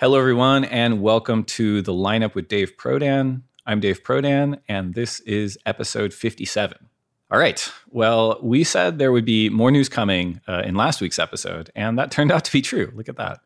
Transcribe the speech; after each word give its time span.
Hello, 0.00 0.16
everyone, 0.16 0.64
and 0.64 1.02
welcome 1.02 1.42
to 1.42 1.82
the 1.82 1.92
lineup 1.92 2.36
with 2.36 2.46
Dave 2.46 2.76
Prodan. 2.76 3.42
I'm 3.66 3.80
Dave 3.80 4.04
Prodan, 4.04 4.60
and 4.68 4.94
this 4.94 5.18
is 5.18 5.58
episode 5.66 6.14
57. 6.14 6.78
All 7.32 7.38
right. 7.40 7.72
Well, 7.90 8.38
we 8.40 8.62
said 8.62 9.00
there 9.00 9.10
would 9.10 9.24
be 9.24 9.48
more 9.48 9.72
news 9.72 9.88
coming 9.88 10.40
uh, 10.46 10.62
in 10.64 10.76
last 10.76 11.00
week's 11.00 11.18
episode, 11.18 11.72
and 11.74 11.98
that 11.98 12.10
turned 12.12 12.30
out 12.30 12.44
to 12.44 12.52
be 12.52 12.62
true. 12.62 12.92
Look 12.94 13.08
at 13.08 13.16
that. 13.16 13.40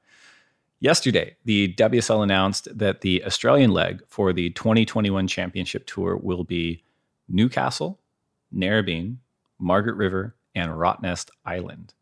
Yesterday, 0.79 1.37
the 1.47 1.73
WSL 1.73 2.23
announced 2.23 2.69
that 2.77 3.01
the 3.01 3.25
Australian 3.25 3.71
leg 3.71 4.03
for 4.09 4.35
the 4.35 4.51
2021 4.51 5.27
Championship 5.29 5.87
Tour 5.87 6.19
will 6.19 6.45
be 6.45 6.85
Newcastle, 7.31 7.99
Narrabeen, 8.55 9.17
Margaret 9.59 9.97
River, 9.97 10.37
and 10.55 10.71
Rottnest 10.73 11.31
Island. 11.47 11.95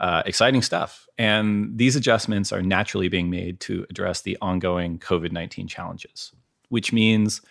Uh, 0.00 0.22
exciting 0.24 0.62
stuff. 0.62 1.06
And 1.18 1.76
these 1.76 1.94
adjustments 1.94 2.52
are 2.52 2.62
naturally 2.62 3.08
being 3.08 3.28
made 3.28 3.60
to 3.60 3.86
address 3.90 4.22
the 4.22 4.38
ongoing 4.40 4.98
COVID 4.98 5.30
19 5.30 5.68
challenges, 5.68 6.32
which 6.70 6.90
means 6.90 7.42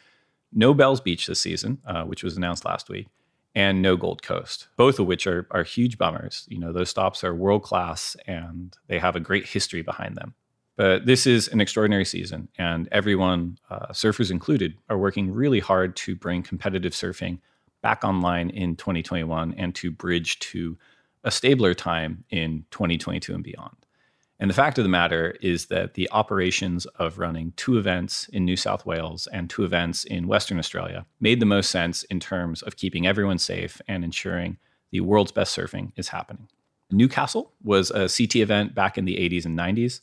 no 0.52 0.74
Bells 0.74 1.00
Beach 1.00 1.28
this 1.28 1.40
season, 1.40 1.78
uh, 1.86 2.06
which 2.06 2.24
was 2.24 2.38
announced 2.38 2.66
last 2.66 2.90
week, 2.90 3.08
and 3.54 3.84
no 3.84 3.96
Gold 3.96 4.24
Coast, 4.24 4.68
both 4.78 4.98
of 4.98 5.06
which 5.06 5.28
are, 5.28 5.48
are 5.52 5.62
huge 5.62 6.00
bummers. 6.00 6.48
You 6.50 6.58
know, 6.58 6.74
those 6.74 6.90
stops 6.90 7.24
are 7.24 7.36
world 7.36 7.62
class 7.62 8.18
and 8.26 8.76
they 8.88 8.98
have 8.98 9.16
a 9.16 9.20
great 9.20 9.46
history 9.46 9.84
behind 9.84 10.16
them. 10.16 10.34
But 10.76 11.06
this 11.06 11.28
is 11.28 11.50
an 11.50 11.62
extraordinary 11.62 12.06
season, 12.06 12.48
and 12.58 12.88
everyone, 12.92 13.60
uh, 13.70 13.90
surfers 13.90 14.32
included, 14.32 14.76
are 14.90 14.98
working 14.98 15.32
really 15.32 15.60
hard 15.60 15.96
to 15.98 16.16
bring 16.16 16.42
competitive 16.42 16.94
surfing 16.94 17.40
back 17.82 18.04
online 18.04 18.50
in 18.50 18.76
2021 18.76 19.54
and 19.58 19.76
to 19.76 19.92
bridge 19.92 20.40
to 20.40 20.78
a 21.30 21.32
stabler 21.32 21.76
time 21.76 22.24
in 22.32 22.66
2022 22.72 23.36
and 23.36 23.44
beyond. 23.44 23.76
And 24.40 24.50
the 24.50 24.56
fact 24.56 24.80
of 24.80 24.84
the 24.84 24.90
matter 24.90 25.36
is 25.42 25.68
that 25.68 25.94
the 25.94 26.10
operations 26.12 26.88
of 26.98 27.20
running 27.20 27.54
two 27.56 27.78
events 27.78 28.28
in 28.30 28.46
New 28.46 28.56
South 28.56 28.84
Wales 28.84 29.28
and 29.32 29.48
two 29.48 29.64
events 29.64 30.06
in 30.06 30.28
Western 30.28 30.58
Australia 30.58 31.06
made 31.20 31.40
the 31.40 31.46
most 31.46 31.70
sense 31.70 32.02
in 32.06 32.20
terms 32.20 32.64
of 32.64 32.78
keeping 32.78 33.06
everyone 33.06 33.38
safe 33.38 33.80
and 33.88 34.04
ensuring 34.04 34.58
the 34.90 35.02
world's 35.02 35.32
best 35.32 35.56
surfing 35.56 35.92
is 35.98 36.08
happening. 36.08 36.48
Newcastle 36.90 37.54
was 37.64 37.92
a 37.92 38.10
CT 38.10 38.38
event 38.38 38.74
back 38.74 38.98
in 38.98 39.06
the 39.06 39.18
80s 39.18 39.46
and 39.46 39.56
90s. 39.56 40.02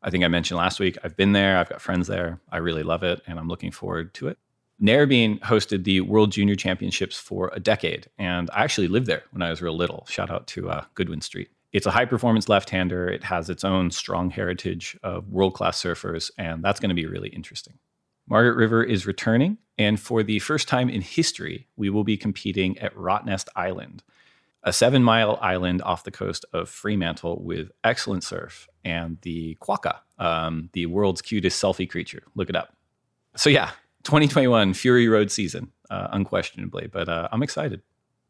I 0.00 0.10
think 0.10 0.22
I 0.22 0.28
mentioned 0.28 0.58
last 0.58 0.78
week, 0.78 0.96
I've 1.02 1.16
been 1.16 1.32
there, 1.32 1.58
I've 1.58 1.68
got 1.68 1.80
friends 1.80 2.06
there. 2.06 2.40
I 2.52 2.58
really 2.58 2.84
love 2.84 3.02
it, 3.02 3.20
and 3.26 3.36
I'm 3.36 3.48
looking 3.48 3.72
forward 3.72 4.14
to 4.14 4.28
it. 4.28 4.38
Narrabeen 4.80 5.40
hosted 5.40 5.82
the 5.82 6.00
World 6.02 6.30
Junior 6.30 6.54
Championships 6.54 7.18
for 7.18 7.50
a 7.52 7.58
decade, 7.58 8.08
and 8.16 8.48
I 8.52 8.62
actually 8.62 8.86
lived 8.86 9.06
there 9.06 9.24
when 9.32 9.42
I 9.42 9.50
was 9.50 9.60
real 9.60 9.76
little. 9.76 10.06
Shout 10.08 10.30
out 10.30 10.46
to 10.48 10.70
uh, 10.70 10.84
Goodwin 10.94 11.20
Street. 11.20 11.48
It's 11.72 11.86
a 11.86 11.90
high 11.90 12.04
performance 12.04 12.48
left 12.48 12.70
hander. 12.70 13.08
It 13.08 13.24
has 13.24 13.50
its 13.50 13.64
own 13.64 13.90
strong 13.90 14.30
heritage 14.30 14.96
of 15.02 15.28
world 15.28 15.54
class 15.54 15.82
surfers, 15.82 16.30
and 16.38 16.62
that's 16.62 16.78
going 16.78 16.90
to 16.90 16.94
be 16.94 17.06
really 17.06 17.28
interesting. 17.30 17.74
Margaret 18.28 18.54
River 18.54 18.84
is 18.84 19.06
returning, 19.06 19.58
and 19.78 19.98
for 19.98 20.22
the 20.22 20.38
first 20.38 20.68
time 20.68 20.88
in 20.88 21.00
history, 21.00 21.66
we 21.76 21.90
will 21.90 22.04
be 22.04 22.16
competing 22.16 22.78
at 22.78 22.94
Rottnest 22.94 23.48
Island, 23.56 24.04
a 24.62 24.72
seven 24.72 25.02
mile 25.02 25.38
island 25.42 25.82
off 25.82 26.04
the 26.04 26.10
coast 26.12 26.44
of 26.52 26.68
Fremantle 26.68 27.42
with 27.42 27.70
excellent 27.82 28.22
surf 28.22 28.68
and 28.84 29.18
the 29.22 29.56
quokka, 29.60 29.96
um, 30.18 30.70
the 30.72 30.86
world's 30.86 31.22
cutest 31.22 31.60
selfie 31.60 31.90
creature. 31.90 32.22
Look 32.36 32.48
it 32.48 32.56
up. 32.56 32.76
So, 33.34 33.50
yeah, 33.50 33.70
2021 34.08 34.72
Fury 34.72 35.06
Road 35.06 35.30
season, 35.30 35.70
uh, 35.90 36.08
unquestionably, 36.12 36.86
but 36.86 37.10
uh, 37.10 37.28
I'm 37.30 37.42
excited. 37.42 37.82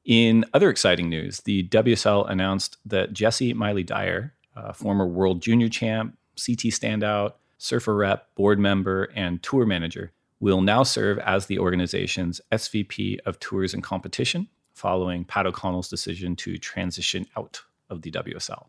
In 0.05 0.45
other 0.53 0.71
exciting 0.71 1.09
news, 1.09 1.39
the 1.43 1.69
WSL 1.69 2.29
announced 2.29 2.79
that 2.85 3.13
Jessi 3.13 3.55
Miley 3.55 3.85
Dyer, 3.85 4.35
uh, 4.57 4.73
former 4.73 5.07
world 5.07 5.41
junior 5.41 5.69
champ, 5.69 6.19
CT 6.35 6.75
standout, 6.75 7.35
surfer 7.59 7.95
rep, 7.95 8.35
board 8.35 8.59
member, 8.59 9.05
and 9.15 9.41
tour 9.41 9.65
manager, 9.65 10.11
will 10.41 10.63
now 10.63 10.83
serve 10.83 11.21
as 11.21 11.47
the 11.47 11.61
organization's 11.61 12.41
SVP 12.51 13.21
of 13.25 13.39
Tours 13.39 13.73
and 13.73 13.85
Competition 13.85 14.49
following 14.75 15.25
Pat 15.25 15.47
O'Connell's 15.47 15.89
decision 15.89 16.35
to 16.35 16.59
transition 16.59 17.25
out 17.37 17.63
of 17.89 18.03
the 18.03 18.11
WSL. 18.11 18.67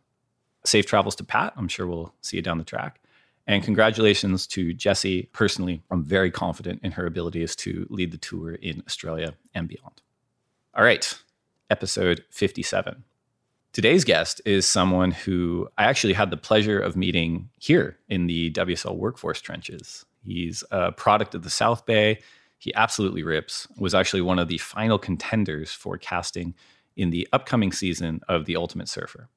Safe 0.63 0.85
travels 0.85 1.15
to 1.15 1.23
Pat. 1.23 1.53
I'm 1.57 1.69
sure 1.69 1.87
we'll 1.87 2.13
see 2.21 2.37
you 2.37 2.43
down 2.43 2.59
the 2.59 2.63
track. 2.63 3.01
And 3.49 3.63
congratulations 3.63 4.45
to 4.45 4.75
Jessi. 4.75 5.27
Personally, 5.33 5.81
I'm 5.89 6.03
very 6.03 6.29
confident 6.29 6.81
in 6.83 6.91
her 6.91 7.07
abilities 7.07 7.55
to 7.55 7.87
lead 7.89 8.11
the 8.11 8.19
tour 8.19 8.53
in 8.53 8.83
Australia 8.85 9.33
and 9.55 9.67
beyond. 9.67 10.03
All 10.75 10.83
right, 10.83 11.11
episode 11.71 12.23
57. 12.29 13.03
Today's 13.73 14.03
guest 14.03 14.39
is 14.45 14.67
someone 14.67 15.09
who 15.09 15.67
I 15.79 15.85
actually 15.85 16.13
had 16.13 16.29
the 16.29 16.37
pleasure 16.37 16.79
of 16.79 16.95
meeting 16.95 17.49
here 17.57 17.97
in 18.07 18.27
the 18.27 18.51
WSL 18.51 18.95
workforce 18.95 19.41
trenches. 19.41 20.05
He's 20.23 20.63
a 20.69 20.91
product 20.91 21.33
of 21.33 21.41
the 21.41 21.49
South 21.49 21.87
Bay. 21.87 22.19
He 22.59 22.71
absolutely 22.75 23.23
rips. 23.23 23.67
Was 23.79 23.95
actually 23.95 24.21
one 24.21 24.37
of 24.37 24.47
the 24.47 24.59
final 24.59 24.99
contenders 24.99 25.71
for 25.71 25.97
casting 25.97 26.53
in 26.95 27.09
the 27.09 27.27
upcoming 27.33 27.71
season 27.71 28.21
of 28.29 28.45
The 28.45 28.55
Ultimate 28.55 28.89
Surfer. 28.89 29.27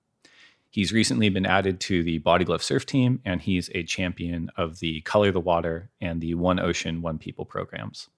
He's 0.73 0.91
recently 0.91 1.29
been 1.29 1.45
added 1.45 1.81
to 1.81 2.03
the 2.03 2.17
Body 2.17 2.47
Glove 2.47 2.63
Surf 2.63 2.87
team, 2.87 3.21
and 3.27 3.43
he's 3.43 3.69
a 3.75 3.83
champion 3.83 4.51
of 4.57 4.79
the 4.79 5.03
Color 5.03 5.31
the 5.31 5.39
Water 5.39 5.91
and 6.01 6.23
the 6.23 6.33
One 6.33 6.59
Ocean, 6.59 7.03
One 7.03 7.19
People 7.19 7.45
programs. 7.45 8.09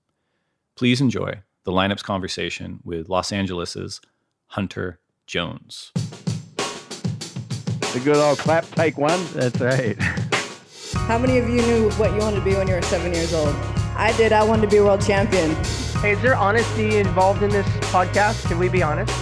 Please 0.77 1.01
enjoy 1.01 1.41
the 1.65 1.73
lineup's 1.73 2.05
conversation 2.05 2.79
with 2.85 3.09
Los 3.09 3.33
Angeles's 3.33 4.01
Hunter 4.47 5.01
Jones. 5.27 5.91
The 5.97 8.01
good 8.05 8.19
old 8.19 8.39
clap, 8.39 8.65
take 8.67 8.99
one. 8.99 9.19
That's 9.33 9.61
right. 9.61 10.01
How 11.09 11.19
many 11.19 11.39
of 11.39 11.49
you 11.49 11.61
knew 11.63 11.91
what 11.95 12.13
you 12.13 12.19
wanted 12.19 12.39
to 12.39 12.45
be 12.45 12.55
when 12.55 12.69
you 12.69 12.75
were 12.75 12.83
seven 12.83 13.13
years 13.13 13.35
old? 13.35 13.53
I 13.97 14.15
did. 14.17 14.33
I 14.33 14.45
wanted 14.45 14.63
to 14.63 14.69
be 14.69 14.77
a 14.77 14.85
world 14.85 15.05
champion. 15.05 15.57
Hey, 16.01 16.13
is 16.13 16.23
there 16.23 16.37
honesty 16.37 16.99
involved 16.99 17.43
in 17.43 17.51
this 17.51 17.67
podcast? 17.91 18.47
Can 18.47 18.61
we 18.61 18.69
be 18.69 18.85
honest? 18.85 19.13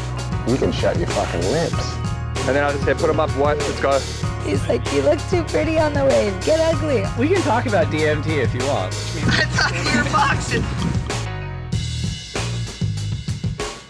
You 0.47 0.59
can 0.59 0.71
shut 0.71 0.99
your 0.99 1.09
fucking 1.09 1.51
lips. 1.51 2.02
And 2.45 2.57
then 2.57 2.65
I'll 2.65 2.73
just 2.73 2.85
say, 2.85 2.95
put 2.95 3.07
them 3.07 3.21
up, 3.21 3.31
what? 3.37 3.57
Let's 3.59 3.81
go. 3.81 3.99
He's 4.45 4.67
like, 4.69 4.85
you 4.93 5.03
look 5.03 5.21
too 5.31 5.45
pretty 5.45 5.79
on 5.79 5.93
the 5.93 6.05
wave. 6.05 6.45
Get 6.45 6.59
ugly. 6.59 7.05
We 7.17 7.33
can 7.33 7.41
talk 7.43 7.67
about 7.67 7.87
DMT 7.87 8.43
if 8.43 8.53
you 8.53 8.61
want. 8.67 8.93
I 8.93 9.45
thought 9.47 9.95
you 9.95 10.03
were 10.03 10.11
boxing. 10.11 10.63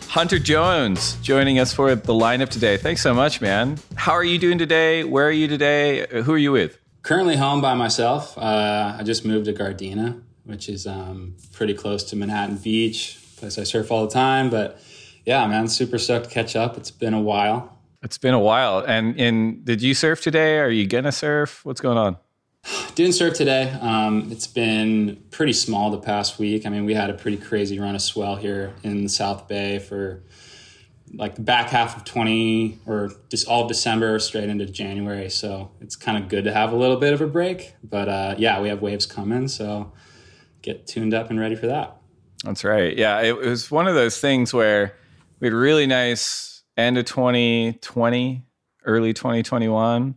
Hunter 0.06 0.38
Jones 0.38 1.16
joining 1.22 1.58
us 1.58 1.72
for 1.72 1.94
the 1.94 2.12
lineup 2.12 2.50
today. 2.50 2.76
Thanks 2.76 3.00
so 3.00 3.14
much, 3.14 3.40
man. 3.40 3.78
How 3.94 4.12
are 4.12 4.22
you 4.22 4.38
doing 4.38 4.58
today? 4.58 5.04
Where 5.04 5.26
are 5.26 5.32
you 5.32 5.48
today? 5.48 6.06
Who 6.22 6.34
are 6.34 6.38
you 6.38 6.52
with? 6.52 6.78
Currently 7.02 7.36
home 7.36 7.62
by 7.62 7.72
myself. 7.72 8.36
Uh, 8.36 8.96
I 8.98 9.02
just 9.02 9.24
moved 9.24 9.46
to 9.46 9.54
Gardena, 9.54 10.20
which 10.44 10.68
is 10.68 10.86
um, 10.86 11.36
pretty 11.54 11.72
close 11.72 12.04
to 12.10 12.16
Manhattan 12.16 12.58
Beach, 12.58 13.18
place 13.38 13.58
I 13.58 13.62
surf 13.64 13.90
all 13.90 14.04
the 14.06 14.12
time. 14.12 14.50
But 14.50 14.78
yeah, 15.24 15.46
man, 15.46 15.66
super 15.68 15.96
stoked 15.96 16.28
to 16.28 16.30
catch 16.30 16.54
up. 16.54 16.76
It's 16.76 16.90
been 16.90 17.14
a 17.14 17.20
while. 17.20 17.78
It's 18.02 18.18
been 18.18 18.34
a 18.34 18.40
while. 18.40 18.80
And 18.80 19.18
and 19.18 19.64
did 19.64 19.82
you 19.82 19.94
surf 19.94 20.20
today? 20.20 20.58
Are 20.58 20.70
you 20.70 20.86
gonna 20.86 21.12
surf? 21.12 21.64
What's 21.64 21.80
going 21.80 21.98
on? 21.98 22.16
Didn't 22.94 23.14
surf 23.14 23.34
today. 23.34 23.70
Um, 23.80 24.28
it's 24.30 24.46
been 24.46 25.22
pretty 25.30 25.52
small 25.52 25.90
the 25.90 25.98
past 25.98 26.38
week. 26.38 26.66
I 26.66 26.68
mean, 26.68 26.84
we 26.84 26.94
had 26.94 27.10
a 27.10 27.14
pretty 27.14 27.36
crazy 27.36 27.78
run 27.78 27.94
of 27.94 28.02
swell 28.02 28.36
here 28.36 28.74
in 28.82 29.04
the 29.04 29.08
South 29.08 29.48
Bay 29.48 29.78
for 29.78 30.22
like 31.14 31.34
the 31.34 31.42
back 31.42 31.68
half 31.68 31.96
of 31.96 32.04
20 32.04 32.78
or 32.86 33.12
just 33.28 33.46
all 33.46 33.62
of 33.62 33.68
December 33.68 34.18
straight 34.18 34.48
into 34.48 34.64
January. 34.66 35.28
So 35.28 35.70
it's 35.80 35.94
kind 35.94 36.22
of 36.22 36.28
good 36.28 36.44
to 36.44 36.52
have 36.52 36.72
a 36.72 36.76
little 36.76 36.96
bit 36.96 37.12
of 37.12 37.20
a 37.20 37.26
break. 37.26 37.74
But 37.84 38.08
uh, 38.08 38.34
yeah, 38.38 38.60
we 38.60 38.68
have 38.68 38.82
waves 38.82 39.06
coming. 39.06 39.46
So 39.48 39.92
get 40.62 40.86
tuned 40.86 41.14
up 41.14 41.30
and 41.30 41.38
ready 41.38 41.54
for 41.54 41.66
that. 41.66 41.98
That's 42.44 42.64
right. 42.64 42.96
Yeah, 42.96 43.20
it 43.20 43.36
was 43.36 43.70
one 43.70 43.86
of 43.86 43.94
those 43.94 44.18
things 44.18 44.52
where 44.52 44.96
we 45.38 45.46
had 45.46 45.54
really 45.54 45.86
nice 45.86 46.51
end 46.76 46.98
of 46.98 47.04
2020, 47.04 48.42
early 48.84 49.12
2021. 49.12 50.14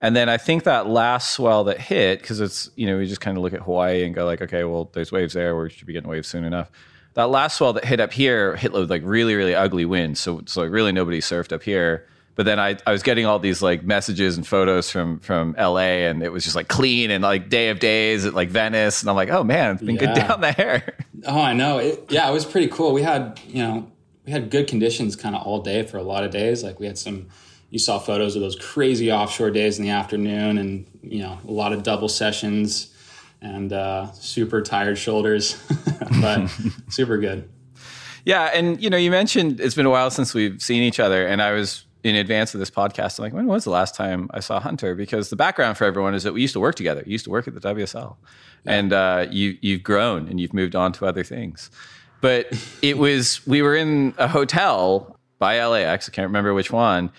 And 0.00 0.16
then 0.16 0.28
I 0.28 0.36
think 0.36 0.64
that 0.64 0.88
last 0.88 1.32
swell 1.32 1.64
that 1.64 1.80
hit, 1.80 2.20
because 2.20 2.40
it's, 2.40 2.70
you 2.74 2.86
know, 2.86 2.98
we 2.98 3.06
just 3.06 3.20
kind 3.20 3.36
of 3.36 3.42
look 3.42 3.52
at 3.52 3.60
Hawaii 3.60 4.02
and 4.02 4.14
go 4.14 4.24
like, 4.24 4.42
okay, 4.42 4.64
well, 4.64 4.90
there's 4.92 5.12
waves 5.12 5.34
there. 5.34 5.56
We 5.56 5.70
should 5.70 5.86
be 5.86 5.92
getting 5.92 6.10
waves 6.10 6.26
soon 6.26 6.42
enough. 6.42 6.70
That 7.14 7.30
last 7.30 7.58
swell 7.58 7.72
that 7.74 7.84
hit 7.84 8.00
up 8.00 8.12
here 8.12 8.56
hit 8.56 8.72
with 8.72 8.90
like 8.90 9.02
really, 9.04 9.36
really 9.36 9.54
ugly 9.54 9.84
winds. 9.84 10.18
So, 10.18 10.42
so 10.46 10.62
like 10.62 10.72
really 10.72 10.90
nobody 10.90 11.20
surfed 11.20 11.52
up 11.52 11.62
here. 11.62 12.08
But 12.34 12.46
then 12.46 12.58
I, 12.58 12.78
I 12.86 12.92
was 12.92 13.02
getting 13.02 13.26
all 13.26 13.38
these 13.38 13.62
like 13.62 13.84
messages 13.84 14.36
and 14.36 14.46
photos 14.46 14.90
from 14.90 15.20
from 15.20 15.54
LA 15.58 16.08
and 16.08 16.22
it 16.22 16.32
was 16.32 16.44
just 16.44 16.56
like 16.56 16.66
clean 16.66 17.10
and 17.10 17.22
like 17.22 17.50
day 17.50 17.68
of 17.68 17.78
days 17.78 18.24
at 18.24 18.32
like 18.34 18.48
Venice. 18.48 19.02
And 19.02 19.10
I'm 19.10 19.16
like, 19.16 19.28
oh 19.28 19.44
man, 19.44 19.74
it's 19.74 19.82
been 19.82 19.96
yeah. 19.96 20.06
good 20.06 20.14
down 20.14 20.40
there. 20.40 20.96
Oh, 21.24 21.40
I 21.40 21.52
know. 21.52 21.78
It, 21.78 22.06
yeah, 22.08 22.28
it 22.28 22.32
was 22.32 22.44
pretty 22.44 22.66
cool. 22.66 22.92
We 22.92 23.02
had, 23.02 23.38
you 23.46 23.62
know, 23.62 23.91
we 24.24 24.32
had 24.32 24.50
good 24.50 24.66
conditions 24.66 25.16
kind 25.16 25.34
of 25.34 25.42
all 25.42 25.60
day 25.60 25.82
for 25.82 25.98
a 25.98 26.02
lot 26.02 26.24
of 26.24 26.30
days. 26.30 26.62
Like 26.62 26.78
we 26.78 26.86
had 26.86 26.98
some, 26.98 27.28
you 27.70 27.78
saw 27.78 27.98
photos 27.98 28.36
of 28.36 28.42
those 28.42 28.56
crazy 28.56 29.10
offshore 29.10 29.50
days 29.50 29.78
in 29.78 29.84
the 29.84 29.90
afternoon, 29.90 30.58
and 30.58 30.86
you 31.02 31.22
know 31.22 31.38
a 31.46 31.50
lot 31.50 31.72
of 31.72 31.82
double 31.82 32.08
sessions 32.08 32.94
and 33.40 33.72
uh, 33.72 34.10
super 34.12 34.62
tired 34.62 34.98
shoulders, 34.98 35.60
but 36.20 36.48
super 36.88 37.18
good. 37.18 37.48
Yeah, 38.24 38.50
and 38.54 38.80
you 38.80 38.88
know, 38.88 38.96
you 38.96 39.10
mentioned 39.10 39.60
it's 39.60 39.74
been 39.74 39.86
a 39.86 39.90
while 39.90 40.10
since 40.10 40.34
we've 40.34 40.62
seen 40.62 40.82
each 40.82 41.00
other, 41.00 41.26
and 41.26 41.42
I 41.42 41.52
was 41.52 41.84
in 42.04 42.16
advance 42.16 42.52
of 42.52 42.60
this 42.60 42.70
podcast, 42.70 43.18
I'm 43.18 43.24
like, 43.24 43.32
when 43.32 43.46
was 43.46 43.64
the 43.64 43.70
last 43.70 43.94
time 43.94 44.28
I 44.32 44.40
saw 44.40 44.58
Hunter? 44.58 44.94
Because 44.94 45.30
the 45.30 45.36
background 45.36 45.76
for 45.76 45.84
everyone 45.84 46.14
is 46.14 46.24
that 46.24 46.32
we 46.32 46.40
used 46.40 46.52
to 46.54 46.60
work 46.60 46.74
together. 46.74 47.02
You 47.06 47.12
used 47.12 47.24
to 47.24 47.30
work 47.30 47.46
at 47.46 47.54
the 47.54 47.60
WSL, 47.60 48.16
yeah. 48.64 48.72
and 48.72 48.92
uh, 48.92 49.26
you 49.30 49.56
you've 49.60 49.82
grown 49.82 50.28
and 50.28 50.40
you've 50.40 50.54
moved 50.54 50.76
on 50.76 50.92
to 50.94 51.06
other 51.06 51.24
things. 51.24 51.70
But 52.22 52.46
it 52.80 52.96
was 52.96 53.46
we 53.46 53.60
were 53.60 53.76
in 53.76 54.14
a 54.16 54.28
hotel 54.28 55.18
by 55.38 55.62
LAX. 55.62 56.08
I 56.08 56.12
can't 56.12 56.28
remember 56.28 56.54
which 56.54 56.72
one 56.72 57.12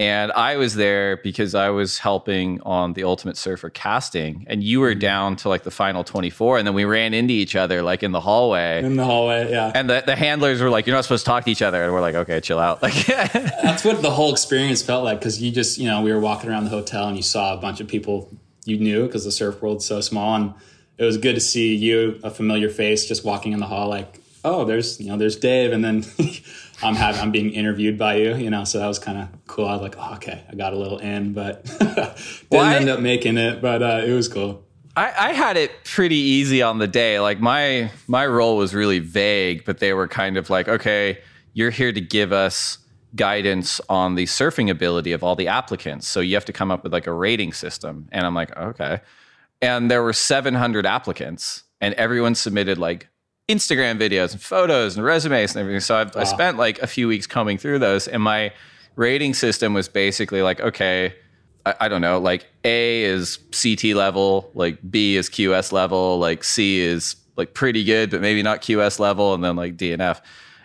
and 0.00 0.30
I 0.30 0.56
was 0.56 0.76
there 0.76 1.16
because 1.16 1.56
I 1.56 1.70
was 1.70 1.98
helping 1.98 2.60
on 2.60 2.92
the 2.92 3.02
Ultimate 3.02 3.36
Surfer 3.36 3.68
casting, 3.68 4.46
and 4.48 4.62
you 4.62 4.78
were 4.78 4.92
mm-hmm. 4.92 5.00
down 5.00 5.36
to 5.36 5.48
like 5.48 5.64
the 5.64 5.72
final 5.72 6.04
24, 6.04 6.58
and 6.58 6.66
then 6.66 6.74
we 6.74 6.84
ran 6.84 7.14
into 7.14 7.34
each 7.34 7.56
other 7.56 7.82
like 7.82 8.04
in 8.04 8.12
the 8.12 8.20
hallway. 8.20 8.82
In 8.84 8.94
the 8.94 9.04
hallway, 9.04 9.50
yeah. 9.50 9.72
And 9.74 9.90
the, 9.90 10.04
the 10.06 10.14
handlers 10.14 10.62
were 10.62 10.70
like, 10.70 10.86
You're 10.86 10.94
not 10.94 11.02
supposed 11.02 11.24
to 11.24 11.28
talk 11.30 11.44
to 11.44 11.50
each 11.50 11.62
other. 11.62 11.82
And 11.82 11.92
we're 11.92 12.00
like, 12.00 12.14
Okay, 12.14 12.40
chill 12.40 12.60
out. 12.60 12.80
Like, 12.80 13.06
that's 13.06 13.84
what 13.84 14.00
the 14.00 14.10
whole 14.10 14.30
experience 14.30 14.82
felt 14.82 15.02
like 15.02 15.18
because 15.18 15.42
you 15.42 15.50
just, 15.50 15.78
you 15.78 15.86
know, 15.86 16.00
we 16.02 16.12
were 16.12 16.20
walking 16.20 16.48
around 16.48 16.64
the 16.64 16.70
hotel 16.70 17.08
and 17.08 17.16
you 17.16 17.22
saw 17.22 17.54
a 17.54 17.56
bunch 17.56 17.80
of 17.80 17.88
people 17.88 18.30
you 18.64 18.78
knew 18.78 19.06
because 19.06 19.24
the 19.24 19.32
surf 19.32 19.60
world's 19.60 19.84
so 19.84 20.00
small. 20.00 20.36
And 20.36 20.54
it 20.96 21.04
was 21.04 21.18
good 21.18 21.34
to 21.34 21.40
see 21.40 21.74
you, 21.74 22.20
a 22.22 22.30
familiar 22.30 22.68
face, 22.68 23.06
just 23.06 23.24
walking 23.24 23.52
in 23.52 23.58
the 23.58 23.66
hall, 23.66 23.88
like, 23.88 24.20
Oh, 24.48 24.64
there's, 24.64 25.00
you 25.00 25.08
know, 25.08 25.16
there's 25.16 25.36
Dave. 25.36 25.72
And 25.72 25.84
then, 25.84 26.04
I'm 26.82 26.94
having 26.94 27.20
I'm 27.20 27.30
being 27.32 27.50
interviewed 27.50 27.98
by 27.98 28.16
you, 28.16 28.36
you 28.36 28.50
know, 28.50 28.64
so 28.64 28.78
that 28.78 28.86
was 28.86 28.98
kind 28.98 29.18
of 29.18 29.28
cool. 29.46 29.66
I 29.66 29.72
was 29.72 29.82
like, 29.82 29.96
oh, 29.98 30.14
okay, 30.14 30.44
I 30.48 30.54
got 30.54 30.72
a 30.72 30.76
little 30.76 30.98
in, 30.98 31.32
but 31.32 31.64
didn't 31.78 32.16
well, 32.50 32.62
I, 32.62 32.76
end 32.76 32.88
up 32.88 33.00
making 33.00 33.36
it, 33.36 33.60
but 33.60 33.82
uh, 33.82 34.02
it 34.04 34.12
was 34.12 34.28
cool. 34.28 34.64
I, 34.96 35.12
I 35.16 35.32
had 35.32 35.56
it 35.56 35.72
pretty 35.84 36.16
easy 36.16 36.62
on 36.62 36.78
the 36.78 36.86
day. 36.86 37.18
Like 37.20 37.40
my 37.40 37.90
my 38.06 38.26
role 38.26 38.56
was 38.56 38.74
really 38.74 39.00
vague, 39.00 39.64
but 39.64 39.78
they 39.78 39.92
were 39.92 40.06
kind 40.06 40.36
of 40.36 40.50
like, 40.50 40.68
okay, 40.68 41.18
you're 41.52 41.70
here 41.70 41.92
to 41.92 42.00
give 42.00 42.32
us 42.32 42.78
guidance 43.16 43.80
on 43.88 44.14
the 44.14 44.24
surfing 44.26 44.70
ability 44.70 45.12
of 45.12 45.24
all 45.24 45.34
the 45.34 45.48
applicants. 45.48 46.06
So 46.06 46.20
you 46.20 46.34
have 46.34 46.44
to 46.44 46.52
come 46.52 46.70
up 46.70 46.84
with 46.84 46.92
like 46.92 47.06
a 47.06 47.12
rating 47.12 47.52
system. 47.52 48.08
And 48.12 48.26
I'm 48.26 48.34
like, 48.34 48.56
okay. 48.56 49.00
And 49.60 49.90
there 49.90 50.02
were 50.02 50.12
700 50.12 50.86
applicants, 50.86 51.64
and 51.80 51.94
everyone 51.94 52.36
submitted 52.36 52.78
like 52.78 53.08
Instagram 53.48 53.98
videos 53.98 54.32
and 54.32 54.42
photos 54.42 54.96
and 54.96 55.04
resumes 55.04 55.54
and 55.54 55.60
everything. 55.60 55.80
So 55.80 55.96
I've, 55.96 56.14
wow. 56.14 56.20
I 56.20 56.24
spent 56.24 56.58
like 56.58 56.78
a 56.80 56.86
few 56.86 57.08
weeks 57.08 57.26
combing 57.26 57.58
through 57.58 57.78
those, 57.78 58.06
and 58.06 58.22
my 58.22 58.52
rating 58.96 59.32
system 59.34 59.74
was 59.74 59.88
basically 59.88 60.42
like, 60.42 60.60
okay, 60.60 61.14
I, 61.64 61.74
I, 61.80 61.88
don't 61.88 62.00
know, 62.00 62.18
like 62.18 62.46
A 62.64 63.04
is 63.04 63.38
CT 63.52 63.94
level, 63.94 64.50
like 64.54 64.78
B 64.90 65.16
is 65.16 65.30
QS 65.30 65.72
level, 65.72 66.18
like 66.18 66.44
C 66.44 66.80
is 66.80 67.16
like 67.36 67.54
pretty 67.54 67.84
good, 67.84 68.10
but 68.10 68.20
maybe 68.20 68.42
not 68.42 68.60
QS 68.60 68.98
level, 68.98 69.34
and 69.34 69.42
then 69.42 69.56
like 69.56 69.76
D 69.76 69.92
and 69.92 70.02
F. 70.02 70.20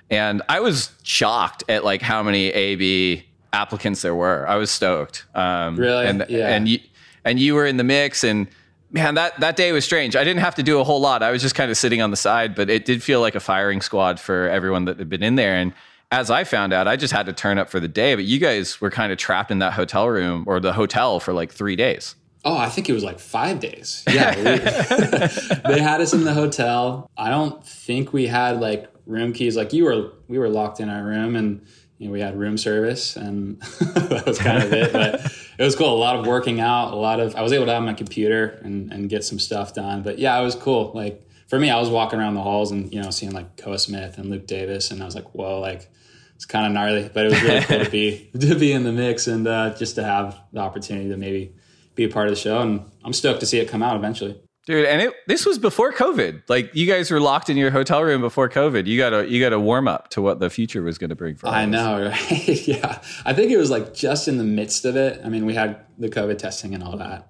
And 0.10 0.42
I 0.50 0.60
was 0.60 0.92
shocked 1.04 1.64
at 1.70 1.84
like 1.86 2.02
how 2.02 2.22
many 2.22 2.50
AB 2.50 3.26
applicants 3.54 4.02
there 4.02 4.16
were. 4.16 4.46
I 4.48 4.56
was 4.56 4.70
stoked. 4.70 5.26
Um, 5.34 5.78
really? 5.78 6.06
And 6.06 6.26
yeah. 6.28 6.50
and 6.50 6.68
you 6.68 6.80
and 7.24 7.40
you 7.40 7.56
were 7.56 7.66
in 7.66 7.78
the 7.78 7.84
mix 7.84 8.24
and 8.24 8.48
man, 8.94 9.16
that, 9.16 9.40
that 9.40 9.56
day 9.58 9.72
was 9.72 9.84
strange. 9.84 10.16
I 10.16 10.24
didn't 10.24 10.40
have 10.40 10.56
to 10.56 10.64
do 10.64 10.80
a 10.80 10.84
whole 10.84 11.02
lot. 11.02 11.24
I 11.24 11.32
was 11.32 11.42
just 11.42 11.56
kind 11.56 11.70
of 11.70 11.76
sitting 11.76 12.02
on 12.02 12.12
the 12.12 12.18
side, 12.18 12.56
but 12.56 12.70
it 12.70 12.86
did 12.86 13.04
feel 13.04 13.20
like 13.20 13.36
a 13.36 13.40
firing 13.40 13.82
squad 13.82 14.20
for 14.20 14.48
everyone 14.48 14.86
that 14.86 15.00
had 15.00 15.10
been 15.10 15.24
in 15.24 15.36
there. 15.36 15.56
And 15.56 15.74
as 16.12 16.30
I 16.30 16.44
found 16.44 16.72
out, 16.72 16.88
I 16.88 16.96
just 16.96 17.12
had 17.12 17.26
to 17.26 17.34
turn 17.34 17.58
up 17.58 17.70
for 17.70 17.80
the 17.80 17.88
day. 17.88 18.14
But 18.14 18.26
you 18.26 18.40
guys 18.40 18.80
were 18.80 18.92
kind 18.92 19.12
of 19.12 19.18
trapped 19.18 19.50
in 19.50 19.60
that 19.60 19.74
hotel 19.74 20.08
room 20.08 20.44
or 20.48 20.60
the 20.60 20.74
hotel 20.74 21.20
for 21.20 21.34
like 21.34 21.52
three 21.52 21.76
days. 21.76 22.16
Oh, 22.46 22.56
I 22.56 22.70
think 22.70 22.88
it 22.88 22.94
was 22.94 23.04
like 23.04 23.20
five 23.20 23.60
days. 23.60 24.04
Yeah. 24.12 24.36
We, 24.36 24.44
they 25.74 25.82
had 25.82 26.02
us 26.02 26.14
in 26.14 26.24
the 26.24 26.34
hotel. 26.34 27.10
I 27.18 27.30
don't 27.30 27.66
think 27.66 28.14
we 28.14 28.28
had 28.28 28.60
like 28.60 28.92
room 29.08 29.34
keys. 29.34 29.56
Like 29.58 29.74
you 29.74 29.86
were, 29.86 30.12
we 30.28 30.38
were 30.38 30.50
locked 30.50 30.80
in 30.80 30.90
our 30.90 31.04
room 31.04 31.36
and 31.36 31.66
you 31.98 32.08
know, 32.08 32.14
we 32.14 32.20
had 32.20 32.38
room 32.38 32.58
service 32.58 33.16
and 33.16 33.60
that 33.80 34.24
was 34.28 34.38
kind 34.38 34.62
of 34.62 34.72
it. 34.74 34.94
But 34.94 35.32
it 35.58 35.64
was 35.64 35.76
cool. 35.76 35.94
A 35.94 35.98
lot 35.98 36.16
of 36.16 36.26
working 36.26 36.60
out, 36.60 36.94
a 36.94 36.96
lot 36.96 37.20
of, 37.20 37.36
I 37.36 37.42
was 37.42 37.54
able 37.54 37.66
to 37.66 37.74
have 37.74 37.84
my 37.84 37.94
computer 37.94 38.60
and, 38.64 38.92
and 38.92 39.10
get 39.10 39.24
some 39.24 39.40
stuff 39.40 39.74
done. 39.74 40.04
But 40.04 40.20
yeah, 40.20 40.40
it 40.40 40.44
was 40.44 40.56
cool. 40.56 40.92
Like 40.94 41.28
for 41.48 41.60
me, 41.60 41.70
I 41.70 41.80
was 41.80 41.90
walking 41.90 42.20
around 42.20 42.36
the 42.36 42.42
halls 42.42 42.72
and, 42.72 42.94
you 42.94 43.02
know, 43.02 43.10
seeing 43.10 43.32
like 43.32 43.58
Koa 43.58 43.78
Smith 43.78 44.18
and 44.18 44.30
Luke 44.30 44.48
Davis. 44.48 44.92
And 44.92 45.02
I 45.02 45.06
was 45.06 45.16
like, 45.16 45.34
whoa, 45.34 45.60
like 45.60 45.90
it's 46.36 46.46
kind 46.46 46.66
of 46.66 46.72
gnarly, 46.72 47.10
but 47.14 47.26
it 47.26 47.30
was 47.32 47.42
really 47.42 47.62
cool 47.62 47.84
to 47.84 47.92
be, 47.92 48.30
to 48.40 48.56
be 48.56 48.72
in 48.72 48.84
the 48.84 48.92
mix 48.92 49.28
and 49.28 49.48
uh, 49.48 49.76
just 49.76 49.96
to 49.96 50.04
have 50.04 50.40
the 50.52 50.60
opportunity 50.60 51.10
to 51.10 51.18
maybe 51.18 51.56
be 51.96 52.06
a 52.06 52.10
part 52.10 52.28
of 52.28 52.34
the 52.34 52.40
show. 52.40 52.60
And 52.60 52.90
I'm 53.04 53.14
stoked 53.14 53.42
to 53.42 53.46
see 53.46 53.60
it 53.60 53.70
come 53.70 53.84
out 53.84 53.96
eventually. 53.96 54.42
Dude, 54.66 54.86
and 54.86 55.02
it 55.02 55.14
this 55.28 55.46
was 55.46 55.58
before 55.60 55.92
COVID. 55.92 56.44
Like 56.48 56.74
you 56.74 56.88
guys 56.88 57.12
were 57.12 57.20
locked 57.20 57.50
in 57.50 57.58
your 57.58 57.70
hotel 57.70 58.02
room 58.02 58.22
before 58.22 58.48
COVID. 58.48 58.86
You 58.88 58.98
gotta 58.98 59.28
you 59.30 59.42
gotta 59.42 59.60
warm 59.60 59.90
up 59.90 60.10
to 60.12 60.22
what 60.22 60.40
the 60.40 60.50
future 60.50 60.82
was 60.82 60.98
gonna 60.98 61.16
bring 61.16 61.36
for 61.36 61.48
us. 61.48 61.54
I 61.54 61.66
know, 61.66 62.02
right? 62.10 62.68
yeah. 62.68 63.02
I 63.26 63.34
think 63.34 63.52
it 63.52 63.58
was 63.58 63.70
like 63.70 63.94
just 63.94 64.30
in 64.30 64.38
the 64.38 64.46
midst 64.46 64.86
of 64.86 64.96
it. 64.96 65.20
I 65.24 65.28
mean, 65.28 65.46
we 65.46 65.54
had 65.54 65.82
the 65.98 66.08
COVID 66.08 66.38
testing 66.38 66.74
and 66.74 66.82
all 66.82 66.96
that. 66.98 67.28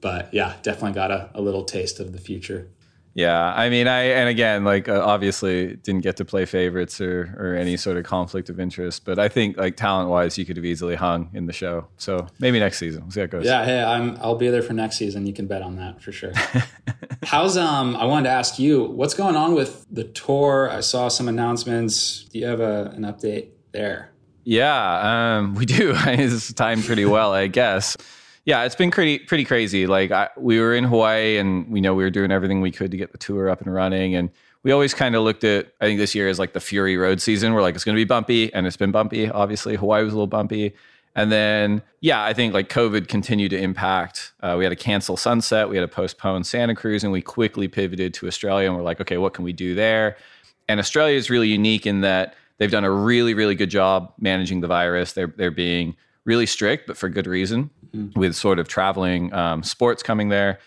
But 0.00 0.34
yeah, 0.34 0.54
definitely 0.62 0.92
got 0.92 1.10
a, 1.12 1.30
a 1.34 1.40
little 1.40 1.64
taste 1.64 2.00
of 2.00 2.12
the 2.12 2.18
future. 2.18 2.68
Yeah, 3.14 3.54
I 3.54 3.70
mean, 3.70 3.86
I 3.86 4.02
and 4.06 4.28
again, 4.28 4.64
like 4.64 4.88
uh, 4.88 5.00
obviously 5.04 5.76
didn't 5.76 6.00
get 6.00 6.16
to 6.16 6.24
play 6.24 6.46
favorites 6.46 7.00
or 7.00 7.32
or 7.38 7.54
any 7.54 7.76
sort 7.76 7.96
of 7.96 8.04
conflict 8.04 8.50
of 8.50 8.58
interest, 8.58 9.04
but 9.04 9.20
I 9.20 9.28
think 9.28 9.56
like 9.56 9.76
talent 9.76 10.10
wise, 10.10 10.36
you 10.36 10.44
could 10.44 10.56
have 10.56 10.64
easily 10.64 10.96
hung 10.96 11.30
in 11.32 11.46
the 11.46 11.52
show. 11.52 11.86
So 11.96 12.26
maybe 12.40 12.58
next 12.58 12.78
season, 12.78 13.02
we'll 13.02 13.12
see 13.12 13.20
how 13.20 13.24
it 13.24 13.30
goes. 13.30 13.44
Yeah, 13.44 13.64
hey, 13.64 13.82
I'm 13.82 14.18
I'll 14.20 14.34
be 14.34 14.48
there 14.48 14.62
for 14.62 14.72
next 14.72 14.96
season. 14.96 15.26
You 15.26 15.32
can 15.32 15.46
bet 15.46 15.62
on 15.62 15.76
that 15.76 16.02
for 16.02 16.10
sure. 16.10 16.32
How's 17.22 17.56
um? 17.56 17.94
I 17.94 18.04
wanted 18.04 18.24
to 18.24 18.34
ask 18.34 18.58
you, 18.58 18.82
what's 18.82 19.14
going 19.14 19.36
on 19.36 19.54
with 19.54 19.86
the 19.90 20.04
tour? 20.04 20.68
I 20.70 20.80
saw 20.80 21.06
some 21.06 21.28
announcements. 21.28 22.24
Do 22.24 22.40
you 22.40 22.46
have 22.46 22.60
a, 22.60 22.92
an 22.96 23.02
update 23.02 23.50
there? 23.70 24.10
Yeah, 24.42 25.38
um, 25.38 25.54
we 25.54 25.66
do. 25.66 25.94
it's 26.06 26.52
timed 26.52 26.84
pretty 26.84 27.04
well, 27.04 27.32
I 27.32 27.46
guess. 27.46 27.96
Yeah, 28.44 28.64
it's 28.64 28.74
been 28.74 28.90
pretty 28.90 29.20
pretty 29.20 29.44
crazy. 29.44 29.86
Like 29.86 30.10
I, 30.10 30.28
we 30.36 30.60
were 30.60 30.74
in 30.74 30.84
Hawaii, 30.84 31.38
and 31.38 31.68
we 31.70 31.80
know 31.80 31.94
we 31.94 32.04
were 32.04 32.10
doing 32.10 32.30
everything 32.30 32.60
we 32.60 32.70
could 32.70 32.90
to 32.90 32.96
get 32.96 33.12
the 33.12 33.18
tour 33.18 33.48
up 33.48 33.62
and 33.62 33.72
running. 33.72 34.14
And 34.14 34.30
we 34.62 34.72
always 34.72 34.92
kind 34.92 35.14
of 35.14 35.22
looked 35.22 35.44
at 35.44 35.72
I 35.80 35.86
think 35.86 35.98
this 35.98 36.14
year 36.14 36.28
is 36.28 36.38
like 36.38 36.52
the 36.52 36.60
Fury 36.60 36.96
Road 36.96 37.20
season. 37.20 37.54
We're 37.54 37.62
like 37.62 37.74
it's 37.74 37.84
going 37.84 37.96
to 37.96 38.00
be 38.00 38.04
bumpy, 38.04 38.52
and 38.52 38.66
it's 38.66 38.76
been 38.76 38.92
bumpy. 38.92 39.30
Obviously, 39.30 39.76
Hawaii 39.76 40.04
was 40.04 40.12
a 40.12 40.16
little 40.16 40.26
bumpy. 40.26 40.74
And 41.16 41.30
then, 41.30 41.80
yeah, 42.00 42.24
I 42.24 42.32
think 42.32 42.54
like 42.54 42.68
COVID 42.68 43.06
continued 43.06 43.50
to 43.50 43.58
impact. 43.58 44.32
Uh, 44.40 44.56
we 44.58 44.64
had 44.64 44.70
to 44.70 44.76
cancel 44.76 45.16
Sunset, 45.16 45.68
we 45.68 45.76
had 45.76 45.82
to 45.82 45.88
postpone 45.88 46.42
Santa 46.42 46.74
Cruz, 46.74 47.04
and 47.04 47.12
we 47.12 47.22
quickly 47.22 47.68
pivoted 47.68 48.14
to 48.14 48.26
Australia. 48.26 48.66
And 48.66 48.76
we're 48.76 48.82
like, 48.82 49.00
okay, 49.00 49.16
what 49.16 49.32
can 49.32 49.44
we 49.44 49.52
do 49.52 49.74
there? 49.74 50.16
And 50.68 50.80
Australia 50.80 51.16
is 51.16 51.30
really 51.30 51.48
unique 51.48 51.86
in 51.86 52.00
that 52.00 52.34
they've 52.58 52.70
done 52.70 52.84
a 52.84 52.90
really, 52.90 53.32
really 53.32 53.54
good 53.54 53.70
job 53.70 54.12
managing 54.18 54.60
the 54.60 54.66
virus. 54.66 55.12
They're 55.12 55.32
they're 55.36 55.50
being 55.50 55.96
really 56.24 56.46
strict, 56.46 56.86
but 56.86 56.96
for 56.96 57.08
good 57.08 57.26
reason 57.26 57.70
mm-hmm. 57.94 58.18
with 58.18 58.34
sort 58.34 58.58
of 58.58 58.68
traveling 58.68 59.32
um, 59.32 59.62
sports 59.62 60.02
coming 60.02 60.28
there. 60.28 60.58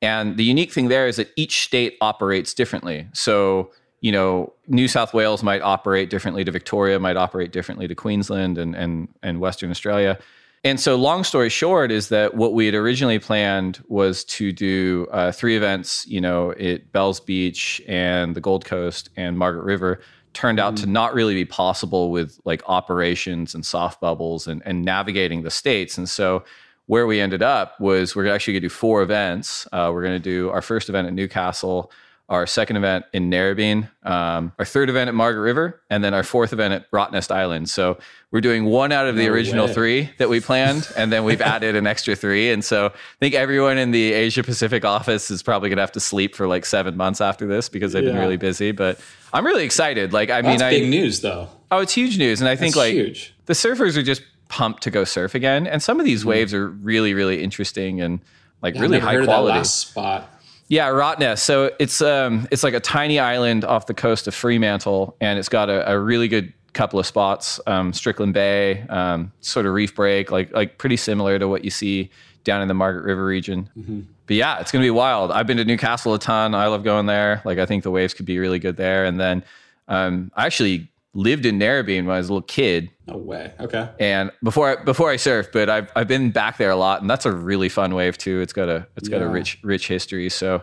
And 0.00 0.36
the 0.36 0.44
unique 0.44 0.72
thing 0.72 0.88
there 0.88 1.08
is 1.08 1.16
that 1.16 1.30
each 1.36 1.64
state 1.64 1.96
operates 2.00 2.54
differently. 2.54 3.08
So, 3.12 3.72
you 4.00 4.12
know, 4.12 4.52
New 4.68 4.86
South 4.86 5.12
Wales 5.12 5.42
might 5.42 5.60
operate 5.60 6.08
differently 6.08 6.44
to 6.44 6.52
Victoria, 6.52 7.00
might 7.00 7.16
operate 7.16 7.50
differently 7.50 7.88
to 7.88 7.94
Queensland 7.94 8.58
and, 8.58 8.76
and, 8.76 9.08
and 9.22 9.40
Western 9.40 9.70
Australia. 9.70 10.18
And 10.64 10.80
so, 10.80 10.96
long 10.96 11.24
story 11.24 11.48
short, 11.48 11.92
is 11.92 12.08
that 12.08 12.34
what 12.34 12.52
we 12.52 12.66
had 12.66 12.74
originally 12.74 13.18
planned 13.18 13.82
was 13.88 14.24
to 14.24 14.52
do 14.52 15.06
uh, 15.12 15.30
three 15.30 15.56
events, 15.56 16.06
you 16.06 16.20
know, 16.20 16.52
at 16.52 16.92
Bells 16.92 17.20
Beach 17.20 17.80
and 17.86 18.34
the 18.34 18.40
Gold 18.40 18.64
Coast 18.64 19.08
and 19.16 19.38
Margaret 19.38 19.64
River 19.64 20.00
turned 20.34 20.60
out 20.60 20.74
mm. 20.74 20.80
to 20.80 20.86
not 20.86 21.14
really 21.14 21.34
be 21.34 21.44
possible 21.44 22.10
with 22.10 22.38
like 22.44 22.62
operations 22.66 23.54
and 23.54 23.64
soft 23.64 24.00
bubbles 24.00 24.46
and, 24.46 24.62
and 24.64 24.84
navigating 24.84 25.42
the 25.42 25.50
states. 25.50 25.98
And 25.98 26.08
so 26.08 26.44
where 26.86 27.06
we 27.06 27.20
ended 27.20 27.42
up 27.42 27.78
was 27.80 28.16
we're 28.16 28.32
actually 28.32 28.54
going 28.54 28.62
to 28.62 28.68
do 28.68 28.74
four 28.74 29.02
events. 29.02 29.66
Uh, 29.72 29.90
we're 29.92 30.02
going 30.02 30.14
to 30.14 30.18
do 30.18 30.50
our 30.50 30.62
first 30.62 30.88
event 30.88 31.06
at 31.06 31.12
Newcastle, 31.12 31.92
our 32.28 32.46
second 32.46 32.76
event 32.76 33.06
in 33.14 33.30
Narrabeen, 33.30 33.88
um, 34.02 34.52
our 34.58 34.64
third 34.64 34.90
event 34.90 35.08
at 35.08 35.14
Margaret 35.14 35.40
River, 35.42 35.80
and 35.88 36.04
then 36.04 36.12
our 36.12 36.22
fourth 36.22 36.52
event 36.52 36.74
at 36.74 36.90
Rottnest 36.90 37.30
Island. 37.30 37.70
So 37.70 37.98
we're 38.30 38.42
doing 38.42 38.66
one 38.66 38.92
out 38.92 39.06
of 39.06 39.16
the 39.16 39.26
no 39.26 39.32
original 39.32 39.66
way. 39.66 39.72
three 39.72 40.10
that 40.18 40.28
we 40.28 40.40
planned, 40.40 40.90
and 40.96 41.10
then 41.10 41.24
we've 41.24 41.40
added 41.40 41.74
an 41.74 41.86
extra 41.86 42.14
three. 42.14 42.50
And 42.50 42.62
so 42.62 42.86
I 42.86 43.18
think 43.18 43.34
everyone 43.34 43.78
in 43.78 43.92
the 43.92 44.12
Asia 44.12 44.42
Pacific 44.42 44.84
office 44.84 45.30
is 45.30 45.42
probably 45.42 45.70
going 45.70 45.78
to 45.78 45.82
have 45.82 45.92
to 45.92 46.00
sleep 46.00 46.34
for 46.34 46.46
like 46.46 46.66
seven 46.66 46.98
months 46.98 47.22
after 47.22 47.46
this 47.46 47.70
because 47.70 47.94
they've 47.94 48.04
yeah. 48.04 48.10
been 48.10 48.20
really 48.20 48.36
busy. 48.36 48.72
But 48.72 49.00
I'm 49.32 49.46
really 49.46 49.64
excited. 49.64 50.12
Like, 50.12 50.28
I 50.28 50.42
That's 50.42 50.60
mean, 50.60 50.70
big 50.70 50.84
I, 50.84 50.88
news 50.88 51.22
though. 51.22 51.48
Oh, 51.70 51.78
it's 51.78 51.94
huge 51.94 52.18
news, 52.18 52.40
and 52.40 52.48
I 52.48 52.56
think 52.56 52.74
That's 52.74 52.86
like 52.86 52.92
huge. 52.92 53.34
the 53.46 53.54
surfers 53.54 53.96
are 53.96 54.02
just 54.02 54.22
pumped 54.48 54.82
to 54.82 54.90
go 54.90 55.04
surf 55.04 55.34
again. 55.34 55.66
And 55.66 55.82
some 55.82 55.98
of 55.98 56.04
these 56.04 56.20
mm-hmm. 56.20 56.30
waves 56.30 56.54
are 56.54 56.68
really, 56.68 57.14
really 57.14 57.42
interesting 57.42 58.00
and 58.00 58.20
like 58.62 58.74
yeah, 58.74 58.82
really 58.82 58.98
high 58.98 59.24
quality. 59.24 59.64
spot. 59.64 60.28
Yeah, 60.68 60.88
Rottnest. 60.88 61.38
So 61.40 61.70
it's 61.78 62.00
um 62.02 62.46
it's 62.50 62.62
like 62.62 62.74
a 62.74 62.80
tiny 62.80 63.18
island 63.18 63.64
off 63.64 63.86
the 63.86 63.94
coast 63.94 64.26
of 64.28 64.34
Fremantle, 64.34 65.16
and 65.20 65.38
it's 65.38 65.48
got 65.48 65.70
a, 65.70 65.90
a 65.90 65.98
really 65.98 66.28
good 66.28 66.52
couple 66.74 66.98
of 66.98 67.06
spots. 67.06 67.58
Um, 67.66 67.92
Strickland 67.92 68.34
Bay, 68.34 68.82
um, 68.88 69.32
sort 69.40 69.66
of 69.66 69.72
reef 69.72 69.94
break, 69.94 70.30
like 70.30 70.52
like 70.52 70.78
pretty 70.78 70.96
similar 70.96 71.38
to 71.38 71.48
what 71.48 71.64
you 71.64 71.70
see 71.70 72.10
down 72.44 72.62
in 72.62 72.68
the 72.68 72.74
Margaret 72.74 73.04
River 73.04 73.24
region. 73.24 73.68
Mm-hmm. 73.76 74.00
But 74.26 74.36
yeah, 74.36 74.60
it's 74.60 74.70
gonna 74.70 74.84
be 74.84 74.90
wild. 74.90 75.32
I've 75.32 75.46
been 75.46 75.56
to 75.56 75.64
Newcastle 75.64 76.12
a 76.14 76.18
ton. 76.18 76.54
I 76.54 76.66
love 76.66 76.84
going 76.84 77.06
there. 77.06 77.40
Like 77.44 77.58
I 77.58 77.64
think 77.64 77.82
the 77.82 77.90
waves 77.90 78.12
could 78.12 78.26
be 78.26 78.38
really 78.38 78.58
good 78.58 78.76
there. 78.76 79.06
And 79.06 79.18
then 79.18 79.42
um, 79.88 80.30
I 80.36 80.44
actually 80.44 80.88
lived 81.14 81.46
in 81.46 81.58
Narrabeen 81.58 82.04
when 82.06 82.14
I 82.14 82.18
was 82.18 82.28
a 82.28 82.32
little 82.32 82.46
kid. 82.46 82.90
No 83.06 83.16
way. 83.16 83.52
Okay. 83.58 83.88
And 83.98 84.30
before 84.42 84.78
I, 84.78 84.82
before 84.84 85.10
I 85.10 85.16
surfed, 85.16 85.52
but 85.52 85.68
I've 85.70 85.90
I've 85.96 86.08
been 86.08 86.30
back 86.30 86.58
there 86.58 86.70
a 86.70 86.76
lot, 86.76 87.00
and 87.00 87.08
that's 87.10 87.26
a 87.26 87.32
really 87.32 87.68
fun 87.68 87.94
wave 87.94 88.18
too. 88.18 88.40
It's 88.40 88.52
got 88.52 88.68
a 88.68 88.86
it's 88.96 89.08
got 89.08 89.22
a 89.22 89.28
rich 89.28 89.58
rich 89.62 89.88
history. 89.88 90.28
So. 90.28 90.62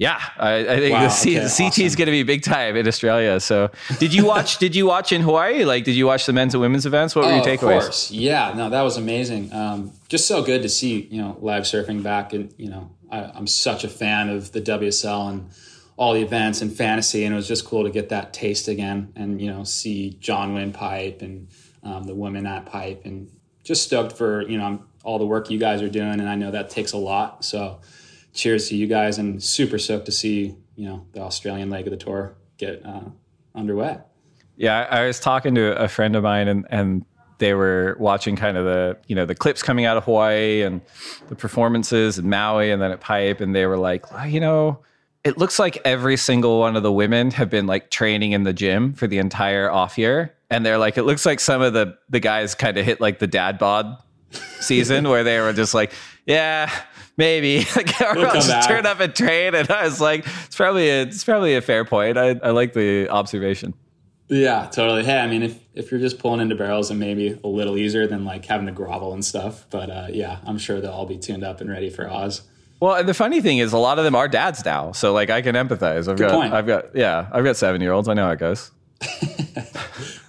Yeah, 0.00 0.20
I, 0.36 0.58
I 0.58 0.76
think 0.78 0.92
Wow, 0.92 1.02
the, 1.02 1.08
C, 1.08 1.36
okay, 1.36 1.44
the 1.48 1.52
CT 1.58 1.78
is 1.80 1.96
going 1.96 2.06
to 2.06 2.12
be 2.12 2.22
big 2.22 2.44
time 2.44 2.76
in 2.76 2.86
Australia. 2.86 3.40
So, 3.40 3.68
did 3.98 4.14
you 4.14 4.24
watch? 4.24 4.58
did 4.58 4.76
you 4.76 4.86
watch 4.86 5.10
in 5.10 5.22
Hawaii? 5.22 5.64
Like, 5.64 5.82
did 5.82 5.96
you 5.96 6.06
watch 6.06 6.24
the 6.24 6.32
men's 6.32 6.54
and 6.54 6.60
women's 6.60 6.86
events? 6.86 7.16
What 7.16 7.24
were 7.24 7.32
your 7.32 7.40
Oh, 7.40 7.52
of 7.52 7.58
takeaways? 7.58 7.80
course. 7.80 8.10
Yeah, 8.12 8.52
no, 8.56 8.70
that 8.70 8.82
was 8.82 8.96
amazing. 8.96 9.52
Um, 9.52 9.90
just 10.08 10.28
so 10.28 10.40
good 10.44 10.62
to 10.62 10.68
see, 10.68 11.08
you 11.10 11.20
know, 11.20 11.36
live 11.40 11.64
surfing 11.64 12.04
back. 12.04 12.32
And, 12.32 12.54
you 12.56 12.70
know, 12.70 12.92
I, 13.10 13.24
I'm 13.24 13.48
such 13.48 13.82
a 13.82 13.88
fan 13.88 14.28
of 14.28 14.52
the 14.52 14.60
WSL 14.60 15.30
and 15.30 15.48
all 15.98 16.14
the 16.14 16.22
events 16.22 16.62
and 16.62 16.72
fantasy. 16.72 17.24
And 17.24 17.34
it 17.34 17.36
was 17.36 17.48
just 17.48 17.66
cool 17.66 17.84
to 17.84 17.90
get 17.90 18.08
that 18.08 18.32
taste 18.32 18.68
again 18.68 19.12
and, 19.16 19.40
you 19.40 19.50
know, 19.50 19.64
see 19.64 20.16
John 20.20 20.54
win 20.54 20.72
pipe 20.72 21.20
and 21.20 21.48
um, 21.82 22.04
the 22.04 22.14
women 22.14 22.46
at 22.46 22.64
pipe 22.66 23.02
and 23.04 23.30
just 23.64 23.82
stoked 23.82 24.16
for, 24.16 24.48
you 24.48 24.56
know, 24.56 24.82
all 25.04 25.18
the 25.18 25.26
work 25.26 25.50
you 25.50 25.58
guys 25.58 25.82
are 25.82 25.90
doing. 25.90 26.20
And 26.20 26.28
I 26.28 26.36
know 26.36 26.50
that 26.52 26.70
takes 26.70 26.92
a 26.92 26.96
lot. 26.96 27.44
So 27.44 27.80
cheers 28.32 28.68
to 28.68 28.76
you 28.76 28.86
guys 28.86 29.18
and 29.18 29.42
super 29.42 29.78
stoked 29.78 30.06
to 30.06 30.12
see, 30.12 30.54
you 30.76 30.88
know, 30.88 31.04
the 31.12 31.20
Australian 31.20 31.68
leg 31.68 31.86
of 31.86 31.90
the 31.90 31.96
tour 31.96 32.36
get 32.58 32.84
uh, 32.86 33.02
underway. 33.54 33.98
Yeah, 34.56 34.86
I 34.90 35.00
I 35.00 35.06
was 35.06 35.20
talking 35.20 35.54
to 35.54 35.80
a 35.80 35.88
friend 35.88 36.16
of 36.16 36.24
mine, 36.24 36.48
and 36.48 36.66
and 36.68 37.04
they 37.38 37.54
were 37.54 37.96
watching 38.00 38.34
kind 38.34 38.56
of 38.56 38.64
the 38.64 38.98
you 39.06 39.14
know 39.14 39.24
the 39.24 39.34
clips 39.34 39.62
coming 39.62 39.84
out 39.84 39.96
of 39.96 40.04
Hawaii 40.04 40.62
and 40.62 40.80
the 41.28 41.36
performances 41.36 42.18
in 42.18 42.28
Maui, 42.28 42.72
and 42.72 42.82
then 42.82 42.90
at 42.90 43.00
Pipe, 43.00 43.40
and 43.40 43.54
they 43.54 43.66
were 43.66 43.78
like, 43.78 44.12
well, 44.12 44.26
you 44.26 44.40
know, 44.40 44.80
it 45.28 45.38
looks 45.38 45.58
like 45.58 45.78
every 45.84 46.16
single 46.16 46.58
one 46.58 46.74
of 46.76 46.82
the 46.82 46.92
women 46.92 47.30
have 47.32 47.50
been 47.50 47.66
like 47.66 47.90
training 47.90 48.32
in 48.32 48.42
the 48.42 48.52
gym 48.52 48.94
for 48.94 49.06
the 49.06 49.18
entire 49.18 49.70
off 49.70 49.98
year, 49.98 50.34
and 50.50 50.64
they're 50.66 50.78
like, 50.78 50.98
it 50.98 51.04
looks 51.04 51.24
like 51.26 51.38
some 51.40 51.62
of 51.62 51.72
the 51.74 51.96
the 52.08 52.20
guys 52.20 52.54
kind 52.54 52.76
of 52.78 52.84
hit 52.84 53.00
like 53.00 53.18
the 53.18 53.26
dad 53.26 53.58
bod 53.58 53.96
season 54.60 55.08
where 55.08 55.22
they 55.24 55.38
were 55.40 55.52
just 55.52 55.74
like, 55.74 55.92
yeah. 56.26 56.70
Maybe 57.16 57.66
like, 57.76 57.98
We'll 57.98 58.26
I'll 58.26 58.32
just 58.34 58.48
back. 58.48 58.68
turn 58.68 58.86
up 58.86 59.00
and 59.00 59.12
train, 59.12 59.56
and 59.56 59.68
I 59.72 59.82
was 59.84 60.00
like, 60.00 60.24
"It's 60.46 60.54
probably 60.54 60.88
a, 60.88 61.02
it's 61.02 61.24
probably 61.24 61.56
a 61.56 61.60
fair 61.60 61.84
point." 61.84 62.16
I, 62.16 62.38
I 62.44 62.50
like 62.50 62.74
the 62.74 63.08
observation. 63.08 63.74
Yeah, 64.28 64.68
totally. 64.70 65.04
Hey, 65.04 65.18
I 65.18 65.26
mean, 65.26 65.42
if, 65.42 65.58
if 65.74 65.90
you're 65.90 65.98
just 65.98 66.20
pulling 66.20 66.40
into 66.40 66.54
barrels 66.54 66.90
and 66.92 67.00
maybe 67.00 67.36
a 67.42 67.48
little 67.48 67.76
easier 67.76 68.06
than 68.06 68.24
like 68.24 68.44
having 68.44 68.66
to 68.66 68.72
grovel 68.72 69.14
and 69.14 69.24
stuff, 69.24 69.66
but 69.70 69.90
uh, 69.90 70.06
yeah, 70.12 70.38
I'm 70.46 70.58
sure 70.58 70.80
they'll 70.80 70.92
all 70.92 71.06
be 71.06 71.18
tuned 71.18 71.42
up 71.42 71.60
and 71.60 71.68
ready 71.68 71.90
for 71.90 72.08
Oz. 72.08 72.42
Well, 72.80 72.94
and 72.94 73.08
the 73.08 73.14
funny 73.14 73.40
thing 73.40 73.58
is, 73.58 73.72
a 73.72 73.78
lot 73.78 73.98
of 73.98 74.04
them 74.04 74.14
are 74.14 74.28
dads 74.28 74.64
now, 74.64 74.92
so 74.92 75.12
like 75.12 75.30
I 75.30 75.42
can 75.42 75.54
empathize. 75.54 76.08
I've 76.08 76.16
got, 76.16 76.30
point. 76.30 76.52
I've 76.52 76.66
got, 76.66 76.94
yeah, 76.94 77.28
I've 77.32 77.44
got 77.44 77.56
seven 77.56 77.80
year 77.80 77.92
olds. 77.92 78.08
I 78.08 78.14
know 78.14 78.26
how 78.26 78.32
it 78.32 78.38
goes. 78.38 78.70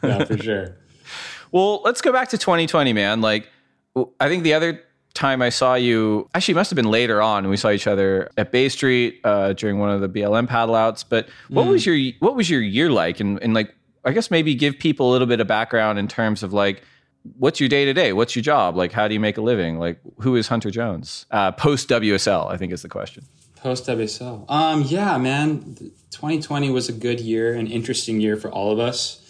Yeah, 0.04 0.24
for 0.26 0.38
sure. 0.38 0.76
Well, 1.52 1.82
let's 1.84 2.02
go 2.02 2.12
back 2.14 2.30
to 2.30 2.38
2020, 2.38 2.94
man. 2.94 3.22
Like, 3.22 3.50
I 4.20 4.30
think 4.30 4.44
the 4.44 4.54
other 4.54 4.84
time 5.16 5.42
I 5.42 5.50
saw 5.50 5.74
you, 5.74 6.30
actually, 6.36 6.52
it 6.52 6.56
must 6.56 6.70
have 6.70 6.76
been 6.76 6.92
later 6.92 7.24
on. 7.24 7.50
We 7.50 7.58
saw 7.58 7.72
each 7.72 7.88
other 7.88 8.30
at 8.38 8.52
Bay 8.52 8.70
Street 8.70 9.20
uh, 9.24 9.54
during 9.54 9.80
one 9.80 9.90
of 9.90 10.00
the 10.02 10.10
BLM 10.10 10.48
paddle 10.48 10.76
outs. 10.76 11.04
But 11.04 11.28
what 11.48 11.66
was 11.66 11.88
your 11.88 11.98
what 12.20 12.36
was 12.36 12.52
your 12.52 12.62
year 12.62 12.92
like? 12.92 13.20
And, 13.20 13.42
and 13.42 13.56
like, 13.56 13.74
I 14.06 14.12
guess 14.12 14.30
maybe 14.30 14.54
give 14.54 14.78
people 14.78 15.10
a 15.10 15.12
little 15.12 15.26
bit 15.26 15.40
of 15.40 15.48
background 15.48 15.98
in 15.98 16.08
terms 16.08 16.44
of 16.44 16.54
like, 16.54 16.84
what's 17.38 17.60
your 17.60 17.70
day 17.70 17.86
to 17.86 17.94
day? 17.94 18.14
What's 18.14 18.36
your 18.36 18.44
job? 18.44 18.76
Like, 18.76 18.92
how 18.92 19.08
do 19.08 19.14
you 19.14 19.20
make 19.20 19.38
a 19.38 19.42
living? 19.42 19.80
Like, 19.80 20.00
who 20.20 20.36
is 20.36 20.48
Hunter 20.48 20.72
Jones? 20.72 21.26
Uh, 21.32 21.52
Post 21.52 21.90
WSL, 21.90 22.50
I 22.50 22.58
think 22.58 22.74
is 22.74 22.82
the 22.82 22.90
question. 22.90 23.26
Post 23.58 23.88
WSL. 23.88 24.50
Um, 24.50 24.84
yeah, 24.84 25.18
man, 25.18 25.76
2020 26.12 26.70
was 26.70 26.88
a 26.90 26.94
good 26.94 27.20
year, 27.20 27.54
an 27.54 27.68
interesting 27.68 28.22
year 28.22 28.38
for 28.38 28.50
all 28.50 28.72
of 28.72 28.80
us. 28.80 29.26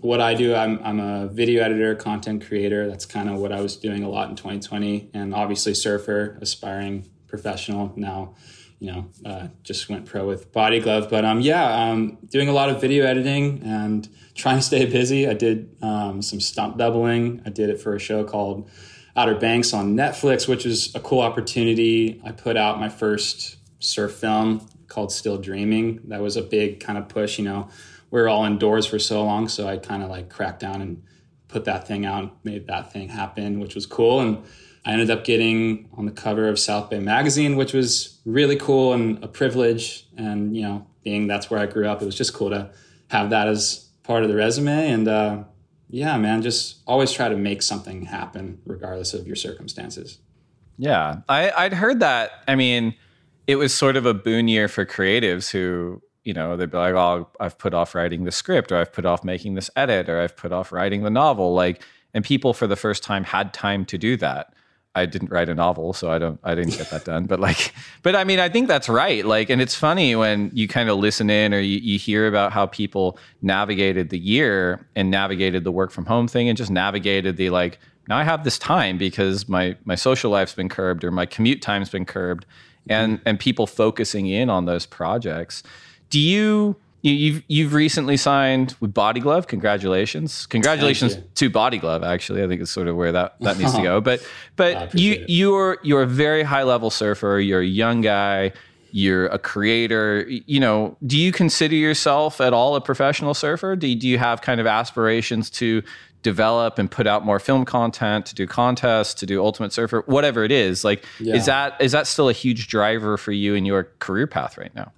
What 0.00 0.20
I 0.20 0.34
do, 0.34 0.54
I'm, 0.54 0.80
I'm 0.84 1.00
a 1.00 1.26
video 1.28 1.62
editor, 1.62 1.94
content 1.94 2.46
creator. 2.46 2.88
That's 2.88 3.06
kind 3.06 3.28
of 3.28 3.38
what 3.38 3.52
I 3.52 3.60
was 3.60 3.76
doing 3.76 4.02
a 4.02 4.08
lot 4.08 4.30
in 4.30 4.36
2020. 4.36 5.10
And 5.14 5.34
obviously, 5.34 5.74
surfer, 5.74 6.38
aspiring 6.40 7.08
professional. 7.26 7.92
Now, 7.96 8.34
you 8.82 8.90
know, 8.90 9.06
uh, 9.24 9.46
just 9.62 9.88
went 9.88 10.06
pro 10.06 10.26
with 10.26 10.50
Body 10.50 10.80
Glove. 10.80 11.08
But 11.08 11.24
um, 11.24 11.40
yeah, 11.40 11.84
um, 11.84 12.18
doing 12.26 12.48
a 12.48 12.52
lot 12.52 12.68
of 12.68 12.80
video 12.80 13.06
editing 13.06 13.62
and 13.62 14.08
trying 14.34 14.56
to 14.56 14.62
stay 14.62 14.84
busy. 14.86 15.28
I 15.28 15.34
did 15.34 15.76
um, 15.82 16.20
some 16.20 16.40
stunt 16.40 16.78
doubling. 16.78 17.42
I 17.46 17.50
did 17.50 17.70
it 17.70 17.80
for 17.80 17.94
a 17.94 18.00
show 18.00 18.24
called 18.24 18.68
Outer 19.14 19.36
Banks 19.36 19.72
on 19.72 19.94
Netflix, 19.94 20.48
which 20.48 20.66
is 20.66 20.92
a 20.96 20.98
cool 21.00 21.20
opportunity. 21.20 22.20
I 22.24 22.32
put 22.32 22.56
out 22.56 22.80
my 22.80 22.88
first 22.88 23.56
surf 23.78 24.14
film 24.14 24.68
called 24.88 25.12
Still 25.12 25.38
Dreaming. 25.38 26.00
That 26.08 26.20
was 26.20 26.36
a 26.36 26.42
big 26.42 26.80
kind 26.80 26.98
of 26.98 27.08
push, 27.08 27.38
you 27.38 27.44
know. 27.44 27.68
We 28.10 28.20
were 28.20 28.28
all 28.28 28.44
indoors 28.44 28.84
for 28.84 28.98
so 28.98 29.24
long, 29.24 29.46
so 29.46 29.68
I 29.68 29.76
kind 29.76 30.02
of 30.02 30.10
like 30.10 30.28
cracked 30.28 30.58
down 30.58 30.82
and 30.82 31.04
put 31.46 31.66
that 31.66 31.86
thing 31.86 32.04
out, 32.04 32.44
made 32.44 32.66
that 32.66 32.92
thing 32.92 33.10
happen, 33.10 33.60
which 33.60 33.76
was 33.76 33.86
cool. 33.86 34.18
And 34.18 34.44
I 34.84 34.92
ended 34.92 35.10
up 35.10 35.24
getting 35.24 35.88
on 35.94 36.06
the 36.06 36.12
cover 36.12 36.48
of 36.48 36.58
South 36.58 36.90
Bay 36.90 36.98
Magazine, 36.98 37.56
which 37.56 37.72
was 37.72 38.18
really 38.24 38.56
cool 38.56 38.92
and 38.92 39.22
a 39.22 39.28
privilege. 39.28 40.06
And, 40.16 40.56
you 40.56 40.62
know, 40.62 40.86
being 41.04 41.26
that's 41.28 41.50
where 41.50 41.60
I 41.60 41.66
grew 41.66 41.86
up, 41.86 42.02
it 42.02 42.04
was 42.04 42.16
just 42.16 42.34
cool 42.34 42.50
to 42.50 42.70
have 43.08 43.30
that 43.30 43.46
as 43.46 43.88
part 44.02 44.24
of 44.24 44.28
the 44.28 44.34
resume. 44.34 44.90
And, 44.90 45.06
uh, 45.06 45.44
yeah, 45.88 46.16
man, 46.16 46.42
just 46.42 46.78
always 46.86 47.12
try 47.12 47.28
to 47.28 47.36
make 47.36 47.62
something 47.62 48.06
happen 48.06 48.60
regardless 48.64 49.14
of 49.14 49.26
your 49.26 49.36
circumstances. 49.36 50.18
Yeah, 50.78 51.18
I, 51.28 51.50
I'd 51.50 51.74
heard 51.74 52.00
that. 52.00 52.30
I 52.48 52.56
mean, 52.56 52.94
it 53.46 53.56
was 53.56 53.74
sort 53.74 53.96
of 53.96 54.06
a 54.06 54.14
boon 54.14 54.48
year 54.48 54.68
for 54.68 54.86
creatives 54.86 55.50
who, 55.50 56.02
you 56.24 56.32
know, 56.32 56.56
they'd 56.56 56.70
be 56.70 56.78
like, 56.78 56.94
"Oh, 56.94 57.28
I've 57.38 57.58
put 57.58 57.74
off 57.74 57.94
writing 57.94 58.24
the 58.24 58.32
script, 58.32 58.72
or 58.72 58.76
I've 58.76 58.92
put 58.92 59.04
off 59.04 59.22
making 59.22 59.54
this 59.54 59.70
edit, 59.76 60.08
or 60.08 60.20
I've 60.20 60.36
put 60.36 60.50
off 60.50 60.72
writing 60.72 61.02
the 61.02 61.10
novel." 61.10 61.52
Like, 61.52 61.82
and 62.14 62.24
people 62.24 62.54
for 62.54 62.66
the 62.66 62.76
first 62.76 63.02
time 63.02 63.24
had 63.24 63.52
time 63.52 63.84
to 63.86 63.98
do 63.98 64.16
that. 64.16 64.54
I 64.94 65.06
didn't 65.06 65.30
write 65.30 65.48
a 65.48 65.54
novel, 65.54 65.94
so 65.94 66.10
I 66.10 66.18
don't, 66.18 66.38
I 66.44 66.54
didn't 66.54 66.76
get 66.76 66.90
that 66.90 67.04
done. 67.04 67.24
But 67.24 67.40
like, 67.40 67.72
but 68.02 68.14
I 68.14 68.24
mean, 68.24 68.38
I 68.38 68.48
think 68.48 68.68
that's 68.68 68.88
right. 68.88 69.24
Like, 69.24 69.48
and 69.48 69.62
it's 69.62 69.74
funny 69.74 70.14
when 70.14 70.50
you 70.52 70.68
kind 70.68 70.90
of 70.90 70.98
listen 70.98 71.30
in 71.30 71.54
or 71.54 71.60
you, 71.60 71.78
you 71.78 71.98
hear 71.98 72.26
about 72.26 72.52
how 72.52 72.66
people 72.66 73.18
navigated 73.40 74.10
the 74.10 74.18
year 74.18 74.86
and 74.94 75.10
navigated 75.10 75.64
the 75.64 75.72
work 75.72 75.90
from 75.90 76.04
home 76.06 76.28
thing 76.28 76.48
and 76.48 76.58
just 76.58 76.70
navigated 76.70 77.38
the 77.38 77.48
like, 77.50 77.78
now 78.08 78.18
I 78.18 78.24
have 78.24 78.44
this 78.44 78.58
time 78.58 78.98
because 78.98 79.48
my 79.48 79.76
my 79.84 79.94
social 79.94 80.30
life's 80.30 80.54
been 80.54 80.68
curbed 80.68 81.04
or 81.04 81.10
my 81.10 81.24
commute 81.24 81.62
time's 81.62 81.88
been 81.88 82.04
curbed, 82.04 82.44
and 82.88 83.20
and 83.24 83.38
people 83.38 83.66
focusing 83.66 84.26
in 84.26 84.50
on 84.50 84.66
those 84.66 84.86
projects. 84.86 85.62
Do 86.10 86.18
you? 86.18 86.76
You- 87.02 87.12
You've 87.12 87.42
you've 87.48 87.74
recently 87.74 88.16
signed 88.16 88.74
with 88.80 88.94
Body 88.94 89.20
Glove. 89.20 89.46
Congratulations! 89.48 90.46
Congratulations 90.46 91.18
to 91.34 91.50
Body 91.50 91.78
Glove. 91.78 92.02
Actually, 92.02 92.42
I 92.42 92.48
think 92.48 92.60
it's 92.62 92.70
sort 92.70 92.86
of 92.88 92.96
where 92.96 93.12
that, 93.12 93.34
that 93.40 93.58
needs 93.58 93.74
to 93.74 93.82
go. 93.82 94.00
But 94.00 94.26
but 94.56 94.94
you 94.94 95.14
it. 95.14 95.28
you're 95.28 95.78
you're 95.82 96.02
a 96.02 96.06
very 96.06 96.42
high 96.44 96.62
level 96.62 96.90
surfer. 96.90 97.38
You're 97.40 97.60
a 97.60 97.66
young 97.66 98.00
guy. 98.02 98.52
You're 98.94 99.26
a 99.26 99.38
creator. 99.38 100.26
You 100.28 100.60
know, 100.60 100.96
do 101.06 101.18
you 101.18 101.32
consider 101.32 101.74
yourself 101.74 102.40
at 102.40 102.52
all 102.52 102.76
a 102.76 102.80
professional 102.80 103.32
surfer? 103.34 103.74
Do 103.74 103.86
you, 103.86 103.96
do 103.96 104.06
you 104.06 104.18
have 104.18 104.42
kind 104.42 104.60
of 104.60 104.66
aspirations 104.66 105.48
to 105.50 105.82
develop 106.22 106.78
and 106.78 106.90
put 106.90 107.06
out 107.06 107.24
more 107.24 107.40
film 107.40 107.64
content, 107.64 108.26
to 108.26 108.34
do 108.34 108.46
contests, 108.46 109.14
to 109.14 109.26
do 109.26 109.42
Ultimate 109.42 109.72
Surfer, 109.72 110.02
whatever 110.06 110.44
it 110.44 110.52
is? 110.52 110.84
Like, 110.84 111.04
Yeah. 111.18 111.34
is 111.36 111.46
that 111.46 111.80
is 111.80 111.92
that 111.92 112.06
still 112.06 112.28
a 112.28 112.32
huge 112.34 112.68
driver 112.68 113.16
for 113.16 113.32
you 113.32 113.54
in 113.54 113.64
your 113.64 113.84
career 113.98 114.26
path 114.26 114.58
right 114.58 114.74
now? 114.74 114.92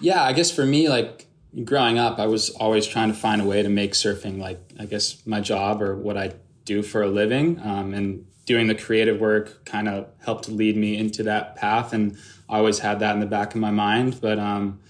Yeah, 0.00 0.22
I 0.22 0.32
guess 0.32 0.50
for 0.50 0.64
me, 0.64 0.88
like 0.88 1.26
growing 1.64 1.98
up, 1.98 2.18
I 2.18 2.26
was 2.26 2.50
always 2.50 2.86
trying 2.86 3.08
to 3.08 3.14
find 3.14 3.40
a 3.40 3.44
way 3.44 3.62
to 3.62 3.68
make 3.68 3.92
surfing 3.92 4.38
like 4.38 4.60
I 4.78 4.86
guess 4.86 5.24
my 5.26 5.40
job 5.40 5.82
or 5.82 5.96
what 5.96 6.16
I 6.16 6.32
do 6.64 6.82
for 6.82 7.02
a 7.02 7.08
living. 7.08 7.60
Um, 7.60 7.94
and 7.94 8.26
doing 8.46 8.66
the 8.66 8.74
creative 8.74 9.20
work 9.20 9.64
kind 9.64 9.88
of 9.88 10.08
helped 10.24 10.48
lead 10.48 10.76
me 10.76 10.96
into 10.96 11.22
that 11.24 11.56
path, 11.56 11.92
and 11.92 12.16
I 12.48 12.58
always 12.58 12.78
had 12.78 13.00
that 13.00 13.14
in 13.14 13.20
the 13.20 13.26
back 13.26 13.54
of 13.54 13.60
my 13.60 13.70
mind. 13.70 14.20
But 14.20 14.38
um, 14.38 14.80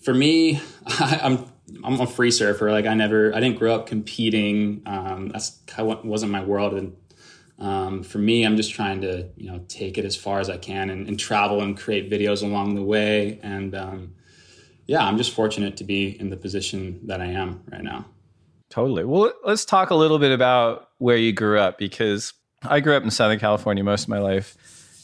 for 0.00 0.14
me, 0.14 0.60
I, 0.86 1.20
I'm 1.22 1.46
I'm 1.84 2.00
a 2.00 2.06
free 2.06 2.30
surfer. 2.30 2.70
Like 2.70 2.86
I 2.86 2.94
never, 2.94 3.34
I 3.34 3.40
didn't 3.40 3.58
grow 3.58 3.74
up 3.74 3.86
competing. 3.86 4.82
Um, 4.86 5.28
that's 5.28 5.58
kind 5.66 5.90
of 5.90 6.04
wasn't 6.04 6.32
my 6.32 6.42
world, 6.42 6.74
and 6.74 6.96
um, 7.58 8.02
for 8.02 8.18
me, 8.18 8.44
I'm 8.44 8.56
just 8.56 8.72
trying 8.72 9.00
to 9.02 9.28
you 9.36 9.50
know 9.50 9.60
take 9.68 9.98
it 9.98 10.04
as 10.04 10.16
far 10.16 10.40
as 10.40 10.48
I 10.48 10.56
can 10.56 10.90
and, 10.90 11.08
and 11.08 11.18
travel 11.18 11.60
and 11.60 11.76
create 11.76 12.10
videos 12.10 12.42
along 12.42 12.74
the 12.74 12.82
way. 12.82 13.40
And 13.42 13.74
um, 13.74 14.14
yeah, 14.88 15.04
I'm 15.04 15.18
just 15.18 15.32
fortunate 15.32 15.76
to 15.76 15.84
be 15.84 16.18
in 16.18 16.30
the 16.30 16.36
position 16.36 16.98
that 17.06 17.20
I 17.20 17.26
am 17.26 17.62
right 17.70 17.84
now. 17.84 18.06
Totally. 18.70 19.04
Well, 19.04 19.32
let's 19.44 19.64
talk 19.64 19.90
a 19.90 19.94
little 19.94 20.18
bit 20.18 20.32
about 20.32 20.88
where 20.96 21.16
you 21.16 21.32
grew 21.32 21.60
up 21.60 21.78
because 21.78 22.32
I 22.62 22.80
grew 22.80 22.96
up 22.96 23.04
in 23.04 23.10
Southern 23.10 23.38
California 23.38 23.84
most 23.84 24.04
of 24.04 24.08
my 24.08 24.18
life. 24.18 24.56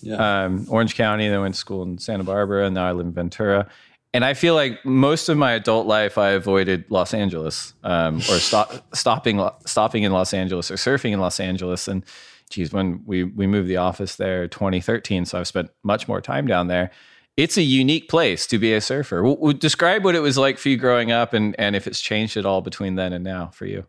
Yeah, 0.03 0.45
um, 0.45 0.67
Orange 0.69 0.97
County, 0.97 1.29
then 1.29 1.41
went 1.41 1.55
to 1.55 1.61
school 1.61 1.83
in 1.83 1.99
Santa 1.99 2.25
Barbara, 2.25 2.67
and 2.67 2.75
now 2.75 2.87
I 2.87 2.93
live 2.93 3.07
in 3.07 3.12
Ventura. 3.12 3.69
And 4.12 4.25
I 4.25 4.35
feel 4.35 4.55
like 4.55 4.85
most 4.85 5.29
of 5.29 5.37
my 5.37 5.53
adult 5.53 5.87
life, 5.87 6.19
I 6.19 6.31
avoided 6.31 6.85
Los 6.88 7.12
Angeles 7.14 7.75
um, 7.83 8.19
or 8.19 8.21
stop, 8.38 8.95
stopping 8.95 9.47
stopping 9.67 10.03
in 10.03 10.12
Los 10.12 10.33
Angeles 10.33 10.71
or 10.71 10.75
surfing 10.75 11.12
in 11.12 11.21
Los 11.21 11.41
Angeles. 11.41 11.88
And 11.88 12.05
geez, 12.49 12.73
when 12.73 13.03
we 13.07 13.25
we 13.25 13.47
moved 13.47 13.69
the 13.69 13.79
office 13.79 14.17
there 14.17 14.49
2013, 14.49 15.25
so 15.26 15.41
I've 15.41 15.47
spent 15.47 15.71
much 15.83 16.07
more 16.07 16.21
time 16.21 16.47
down 16.47 16.69
there. 16.69 16.91
It's 17.37 17.57
a 17.57 17.62
unique 17.62 18.09
place 18.09 18.47
to 18.47 18.59
be 18.59 18.73
a 18.73 18.81
surfer. 18.81 19.17
W- 19.17 19.37
w- 19.37 19.59
describe 19.59 20.05
what 20.05 20.14
it 20.14 20.21
was 20.21 20.38
like 20.38 20.59
for 20.59 20.69
you 20.69 20.76
growing 20.76 21.11
up, 21.11 21.33
and 21.33 21.55
and 21.59 21.75
if 21.75 21.87
it's 21.87 22.00
changed 22.00 22.37
at 22.37 22.47
all 22.47 22.61
between 22.61 22.95
then 22.95 23.12
and 23.12 23.25
now 23.25 23.49
for 23.53 23.67
you. 23.67 23.87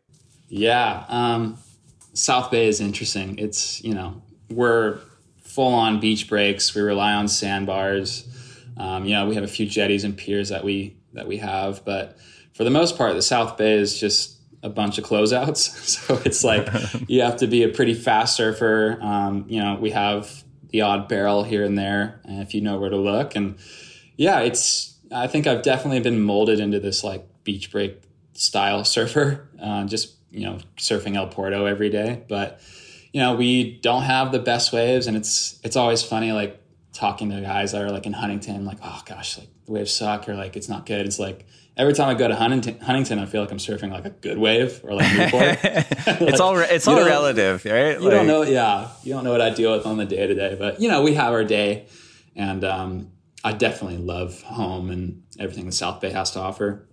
Yeah, 0.48 1.06
um, 1.08 1.58
South 2.14 2.52
Bay 2.52 2.68
is 2.68 2.80
interesting. 2.80 3.38
It's 3.38 3.84
you 3.84 3.94
know 3.94 4.22
we're 4.50 5.00
full 5.42 5.74
on 5.74 6.00
beach 6.00 6.28
breaks. 6.28 6.74
We 6.74 6.82
rely 6.82 7.14
on 7.14 7.28
sandbars. 7.28 8.28
Um, 8.78 9.06
you 9.06 9.14
know 9.14 9.28
we 9.28 9.36
have 9.36 9.44
a 9.44 9.50
few 9.50 9.68
jetties 9.68 10.04
and 10.04 10.18
piers 10.18 10.50
that 10.50 10.64
we 10.64 10.98
that 11.14 11.28
we 11.28 11.38
have, 11.38 11.86
but 11.86 12.18
for 12.54 12.64
the 12.64 12.72
most 12.72 12.98
part, 12.98 13.14
the 13.14 13.22
South 13.22 13.58
Bay 13.58 13.74
is 13.74 14.00
just 14.00 14.40
a 14.64 14.70
bunch 14.70 14.98
of 14.98 15.06
closeouts. 15.06 15.58
so 15.88 16.20
it's 16.26 16.44
like 16.44 16.68
you 17.08 17.22
have 17.22 17.38
to 17.38 17.48
be 17.48 17.64
a 17.64 17.70
pretty 17.70 17.94
fast 17.94 18.36
surfer. 18.36 18.98
Um, 19.02 19.46
you 19.48 19.62
know 19.62 19.76
we 19.76 19.92
have 19.92 20.45
the 20.76 20.82
odd 20.82 21.08
barrel 21.08 21.44
here 21.44 21.64
and 21.64 21.78
there 21.78 22.20
if 22.26 22.54
you 22.54 22.60
know 22.60 22.78
where 22.78 22.90
to 22.90 22.98
look. 22.98 23.34
And 23.34 23.56
yeah, 24.18 24.42
it's 24.42 24.94
I 25.10 25.28
think 25.28 25.48
I've 25.48 25.62
definitely 25.62 26.02
been 26.02 26.22
molded 26.22 26.60
into 26.60 26.82
this 26.82 27.02
like 27.02 27.26
beach 27.46 27.72
break 27.72 28.02
style 28.34 28.84
surfer. 28.84 29.48
Uh, 29.62 29.86
just 29.86 30.16
you 30.32 30.42
know 30.42 30.58
surfing 30.76 31.16
El 31.16 31.28
Porto 31.28 31.66
every 31.66 31.90
day, 31.90 32.24
but 32.28 32.60
you 33.14 33.22
know 33.22 33.36
we 33.36 33.80
don't 33.80 34.04
have 34.04 34.34
the 34.34 34.40
best 34.40 34.74
waves, 34.74 35.08
and 35.08 35.16
it's 35.16 35.62
it's 35.64 35.78
always 35.78 36.04
funny 36.04 36.34
like 36.34 36.62
talking 36.92 37.30
to 37.30 37.40
guys 37.40 37.72
that 37.72 37.82
are 37.82 37.90
like 37.90 38.06
in 38.06 38.12
Huntington, 38.12 38.66
like 38.66 38.80
oh 38.84 39.02
gosh, 39.06 39.38
like 39.38 39.48
the 39.66 39.72
waves 39.72 39.94
suck 39.94 40.28
or 40.28 40.36
like 40.36 40.58
it's 40.58 40.68
not 40.68 40.86
good. 40.86 41.06
It's 41.06 41.20
like 41.20 41.46
every 41.78 41.94
time 41.94 42.10
I 42.10 42.14
go 42.14 42.28
to 42.28 42.36
Huntington, 42.36 42.80
Huntington, 42.80 43.20
I 43.20 43.26
feel 43.26 43.42
like 43.42 43.52
I'm 43.52 43.58
surfing 43.58 43.92
like 43.92 44.06
a 44.06 44.10
good 44.10 44.38
wave 44.38 44.82
or 44.84 44.94
like 44.94 45.12
Newport. 45.18 45.64
like, 45.64 46.22
it's 46.22 46.40
all 46.40 46.58
it's 46.58 46.88
all 46.88 47.06
relative, 47.06 47.66
right? 47.66 47.94
You 47.94 48.00
like, 48.00 48.12
don't 48.12 48.28
know, 48.28 48.44
yeah, 48.44 48.90
you 49.04 49.14
don't 49.14 49.24
know 49.24 49.32
what 49.32 49.42
I 49.42 49.50
deal 49.50 49.76
with 49.76 49.86
on 49.86 49.98
the 49.98 50.06
day 50.06 50.28
to 50.28 50.34
day, 50.34 50.56
but 50.58 50.82
you 50.82 50.90
know 50.90 51.02
we 51.02 51.14
have 51.16 51.34
our 51.34 51.44
day, 51.44 51.88
and 52.36 52.64
um, 52.64 53.12
I 53.44 53.54
definitely 53.54 53.98
love 53.98 54.42
home 54.44 54.90
and 54.90 55.24
everything 55.40 55.66
the 55.66 55.72
South 55.72 56.02
Bay 56.02 56.12
has 56.12 56.32
to 56.32 56.40
offer. 56.40 56.88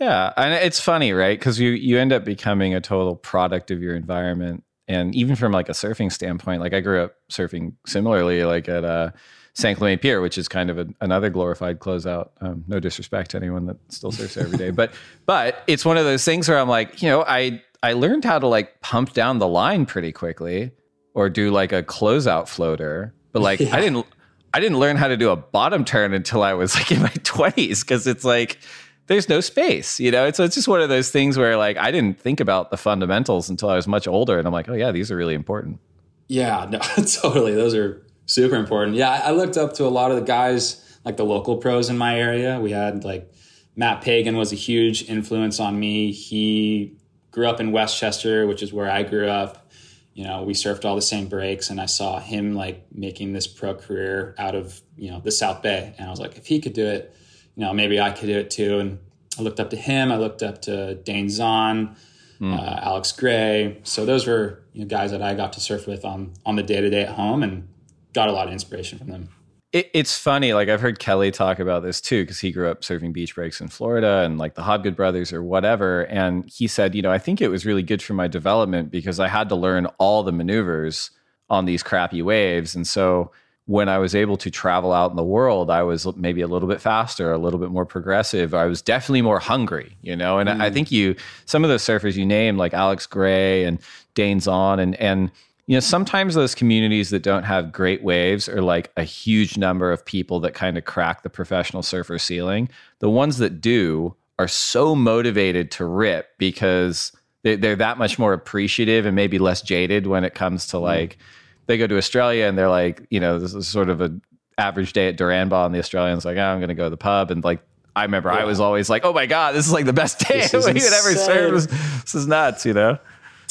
Yeah, 0.00 0.32
and 0.36 0.52
it's 0.54 0.80
funny, 0.80 1.12
right? 1.12 1.38
Because 1.38 1.60
you 1.60 1.70
you 1.70 1.98
end 1.98 2.12
up 2.12 2.24
becoming 2.24 2.74
a 2.74 2.80
total 2.80 3.16
product 3.16 3.70
of 3.70 3.80
your 3.80 3.94
environment, 3.94 4.64
and 4.88 5.14
even 5.14 5.36
from 5.36 5.52
like 5.52 5.68
a 5.68 5.72
surfing 5.72 6.12
standpoint, 6.12 6.60
like 6.60 6.74
I 6.74 6.80
grew 6.80 7.02
up 7.02 7.14
surfing 7.30 7.74
similarly, 7.86 8.44
like 8.44 8.68
at 8.68 8.84
uh 8.84 9.10
San 9.54 9.76
Clemente 9.76 10.00
Pier, 10.00 10.20
which 10.20 10.36
is 10.36 10.48
kind 10.48 10.68
of 10.68 10.78
a, 10.78 10.86
another 11.00 11.30
glorified 11.30 11.78
closeout. 11.78 12.30
Um, 12.40 12.64
no 12.66 12.80
disrespect 12.80 13.30
to 13.30 13.36
anyone 13.36 13.66
that 13.66 13.76
still 13.88 14.10
surfs 14.10 14.36
every 14.36 14.58
day, 14.58 14.70
but 14.70 14.92
but 15.26 15.62
it's 15.66 15.84
one 15.84 15.96
of 15.96 16.04
those 16.04 16.24
things 16.24 16.48
where 16.48 16.58
I'm 16.58 16.68
like, 16.68 17.00
you 17.02 17.08
know, 17.08 17.24
I 17.26 17.62
I 17.82 17.92
learned 17.92 18.24
how 18.24 18.38
to 18.38 18.46
like 18.46 18.80
pump 18.80 19.12
down 19.12 19.38
the 19.38 19.48
line 19.48 19.86
pretty 19.86 20.10
quickly, 20.12 20.72
or 21.14 21.30
do 21.30 21.50
like 21.50 21.72
a 21.72 21.82
closeout 21.82 22.48
floater, 22.48 23.14
but 23.32 23.42
like 23.42 23.60
yeah. 23.60 23.74
I 23.74 23.80
didn't 23.80 24.06
I 24.52 24.60
didn't 24.60 24.78
learn 24.78 24.96
how 24.96 25.08
to 25.08 25.16
do 25.16 25.30
a 25.30 25.36
bottom 25.36 25.84
turn 25.84 26.12
until 26.12 26.42
I 26.42 26.54
was 26.54 26.74
like 26.74 26.90
in 26.90 27.00
my 27.00 27.08
20s 27.10 27.80
because 27.80 28.06
it's 28.06 28.24
like 28.24 28.58
there's 29.06 29.28
no 29.28 29.40
space, 29.40 30.00
you 30.00 30.10
know. 30.10 30.30
So 30.32 30.44
it's 30.44 30.54
just 30.56 30.66
one 30.66 30.80
of 30.80 30.88
those 30.88 31.10
things 31.10 31.38
where 31.38 31.56
like 31.56 31.76
I 31.76 31.92
didn't 31.92 32.20
think 32.20 32.40
about 32.40 32.72
the 32.72 32.76
fundamentals 32.76 33.48
until 33.48 33.68
I 33.68 33.76
was 33.76 33.86
much 33.86 34.08
older, 34.08 34.36
and 34.36 34.48
I'm 34.48 34.52
like, 34.52 34.68
oh 34.68 34.74
yeah, 34.74 34.90
these 34.90 35.12
are 35.12 35.16
really 35.16 35.34
important. 35.34 35.78
Yeah, 36.26 36.66
no, 36.68 36.78
totally. 37.22 37.54
Those 37.54 37.74
are 37.74 38.03
super 38.26 38.56
important. 38.56 38.96
Yeah, 38.96 39.10
I 39.10 39.30
looked 39.32 39.56
up 39.56 39.74
to 39.74 39.84
a 39.84 39.88
lot 39.88 40.10
of 40.10 40.16
the 40.16 40.24
guys, 40.24 40.98
like 41.04 41.16
the 41.16 41.24
local 41.24 41.56
pros 41.58 41.90
in 41.90 41.98
my 41.98 42.18
area. 42.18 42.60
We 42.60 42.72
had 42.72 43.04
like 43.04 43.32
Matt 43.76 44.02
Pagan 44.02 44.36
was 44.36 44.52
a 44.52 44.56
huge 44.56 45.08
influence 45.08 45.60
on 45.60 45.78
me. 45.78 46.12
He 46.12 46.96
grew 47.30 47.48
up 47.48 47.60
in 47.60 47.72
Westchester, 47.72 48.46
which 48.46 48.62
is 48.62 48.72
where 48.72 48.90
I 48.90 49.02
grew 49.02 49.28
up. 49.28 49.70
You 50.14 50.24
know, 50.24 50.44
we 50.44 50.52
surfed 50.52 50.84
all 50.84 50.94
the 50.94 51.02
same 51.02 51.26
breaks, 51.26 51.70
and 51.70 51.80
I 51.80 51.86
saw 51.86 52.20
him 52.20 52.54
like 52.54 52.86
making 52.92 53.32
this 53.32 53.48
pro 53.48 53.74
career 53.74 54.34
out 54.38 54.54
of 54.54 54.80
you 54.96 55.10
know 55.10 55.20
the 55.20 55.32
South 55.32 55.60
Bay, 55.60 55.94
and 55.98 56.06
I 56.06 56.10
was 56.10 56.20
like, 56.20 56.36
if 56.36 56.46
he 56.46 56.60
could 56.60 56.72
do 56.72 56.86
it, 56.86 57.14
you 57.56 57.64
know, 57.64 57.72
maybe 57.72 58.00
I 58.00 58.10
could 58.10 58.26
do 58.26 58.38
it 58.38 58.50
too. 58.50 58.78
And 58.78 58.98
I 59.38 59.42
looked 59.42 59.58
up 59.58 59.70
to 59.70 59.76
him. 59.76 60.12
I 60.12 60.16
looked 60.16 60.42
up 60.42 60.62
to 60.62 60.94
Dane 60.94 61.26
Zaun, 61.26 61.96
mm. 62.40 62.56
uh, 62.56 62.80
Alex 62.82 63.10
Gray. 63.10 63.80
So 63.82 64.06
those 64.06 64.26
were 64.26 64.62
you 64.72 64.82
know, 64.82 64.86
guys 64.86 65.10
that 65.10 65.20
I 65.20 65.34
got 65.34 65.54
to 65.54 65.60
surf 65.60 65.88
with 65.88 66.04
on 66.04 66.34
on 66.46 66.54
the 66.54 66.62
day 66.62 66.80
to 66.80 66.90
day 66.90 67.02
at 67.02 67.16
home, 67.16 67.42
and 67.42 67.68
got 68.14 68.28
a 68.28 68.32
lot 68.32 68.46
of 68.46 68.52
inspiration 68.52 68.98
from 68.98 69.08
them. 69.08 69.28
It, 69.72 69.90
it's 69.92 70.16
funny, 70.16 70.54
like 70.54 70.68
I've 70.68 70.80
heard 70.80 71.00
Kelly 71.00 71.32
talk 71.32 71.58
about 71.58 71.82
this 71.82 72.00
too, 72.00 72.22
because 72.22 72.38
he 72.38 72.52
grew 72.52 72.70
up 72.70 72.82
surfing 72.82 73.12
beach 73.12 73.34
breaks 73.34 73.60
in 73.60 73.68
Florida 73.68 74.22
and 74.24 74.38
like 74.38 74.54
the 74.54 74.62
Hobgood 74.62 74.94
brothers 74.94 75.32
or 75.32 75.42
whatever. 75.42 76.06
And 76.06 76.48
he 76.48 76.68
said, 76.68 76.94
you 76.94 77.02
know, 77.02 77.10
I 77.10 77.18
think 77.18 77.40
it 77.42 77.48
was 77.48 77.66
really 77.66 77.82
good 77.82 78.00
for 78.00 78.14
my 78.14 78.28
development 78.28 78.90
because 78.92 79.18
I 79.18 79.26
had 79.26 79.48
to 79.48 79.56
learn 79.56 79.86
all 79.98 80.22
the 80.22 80.32
maneuvers 80.32 81.10
on 81.50 81.64
these 81.64 81.82
crappy 81.82 82.22
waves. 82.22 82.74
And 82.74 82.86
so 82.86 83.32
when 83.66 83.88
I 83.88 83.98
was 83.98 84.14
able 84.14 84.36
to 84.36 84.50
travel 84.50 84.92
out 84.92 85.10
in 85.10 85.16
the 85.16 85.24
world, 85.24 85.70
I 85.70 85.82
was 85.82 86.06
maybe 86.16 86.42
a 86.42 86.46
little 86.46 86.68
bit 86.68 86.80
faster, 86.80 87.32
a 87.32 87.38
little 87.38 87.58
bit 87.58 87.70
more 87.70 87.86
progressive. 87.86 88.54
I 88.54 88.66
was 88.66 88.82
definitely 88.82 89.22
more 89.22 89.40
hungry, 89.40 89.96
you 90.02 90.14
know. 90.14 90.38
And 90.38 90.48
mm. 90.48 90.60
I 90.60 90.70
think 90.70 90.92
you, 90.92 91.16
some 91.46 91.64
of 91.64 91.70
those 91.70 91.82
surfers 91.82 92.14
you 92.14 92.26
name, 92.26 92.58
like 92.58 92.74
Alex 92.74 93.06
Gray 93.06 93.64
and 93.64 93.78
Dane 94.14 94.38
Zaun, 94.38 94.80
and 94.80 94.94
and 94.96 95.30
you 95.66 95.74
know, 95.74 95.80
sometimes 95.80 96.34
those 96.34 96.54
communities 96.54 97.10
that 97.10 97.22
don't 97.22 97.44
have 97.44 97.72
great 97.72 98.02
waves 98.02 98.48
are 98.48 98.60
like 98.60 98.92
a 98.96 99.04
huge 99.04 99.56
number 99.56 99.92
of 99.92 100.04
people 100.04 100.40
that 100.40 100.52
kind 100.54 100.76
of 100.76 100.84
crack 100.84 101.22
the 101.22 101.30
professional 101.30 101.82
surfer 101.82 102.18
ceiling. 102.18 102.68
The 102.98 103.08
ones 103.08 103.38
that 103.38 103.60
do 103.60 104.14
are 104.38 104.48
so 104.48 104.94
motivated 104.94 105.70
to 105.72 105.86
rip 105.86 106.36
because 106.38 107.12
they, 107.44 107.54
are 107.54 107.76
that 107.76 107.98
much 107.98 108.18
more 108.18 108.32
appreciative 108.32 109.06
and 109.06 109.16
maybe 109.16 109.38
less 109.38 109.62
jaded 109.62 110.06
when 110.06 110.24
it 110.24 110.34
comes 110.34 110.66
to 110.68 110.76
mm-hmm. 110.76 110.84
like, 110.84 111.18
they 111.66 111.78
go 111.78 111.86
to 111.86 111.96
Australia 111.96 112.44
and 112.44 112.58
they're 112.58 112.68
like, 112.68 113.06
you 113.10 113.20
know, 113.20 113.38
this 113.38 113.54
is 113.54 113.66
sort 113.66 113.88
of 113.88 114.00
an 114.02 114.20
average 114.58 114.92
day 114.92 115.08
at 115.08 115.16
Duranbah, 115.16 115.66
and 115.66 115.74
the 115.74 115.78
Australians 115.78 116.24
like, 116.24 116.36
oh, 116.36 116.42
I'm 116.42 116.58
going 116.58 116.68
to 116.68 116.74
go 116.74 116.84
to 116.84 116.90
the 116.90 116.96
pub, 116.96 117.30
and 117.30 117.42
like 117.42 117.60
I 117.96 118.02
remember 118.02 118.30
yeah. 118.30 118.38
I 118.38 118.44
was 118.44 118.60
always 118.60 118.90
like, 118.90 119.04
oh 119.04 119.12
my 119.12 119.26
god, 119.26 119.54
this 119.54 119.66
is 119.66 119.72
like 119.72 119.86
the 119.86 119.92
best 119.92 120.18
day 120.28 120.46
we 120.52 120.60
could 120.60 120.92
ever 120.92 121.14
serve. 121.14 121.68
This 122.02 122.14
is 122.14 122.26
nuts, 122.26 122.66
you 122.66 122.74
know. 122.74 122.98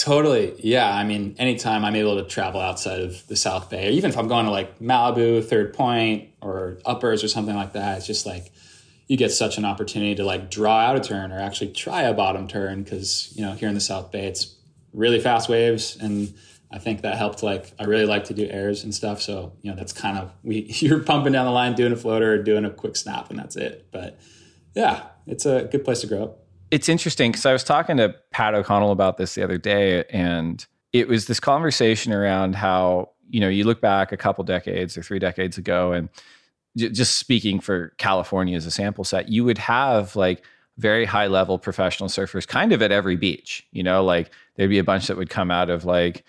Totally. 0.04 0.54
Yeah. 0.60 0.94
I 0.94 1.06
mean, 1.06 1.34
anytime 1.39 1.86
I'm 1.86 1.96
able 1.96 2.18
to 2.18 2.26
travel 2.26 2.60
outside 2.60 3.00
of 3.00 3.26
the 3.28 3.38
South 3.38 3.70
Bay, 3.70 3.92
even 3.92 4.10
if 4.10 4.18
I'm 4.18 4.28
going 4.28 4.44
to 4.44 4.52
like 4.52 4.80
Malibu, 4.80 5.42
Third 5.46 5.74
Point, 5.74 6.28
or 6.42 6.80
Uppers 6.86 7.24
or 7.24 7.30
something 7.30 7.56
like 7.56 7.72
that, 7.72 8.00
it's 8.00 8.06
just 8.06 8.26
like 8.26 8.52
you 9.08 9.16
get 9.16 9.32
such 9.32 9.58
an 9.58 9.63
opportunity 9.63 10.13
to 10.16 10.26
like 10.26 10.52
draw 10.52 10.78
out 10.78 10.98
a 10.98 11.00
turn 11.00 11.32
or 11.32 11.39
actually 11.39 11.72
try 11.72 12.02
a 12.02 12.13
bottom 12.13 12.50
turn 12.50 12.84
because, 12.84 13.32
you 13.34 13.46
know, 13.46 13.54
here 13.54 13.70
in 13.70 13.76
the 13.76 13.80
South 13.80 14.12
Bay, 14.12 14.26
it's 14.26 14.54
really 14.92 15.22
fast 15.22 15.48
waves. 15.48 15.96
And 15.96 16.34
I 16.70 16.80
think 16.80 17.04
that 17.04 17.16
helped. 17.18 17.42
Like, 17.42 17.72
I 17.80 17.86
really 17.86 18.06
like 18.06 18.26
to 18.26 18.34
do 18.34 18.46
airs 18.46 18.84
and 18.84 18.94
stuff. 18.94 19.22
So, 19.22 19.54
you 19.62 19.72
know, 19.72 19.78
that's 19.78 19.94
kind 19.94 20.18
of, 20.18 20.34
we, 20.44 20.66
you're 20.80 21.00
pumping 21.00 21.32
down 21.32 21.46
the 21.46 21.52
line, 21.54 21.76
doing 21.76 21.94
a 21.94 21.96
floater 21.96 22.34
or 22.34 22.44
doing 22.44 22.66
a 22.66 22.72
quick 22.72 22.98
snap, 22.98 23.30
and 23.30 23.39
that's 23.39 23.56
it. 23.56 23.88
But 23.94 24.20
yeah, 24.76 25.04
it's 25.28 25.46
a 25.46 25.70
good 25.72 25.86
place 25.86 26.02
to 26.02 26.08
grow 26.08 26.24
up 26.24 26.43
it's 26.74 26.90
interesting 26.90 27.32
because 27.32 27.46
I 27.46 27.54
was 27.54 27.64
talking 27.64 27.98
to 27.98 28.16
Pat 28.32 28.56
O'Connell 28.56 28.92
about 28.92 29.18
this 29.18 29.36
the 29.36 29.44
other 29.44 29.60
day, 29.60 30.06
and 30.10 30.66
it 30.92 31.08
was 31.08 31.28
this 31.28 31.40
conversation 31.40 32.12
around 32.12 32.56
how 32.56 33.12
you 33.30 33.40
know 33.40 33.48
you 33.48 33.64
look 33.64 33.80
back 33.80 34.12
a 34.12 34.18
couple 34.18 34.44
decades 34.44 34.98
or 34.98 35.04
three 35.04 35.20
decades 35.20 35.56
ago, 35.60 35.92
and 35.92 36.10
j- 36.76 36.90
just 36.90 37.20
speaking 37.20 37.60
for 37.60 37.94
California 38.00 38.58
as 38.58 38.66
a 38.66 38.72
sample 38.72 39.04
set, 39.04 39.30
you 39.30 39.44
would 39.44 39.60
have 39.60 40.16
like 40.16 40.44
very 40.80 41.06
high 41.06 41.28
level 41.28 41.60
professional 41.60 42.10
surfers 42.10 42.48
kind 42.48 42.74
of 42.74 42.82
at 42.82 42.92
every 42.92 43.18
beach. 43.18 43.68
You 43.72 43.84
know, 43.84 44.04
like 44.04 44.32
there'd 44.56 44.72
be 44.72 44.80
a 44.80 44.84
bunch 44.84 45.06
that 45.08 45.18
would 45.18 45.30
come 45.30 45.52
out 45.52 45.70
of 45.70 45.86
like 45.86 46.24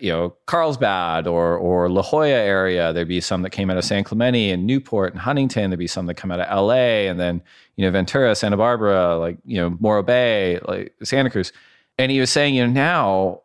you 0.00 0.10
know 0.10 0.34
Carlsbad 0.46 1.26
or 1.26 1.56
or 1.56 1.88
La 1.88 2.02
Jolla 2.02 2.28
area. 2.28 2.92
There'd 2.92 3.08
be 3.08 3.20
some 3.20 3.42
that 3.42 3.50
came 3.50 3.70
out 3.70 3.76
of 3.76 3.84
San 3.84 4.04
Clemente 4.04 4.50
and 4.50 4.66
Newport 4.66 5.12
and 5.12 5.20
Huntington. 5.20 5.70
There'd 5.70 5.78
be 5.78 5.86
some 5.86 6.06
that 6.06 6.14
come 6.14 6.30
out 6.30 6.40
of 6.40 6.46
L.A. 6.48 7.08
and 7.08 7.18
then 7.18 7.42
you 7.76 7.84
know 7.84 7.90
Ventura, 7.90 8.34
Santa 8.34 8.56
Barbara, 8.56 9.16
like 9.18 9.38
you 9.44 9.56
know 9.56 9.76
Morro 9.80 10.02
Bay, 10.02 10.60
like 10.66 10.94
Santa 11.02 11.30
Cruz. 11.30 11.52
And 12.00 12.12
he 12.12 12.20
was 12.20 12.30
saying, 12.30 12.54
you 12.54 12.64
know, 12.64 12.72
now 12.72 13.40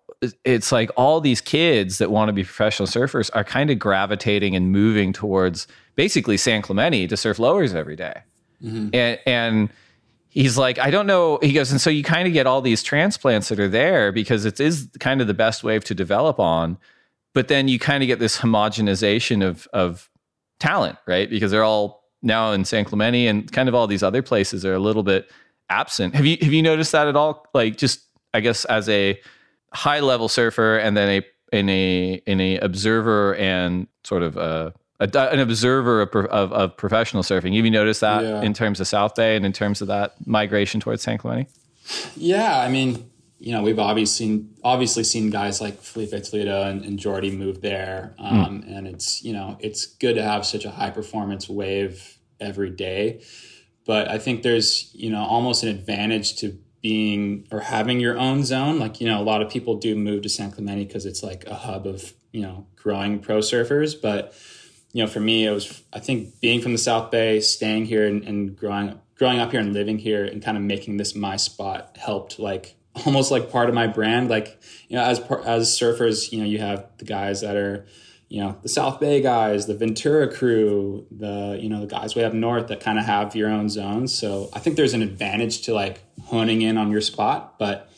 it's 0.45 0.71
like 0.71 0.91
all 0.95 1.19
these 1.19 1.41
kids 1.41 1.97
that 1.97 2.11
want 2.11 2.29
to 2.29 2.33
be 2.33 2.43
professional 2.43 2.87
surfers 2.87 3.29
are 3.33 3.43
kind 3.43 3.69
of 3.69 3.79
gravitating 3.79 4.55
and 4.55 4.71
moving 4.71 5.11
towards 5.11 5.67
basically 5.95 6.37
San 6.37 6.61
Clemente 6.61 7.07
to 7.07 7.17
surf 7.17 7.39
lowers 7.39 7.73
every 7.73 7.95
day. 7.95 8.21
Mm-hmm. 8.63 8.89
and 8.93 9.19
and 9.25 9.69
he's 10.33 10.57
like, 10.57 10.79
I 10.79 10.89
don't 10.89 11.07
know. 11.07 11.39
He 11.41 11.53
goes, 11.53 11.71
and 11.71 11.79
so 11.79 11.89
you 11.89 12.03
kind 12.03 12.27
of 12.27 12.33
get 12.33 12.47
all 12.47 12.61
these 12.61 12.83
transplants 12.83 13.49
that 13.49 13.59
are 13.59 13.67
there 13.67 14.11
because 14.11 14.45
it 14.45 14.59
is 14.59 14.89
kind 14.99 15.21
of 15.21 15.27
the 15.27 15.33
best 15.33 15.63
wave 15.63 15.83
to 15.85 15.95
develop 15.95 16.39
on. 16.39 16.77
But 17.33 17.47
then 17.47 17.67
you 17.67 17.79
kind 17.79 18.03
of 18.03 18.07
get 18.07 18.19
this 18.19 18.37
homogenization 18.37 19.45
of 19.45 19.67
of 19.73 20.09
talent, 20.59 20.97
right? 21.07 21.29
Because 21.29 21.51
they're 21.51 21.63
all 21.63 22.03
now 22.21 22.51
in 22.51 22.65
San 22.65 22.85
Clemente 22.85 23.27
and 23.27 23.51
kind 23.51 23.69
of 23.69 23.75
all 23.75 23.87
these 23.87 24.03
other 24.03 24.21
places 24.21 24.65
are 24.65 24.73
a 24.73 24.79
little 24.79 25.03
bit 25.03 25.29
absent. 25.69 26.15
Have 26.15 26.25
you 26.25 26.37
have 26.41 26.53
you 26.53 26.61
noticed 26.61 26.91
that 26.91 27.07
at 27.07 27.15
all? 27.15 27.45
Like 27.53 27.77
just 27.77 28.01
I 28.33 28.39
guess 28.39 28.65
as 28.65 28.89
a 28.89 29.19
high 29.73 29.99
level 29.99 30.29
surfer 30.29 30.77
and 30.77 30.95
then 30.95 31.09
a 31.09 31.55
in 31.55 31.69
a 31.69 32.21
in 32.25 32.41
a 32.41 32.57
observer 32.57 33.35
and 33.35 33.87
sort 34.03 34.23
of 34.23 34.37
a 34.37 34.73
a, 34.99 35.09
an 35.31 35.39
observer 35.39 36.01
of, 36.01 36.15
of, 36.27 36.53
of, 36.53 36.77
professional 36.77 37.23
surfing. 37.23 37.55
Have 37.55 37.65
you 37.65 37.71
noticed 37.71 38.01
that 38.01 38.23
yeah. 38.23 38.41
in 38.41 38.53
terms 38.53 38.79
of 38.79 38.87
South 38.87 39.15
Bay 39.15 39.35
and 39.35 39.45
in 39.45 39.53
terms 39.53 39.81
of 39.81 39.87
that 39.87 40.15
migration 40.25 40.79
towards 40.79 41.01
San 41.01 41.17
Clemente? 41.17 41.49
Yeah, 42.15 42.59
I 42.59 42.69
mean, 42.69 43.09
you 43.39 43.51
know, 43.51 43.61
we've 43.61 43.79
obviously 43.79 44.45
obviously 44.63 45.03
seen 45.03 45.29
guys 45.29 45.59
like 45.59 45.81
Filipe 45.81 46.23
Toledo 46.23 46.63
and, 46.63 46.85
and 46.85 46.97
Jordy 46.97 47.35
move 47.35 47.61
there, 47.61 48.15
um, 48.17 48.61
mm. 48.61 48.77
and 48.77 48.87
it's 48.87 49.21
you 49.21 49.33
know 49.33 49.57
it's 49.59 49.85
good 49.85 50.15
to 50.15 50.23
have 50.23 50.45
such 50.45 50.63
a 50.63 50.71
high 50.71 50.91
performance 50.91 51.49
wave 51.49 52.17
every 52.39 52.69
day. 52.69 53.21
But 53.85 54.07
I 54.07 54.17
think 54.17 54.43
there's 54.43 54.89
you 54.93 55.09
know 55.09 55.23
almost 55.23 55.63
an 55.63 55.69
advantage 55.69 56.37
to 56.37 56.57
being 56.81 57.45
or 57.51 57.59
having 57.59 57.99
your 57.99 58.17
own 58.17 58.45
zone. 58.45 58.79
Like 58.79 59.01
you 59.01 59.07
know, 59.07 59.19
a 59.19 59.23
lot 59.23 59.41
of 59.41 59.49
people 59.49 59.75
do 59.75 59.93
move 59.95 60.21
to 60.23 60.29
San 60.29 60.51
Clemente 60.51 60.85
because 60.85 61.05
it's 61.05 61.21
like 61.21 61.45
a 61.45 61.55
hub 61.55 61.85
of 61.85 62.13
you 62.31 62.43
know 62.43 62.67
growing 62.77 63.19
pro 63.19 63.39
surfers, 63.39 63.93
but 63.99 64.33
you 64.93 65.03
know, 65.03 65.09
for 65.09 65.19
me, 65.19 65.45
it 65.45 65.51
was 65.51 65.83
I 65.91 65.99
think 65.99 66.39
being 66.39 66.61
from 66.61 66.71
the 66.71 66.77
South 66.77 67.11
Bay, 67.11 67.41
staying 67.41 67.85
here 67.85 68.07
and, 68.07 68.23
and 68.23 68.55
growing 68.55 68.99
growing 69.15 69.39
up 69.39 69.51
here 69.51 69.59
and 69.59 69.73
living 69.73 69.97
here 69.97 70.23
and 70.23 70.41
kind 70.41 70.55
of 70.55 70.63
making 70.63 70.97
this 70.97 71.15
my 71.15 71.35
spot 71.35 71.97
helped 71.99 72.39
like 72.39 72.75
almost 73.05 73.31
like 73.31 73.51
part 73.51 73.69
of 73.69 73.75
my 73.75 73.87
brand. 73.87 74.29
Like, 74.29 74.59
you 74.87 74.95
know, 74.95 75.03
as 75.03 75.19
as 75.45 75.69
surfers, 75.69 76.31
you 76.31 76.39
know, 76.39 76.45
you 76.45 76.59
have 76.59 76.87
the 76.99 77.05
guys 77.05 77.41
that 77.41 77.55
are, 77.55 77.87
you 78.29 78.39
know, 78.39 78.55
the 78.61 78.69
South 78.69 78.99
Bay 78.99 79.19
guys, 79.19 79.65
the 79.65 79.75
Ventura 79.75 80.31
crew, 80.31 81.07
the 81.09 81.57
you 81.59 81.69
know 81.69 81.81
the 81.81 81.87
guys 81.87 82.15
way 82.15 82.23
up 82.23 82.33
north 82.33 82.67
that 82.67 82.79
kind 82.79 82.99
of 82.99 83.05
have 83.05 83.35
your 83.35 83.49
own 83.49 83.69
zones. 83.69 84.13
So 84.13 84.49
I 84.53 84.59
think 84.59 84.75
there's 84.75 84.93
an 84.93 85.01
advantage 85.01 85.63
to 85.63 85.73
like 85.73 86.01
honing 86.25 86.61
in 86.61 86.77
on 86.77 86.91
your 86.91 87.01
spot, 87.01 87.57
but. 87.57 87.89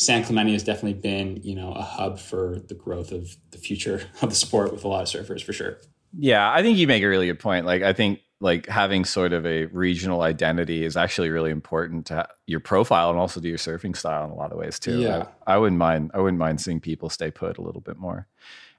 San 0.00 0.22
Clemente 0.22 0.52
has 0.52 0.62
definitely 0.62 0.92
been, 0.92 1.40
you 1.42 1.56
know, 1.56 1.72
a 1.72 1.82
hub 1.82 2.20
for 2.20 2.60
the 2.68 2.74
growth 2.74 3.10
of 3.10 3.34
the 3.50 3.58
future 3.58 4.02
of 4.22 4.28
the 4.28 4.36
sport 4.36 4.72
with 4.72 4.84
a 4.84 4.88
lot 4.88 5.02
of 5.02 5.08
surfers 5.08 5.42
for 5.42 5.52
sure. 5.52 5.78
Yeah, 6.16 6.50
I 6.50 6.62
think 6.62 6.78
you 6.78 6.86
make 6.86 7.02
a 7.02 7.08
really 7.08 7.26
good 7.26 7.40
point. 7.40 7.66
Like, 7.66 7.82
I 7.82 7.92
think 7.92 8.20
like 8.40 8.66
having 8.66 9.04
sort 9.04 9.32
of 9.32 9.44
a 9.44 9.66
regional 9.66 10.22
identity 10.22 10.84
is 10.84 10.96
actually 10.96 11.28
really 11.28 11.50
important 11.50 12.06
to 12.06 12.26
your 12.46 12.60
profile 12.60 13.10
and 13.10 13.18
also 13.18 13.40
to 13.40 13.48
your 13.48 13.58
surfing 13.58 13.96
style 13.96 14.24
in 14.24 14.30
a 14.30 14.34
lot 14.34 14.52
of 14.52 14.58
ways 14.58 14.78
too. 14.78 15.00
Yeah. 15.00 15.26
I, 15.46 15.54
I 15.54 15.58
wouldn't 15.58 15.78
mind. 15.78 16.12
I 16.14 16.20
wouldn't 16.20 16.38
mind 16.38 16.60
seeing 16.60 16.80
people 16.80 17.10
stay 17.10 17.30
put 17.30 17.58
a 17.58 17.62
little 17.62 17.80
bit 17.80 17.98
more. 17.98 18.28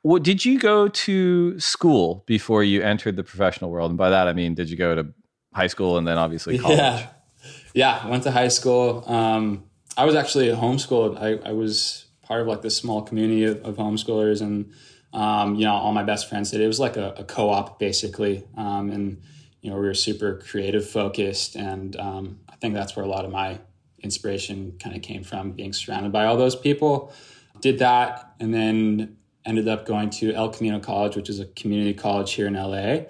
Well, 0.01 0.19
did 0.19 0.45
you 0.45 0.59
go 0.59 0.87
to 0.87 1.59
school 1.59 2.23
before 2.25 2.63
you 2.63 2.81
entered 2.81 3.17
the 3.17 3.23
professional 3.23 3.69
world? 3.69 3.91
And 3.91 3.97
by 3.97 4.09
that 4.09 4.29
I 4.29 4.33
mean, 4.33 4.55
did 4.55 4.69
you 4.69 4.77
go 4.77 4.95
to 4.95 5.07
high 5.53 5.67
school 5.67 5.97
and 5.97 6.07
then 6.07 6.17
obviously 6.17 6.57
college? 6.57 6.77
Yeah, 6.77 7.07
yeah. 7.73 8.07
Went 8.07 8.23
to 8.23 8.31
high 8.31 8.47
school. 8.47 9.03
Um, 9.07 9.65
I 9.97 10.05
was 10.05 10.15
actually 10.15 10.47
homeschooled. 10.47 11.21
I, 11.21 11.49
I 11.49 11.51
was 11.51 12.05
part 12.21 12.39
of 12.39 12.47
like 12.47 12.61
this 12.61 12.77
small 12.77 13.01
community 13.01 13.43
of, 13.43 13.61
of 13.65 13.75
homeschoolers, 13.75 14.41
and 14.41 14.71
um, 15.13 15.55
you 15.55 15.65
know, 15.65 15.73
all 15.73 15.91
my 15.91 16.03
best 16.03 16.29
friends 16.29 16.51
did. 16.51 16.61
It 16.61 16.67
was 16.67 16.79
like 16.79 16.97
a, 16.97 17.13
a 17.17 17.23
co-op 17.23 17.79
basically, 17.79 18.45
um, 18.55 18.91
and 18.91 19.21
you 19.61 19.69
know, 19.69 19.75
we 19.75 19.87
were 19.87 19.93
super 19.93 20.37
creative 20.37 20.87
focused. 20.89 21.55
And 21.55 21.95
um, 21.97 22.39
I 22.47 22.55
think 22.57 22.73
that's 22.73 22.95
where 22.95 23.05
a 23.05 23.09
lot 23.09 23.25
of 23.25 23.31
my 23.31 23.59
inspiration 24.01 24.77
kind 24.81 24.95
of 24.95 25.01
came 25.01 25.23
from 25.23 25.51
being 25.51 25.73
surrounded 25.73 26.11
by 26.11 26.25
all 26.25 26.37
those 26.37 26.55
people. 26.55 27.13
Did 27.59 27.79
that 27.79 28.33
and 28.39 28.53
then 28.53 29.17
ended 29.45 29.67
up 29.67 29.85
going 29.85 30.09
to 30.11 30.33
El 30.33 30.49
Camino 30.49 30.79
College, 30.79 31.15
which 31.15 31.29
is 31.29 31.39
a 31.39 31.45
community 31.45 31.93
college 31.93 32.33
here 32.33 32.47
in 32.47 32.53
LA. 32.53 33.05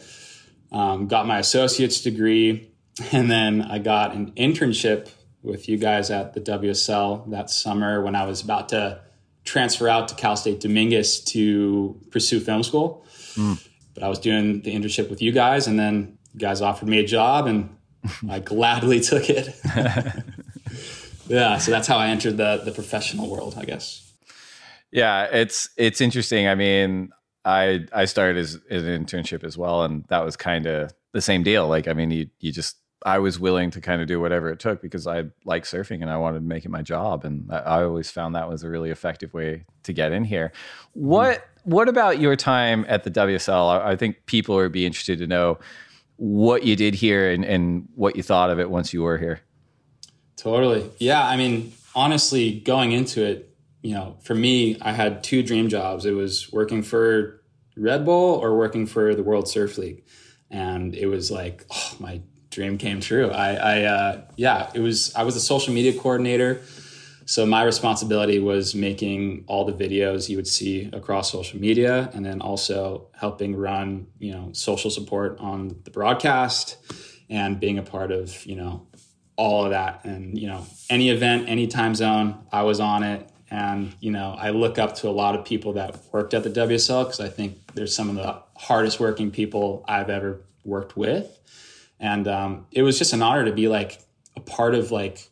Um, 0.71 1.07
got 1.07 1.27
my 1.27 1.39
associate's 1.39 2.01
degree, 2.01 2.71
and 3.11 3.29
then 3.29 3.61
I 3.61 3.79
got 3.79 4.15
an 4.15 4.31
internship 4.31 5.09
with 5.41 5.69
you 5.69 5.77
guys 5.77 6.09
at 6.09 6.33
the 6.33 6.41
WSL 6.41 7.29
that 7.31 7.49
summer 7.49 8.01
when 8.01 8.15
I 8.15 8.25
was 8.25 8.41
about 8.41 8.69
to 8.69 9.01
transfer 9.49 9.89
out 9.89 10.07
to 10.09 10.15
Cal 10.15 10.35
State 10.35 10.59
Dominguez 10.59 11.21
to 11.21 11.99
pursue 12.11 12.39
film 12.39 12.61
school. 12.61 13.05
Mm. 13.33 13.65
But 13.95 14.03
I 14.03 14.07
was 14.07 14.19
doing 14.19 14.61
the 14.61 14.75
internship 14.75 15.09
with 15.09 15.21
you 15.21 15.31
guys, 15.31 15.65
and 15.65 15.79
then 15.79 16.17
you 16.33 16.39
guys 16.39 16.61
offered 16.61 16.87
me 16.87 16.99
a 16.99 17.05
job 17.05 17.47
and 17.47 17.75
I 18.29 18.39
gladly 18.53 18.99
took 18.99 19.29
it. 19.29 19.55
yeah, 21.27 21.57
so 21.57 21.71
that's 21.71 21.87
how 21.87 21.97
I 21.97 22.07
entered 22.09 22.37
the 22.37 22.61
the 22.63 22.71
professional 22.71 23.29
world, 23.29 23.55
I 23.57 23.65
guess. 23.65 24.13
Yeah, 24.91 25.23
it's 25.25 25.69
it's 25.77 25.99
interesting. 25.99 26.47
I 26.47 26.55
mean, 26.55 27.09
I 27.43 27.85
I 27.91 28.05
started 28.05 28.37
as, 28.37 28.59
as 28.69 28.83
an 28.83 29.03
internship 29.03 29.43
as 29.43 29.57
well, 29.57 29.83
and 29.83 30.05
that 30.09 30.23
was 30.23 30.37
kind 30.37 30.67
of 30.67 30.93
the 31.13 31.21
same 31.21 31.41
deal. 31.41 31.67
Like, 31.67 31.87
I 31.87 31.93
mean, 31.93 32.11
you 32.11 32.27
you 32.39 32.51
just 32.51 32.77
I 33.03 33.19
was 33.19 33.39
willing 33.39 33.71
to 33.71 33.81
kind 33.81 34.01
of 34.01 34.07
do 34.07 34.19
whatever 34.19 34.49
it 34.49 34.59
took 34.59 34.81
because 34.81 35.07
I 35.07 35.25
like 35.45 35.63
surfing 35.63 36.01
and 36.01 36.09
I 36.09 36.17
wanted 36.17 36.39
to 36.39 36.45
make 36.45 36.65
it 36.65 36.69
my 36.69 36.81
job, 36.81 37.23
and 37.23 37.49
I, 37.51 37.83
always 37.83 38.11
found 38.11 38.35
that 38.35 38.49
was 38.49 38.63
a 38.63 38.69
really 38.69 38.89
effective 38.89 39.33
way 39.33 39.65
to 39.83 39.93
get 39.93 40.11
in 40.11 40.25
here. 40.25 40.51
Hmm. 40.93 41.05
What 41.05 41.47
what 41.63 41.87
about 41.87 42.19
your 42.19 42.35
time 42.35 42.85
at 42.87 43.03
the 43.03 43.11
WSL? 43.11 43.81
I, 43.81 43.91
I 43.91 43.95
think 43.95 44.25
people 44.25 44.55
would 44.55 44.71
be 44.71 44.85
interested 44.85 45.19
to 45.19 45.27
know 45.27 45.59
what 46.19 46.63
you 46.63 46.75
did 46.75 46.95
here 46.95 47.31
and, 47.31 47.45
and 47.45 47.87
what 47.95 48.15
you 48.15 48.23
thought 48.23 48.49
of 48.49 48.59
it 48.59 48.69
once 48.69 48.93
you 48.93 49.03
were 49.03 49.17
here. 49.17 49.39
Totally. 50.35 50.89
Yeah. 50.97 51.25
I 51.25 51.37
mean, 51.37 51.71
honestly, 51.95 52.59
going 52.59 52.91
into 52.91 53.23
it, 53.23 53.55
you 53.81 53.93
know, 53.93 54.17
for 54.21 54.35
me, 54.35 54.77
I 54.81 54.91
had 54.91 55.23
two 55.23 55.43
dream 55.43 55.69
jobs. 55.69 56.05
It 56.05 56.11
was 56.11 56.51
working 56.51 56.83
for 56.83 57.41
Red 57.77 58.03
Bull 58.03 58.35
or 58.35 58.57
working 58.57 58.85
for 58.85 59.15
the 59.15 59.23
World 59.23 59.47
Surf 59.47 59.77
League. 59.77 60.03
And 60.49 60.93
it 60.95 61.05
was 61.05 61.31
like, 61.31 61.65
oh, 61.71 61.95
my 61.99 62.21
dream 62.59 62.77
came 62.77 62.99
true. 62.99 63.29
I, 63.29 63.53
I 63.53 63.83
uh, 63.83 64.21
yeah, 64.35 64.69
it 64.73 64.79
was, 64.79 65.13
I 65.15 65.23
was 65.23 65.35
a 65.35 65.41
social 65.41 65.73
media 65.73 65.93
coordinator 65.93 66.61
so 67.29 67.45
my 67.45 67.61
responsibility 67.61 68.39
was 68.39 68.73
making 68.73 69.43
all 69.45 69.63
the 69.63 69.71
videos 69.71 70.29
you 70.29 70.35
would 70.37 70.47
see 70.47 70.89
across 70.91 71.31
social 71.31 71.59
media 71.59 72.09
and 72.15 72.25
then 72.25 72.41
also 72.41 73.09
helping 73.13 73.55
run, 73.55 74.07
you 74.17 74.31
know, 74.31 74.49
social 74.53 74.89
support 74.89 75.37
on 75.39 75.79
the 75.83 75.91
broadcast 75.91 76.77
and 77.29 77.59
being 77.59 77.77
a 77.77 77.83
part 77.83 78.11
of, 78.11 78.43
you 78.47 78.55
know, 78.55 78.87
all 79.35 79.63
of 79.63 79.69
that 79.69 80.03
and, 80.05 80.39
you 80.39 80.47
know, 80.47 80.65
any 80.89 81.11
event, 81.11 81.47
any 81.47 81.67
time 81.67 81.93
zone, 81.93 82.33
I 82.51 82.63
was 82.63 82.79
on 82.79 83.03
it 83.03 83.29
and, 83.51 83.93
you 83.99 84.09
know, 84.09 84.35
I 84.35 84.49
look 84.49 84.79
up 84.79 84.95
to 84.95 85.07
a 85.07 85.11
lot 85.11 85.35
of 85.35 85.45
people 85.45 85.73
that 85.73 85.99
worked 86.11 86.33
at 86.33 86.41
the 86.41 86.49
WSL 86.49 87.03
because 87.03 87.19
I 87.19 87.29
think 87.29 87.75
they're 87.75 87.85
some 87.85 88.09
of 88.09 88.15
the 88.15 88.41
hardest 88.57 88.99
working 88.99 89.29
people 89.29 89.85
I've 89.87 90.09
ever 90.09 90.41
worked 90.65 90.97
with. 90.97 91.27
And 91.99 92.27
um, 92.27 92.67
it 92.71 92.81
was 92.81 92.97
just 92.97 93.13
an 93.13 93.21
honor 93.21 93.45
to 93.45 93.51
be 93.51 93.67
like 93.67 94.01
a 94.35 94.39
part 94.39 94.75
of 94.75 94.91
like 94.91 95.29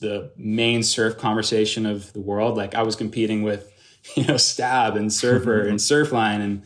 the 0.00 0.30
main 0.36 0.82
surf 0.82 1.18
conversation 1.18 1.86
of 1.86 2.12
the 2.12 2.20
world. 2.20 2.56
Like 2.56 2.74
I 2.74 2.82
was 2.82 2.96
competing 2.96 3.42
with, 3.42 3.70
you 4.14 4.24
know, 4.26 4.36
Stab 4.36 4.96
and 4.96 5.12
Surfer 5.12 5.66
and 5.66 5.78
Surfline, 5.78 6.40
and 6.40 6.62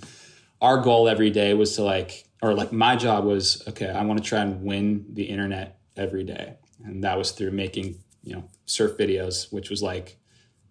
our 0.61 0.81
goal 0.81 1.09
every 1.09 1.31
day 1.31 1.55
was 1.55 1.77
to 1.77 1.83
like, 1.83 2.25
or 2.43 2.55
like 2.55 2.73
my 2.73 2.97
job 2.97 3.25
was, 3.25 3.63
okay, 3.69 3.89
I 3.89 4.05
want 4.05 4.23
to 4.23 4.29
try 4.29 4.41
and 4.41 4.63
win 4.63 5.07
the 5.13 5.25
internet 5.25 5.79
every 5.97 6.25
day, 6.25 6.57
and 6.85 7.05
that 7.05 7.17
was 7.17 7.31
through 7.33 7.53
making, 7.53 7.99
you 8.23 8.35
know, 8.35 8.45
surf 8.67 8.97
videos, 8.97 9.53
which 9.53 9.71
was 9.71 9.83
like 9.83 10.19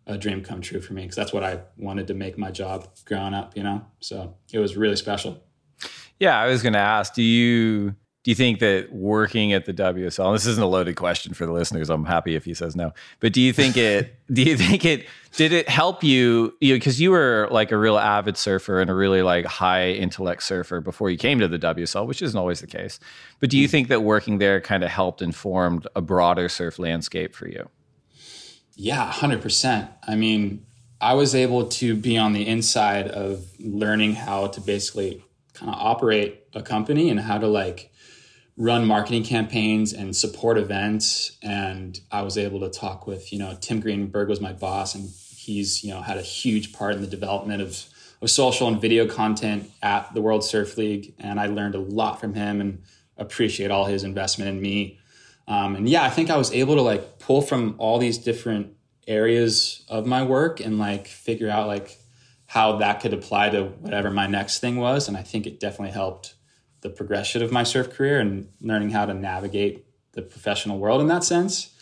a 0.06 0.18
dream 0.18 0.42
come 0.42 0.62
true 0.62 0.80
for 0.80 0.94
me 0.94 1.04
because 1.04 1.16
that's 1.16 1.34
what 1.34 1.44
I 1.44 1.60
wanted 1.78 2.08
to 2.08 2.14
make 2.14 2.38
my 2.38 2.52
job 2.52 2.88
growing 3.06 3.34
up, 3.34 3.56
you 3.58 3.64
know. 3.64 3.86
So 4.00 4.36
it 4.52 4.60
was 4.60 4.78
really 4.78 4.96
special. 4.96 5.44
Yeah, 6.20 6.40
I 6.40 6.48
was 6.48 6.64
going 6.64 6.74
to 6.74 6.80
ask, 6.80 7.14
do 7.14 7.22
you 7.22 7.96
do 8.28 8.32
you 8.32 8.36
think 8.36 8.60
that 8.60 8.92
working 8.92 9.54
at 9.54 9.64
the 9.64 9.74
WSL, 9.74 10.36
this 10.36 10.46
isn't 10.46 10.62
a 10.62 10.68
loaded 10.68 10.98
question 10.98 11.34
for 11.34 11.46
the 11.46 11.54
listeners. 11.54 11.90
I'm 11.90 12.04
happy 12.04 12.36
if 12.36 12.44
he 12.44 12.54
says 12.54 12.76
no. 12.76 12.92
But 13.22 13.32
do 13.32 13.40
you 13.40 13.54
think 13.54 13.78
it, 13.78 14.18
do 14.34 14.44
you 14.44 14.58
think 14.58 14.84
it, 14.84 15.08
did 15.38 15.54
it 15.54 15.70
help 15.70 16.04
you, 16.04 16.54
you 16.60 16.74
know, 16.74 16.84
cause 16.84 17.00
you 17.00 17.12
were 17.12 17.48
like 17.52 17.72
a 17.72 17.78
real 17.78 17.98
avid 17.98 18.36
surfer 18.36 18.82
and 18.82 18.90
a 18.90 18.94
really 18.94 19.22
like 19.22 19.46
high 19.46 19.92
intellect 19.92 20.44
surfer 20.44 20.82
before 20.82 21.10
you 21.10 21.18
came 21.18 21.40
to 21.40 21.48
the 21.48 21.58
WSL, 21.58 22.06
which 22.06 22.22
isn't 22.22 22.38
always 22.38 22.60
the 22.60 22.68
case. 22.68 23.00
But 23.40 23.50
do 23.50 23.58
you 23.58 23.70
mm. 23.70 23.72
think 23.72 23.88
that 23.88 24.04
working 24.04 24.40
there 24.40 24.60
kind 24.60 24.84
of 24.84 24.90
helped 24.90 25.22
informed 25.22 25.88
a 25.96 26.02
broader 26.02 26.50
surf 26.50 26.80
landscape 26.80 27.34
for 27.34 27.48
you? 27.48 27.70
Yeah, 28.76 29.10
100%. 29.10 29.88
I 30.06 30.16
mean, 30.18 30.66
I 31.00 31.14
was 31.14 31.34
able 31.34 31.70
to 31.70 31.96
be 31.96 32.18
on 32.18 32.34
the 32.34 32.46
inside 32.46 33.08
of 33.08 33.46
learning 33.58 34.16
how 34.16 34.48
to 34.48 34.60
basically 34.60 35.24
kind 35.54 35.72
of 35.72 35.80
operate 35.80 36.44
a 36.54 36.62
company 36.62 37.10
and 37.10 37.22
how 37.22 37.38
to 37.38 37.48
like 37.48 37.94
run 38.58 38.86
marketing 38.86 39.24
campaigns 39.24 39.94
and 39.94 40.16
support 40.16 40.58
events. 40.58 41.38
And 41.44 42.00
I 42.12 42.24
was 42.24 42.38
able 42.38 42.60
to 42.62 42.70
talk 42.70 43.06
with, 43.06 43.32
you 43.32 43.38
know, 43.38 43.56
Tim 43.62 43.80
Greenberg 43.80 44.28
was 44.28 44.42
my 44.42 44.52
boss 44.52 44.96
and 44.96 45.10
he's, 45.36 45.84
you 45.84 45.92
know, 45.92 46.02
had 46.02 46.18
a 46.18 46.24
huge 46.24 46.74
part 46.74 46.96
in 46.96 47.02
the 47.02 47.08
development 47.08 47.62
of, 47.62 47.86
of 48.22 48.32
social 48.32 48.68
and 48.68 48.82
video 48.82 49.08
content 49.08 49.70
at 49.84 50.12
the 50.16 50.22
World 50.22 50.44
Surf 50.44 50.76
League. 50.76 51.14
And 51.20 51.40
I 51.40 51.46
learned 51.46 51.76
a 51.76 51.80
lot 51.80 52.20
from 52.20 52.34
him 52.34 52.60
and 52.60 52.82
appreciate 53.16 53.70
all 53.70 53.86
his 53.86 54.04
investment 54.04 54.50
in 54.50 54.60
me. 54.60 55.00
Um, 55.48 55.76
and 55.76 55.88
yeah, 55.88 56.04
I 56.04 56.10
think 56.10 56.32
I 56.32 56.38
was 56.38 56.52
able 56.52 56.76
to 56.76 56.82
like 56.82 57.20
pull 57.20 57.44
from 57.44 57.76
all 57.78 58.00
these 58.00 58.18
different 58.18 58.74
areas 59.08 59.86
of 59.88 60.06
my 60.06 60.24
work 60.24 60.60
and 60.60 60.80
like 60.80 61.08
figure 61.08 61.50
out 61.50 61.68
like 61.68 61.96
how 62.48 62.78
that 62.78 63.02
could 63.02 63.14
apply 63.14 63.50
to 63.50 63.66
whatever 63.66 64.10
my 64.10 64.26
next 64.26 64.60
thing 64.60 64.78
was. 64.78 65.08
And 65.08 65.16
I 65.16 65.22
think 65.22 65.46
it 65.46 65.60
definitely 65.60 65.94
helped 65.94 66.34
the 66.82 66.90
progression 66.90 67.42
of 67.42 67.52
my 67.52 67.64
surf 67.64 67.90
career 67.90 68.20
and 68.20 68.48
learning 68.62 68.92
how 68.92 69.06
to 69.06 69.14
navigate 69.14 69.86
the 70.14 70.22
professional 70.22 70.80
world 70.80 71.02
in 71.02 71.08
that 71.08 71.24
sense. 71.24 71.74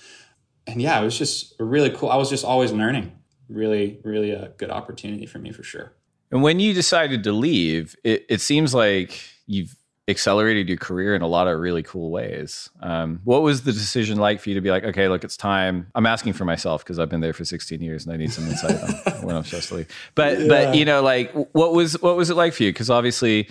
And 0.68 0.82
yeah, 0.82 1.00
it 1.00 1.04
was 1.04 1.18
just 1.18 1.54
really 1.60 1.90
cool. 1.90 2.10
I 2.10 2.18
was 2.18 2.30
just 2.30 2.46
always 2.46 2.72
learning. 2.72 3.12
Really, 3.48 4.00
really 4.04 4.32
a 4.32 4.50
good 4.58 4.72
opportunity 4.72 5.26
for 5.26 5.38
me 5.38 5.52
for 5.52 5.64
sure. 5.64 5.94
And 6.32 6.42
when 6.42 6.60
you 6.60 6.74
decided 6.74 7.24
to 7.26 7.32
leave, 7.32 7.96
it, 8.04 8.26
it 8.28 8.42
seems 8.42 8.74
like 8.74 9.22
you've 9.46 9.76
accelerated 10.08 10.68
your 10.68 10.78
career 10.78 11.16
in 11.16 11.22
a 11.22 11.28
lot 11.28 11.48
of 11.48 11.60
really 11.60 11.82
cool 11.82 12.12
ways. 12.12 12.70
Um, 12.80 13.22
what 13.24 13.42
was 13.42 13.64
the 13.64 13.72
decision 13.72 14.18
like 14.18 14.40
for 14.40 14.50
you 14.50 14.56
to 14.56 14.62
be 14.62 14.70
like, 14.70 14.84
okay, 14.84 15.08
look, 15.08 15.24
it's 15.24 15.38
time. 15.38 15.88
I'm 15.96 16.06
asking 16.06 16.34
for 16.34 16.46
myself 16.46 16.84
because 16.84 17.00
I've 17.00 17.10
been 17.10 17.22
there 17.22 17.34
for 17.34 17.46
16 17.46 17.82
years 17.82 18.06
and 18.06 18.14
I 18.14 18.18
need 18.18 18.32
some 18.32 18.48
insight 18.48 18.82
on 18.82 18.90
when 19.26 19.36
I'm 19.36 19.44
supposed 19.44 19.70
to 19.70 19.76
leave. 19.76 19.88
But 20.14 20.40
yeah. 20.40 20.48
but 20.48 20.76
you 20.76 20.86
know, 20.86 21.02
like, 21.02 21.32
what 21.54 21.74
was 21.74 22.00
what 22.02 22.18
was 22.18 22.30
it 22.30 22.36
like 22.36 22.54
for 22.54 22.64
you? 22.64 22.70
Because 22.72 22.90
obviously, 22.90 23.50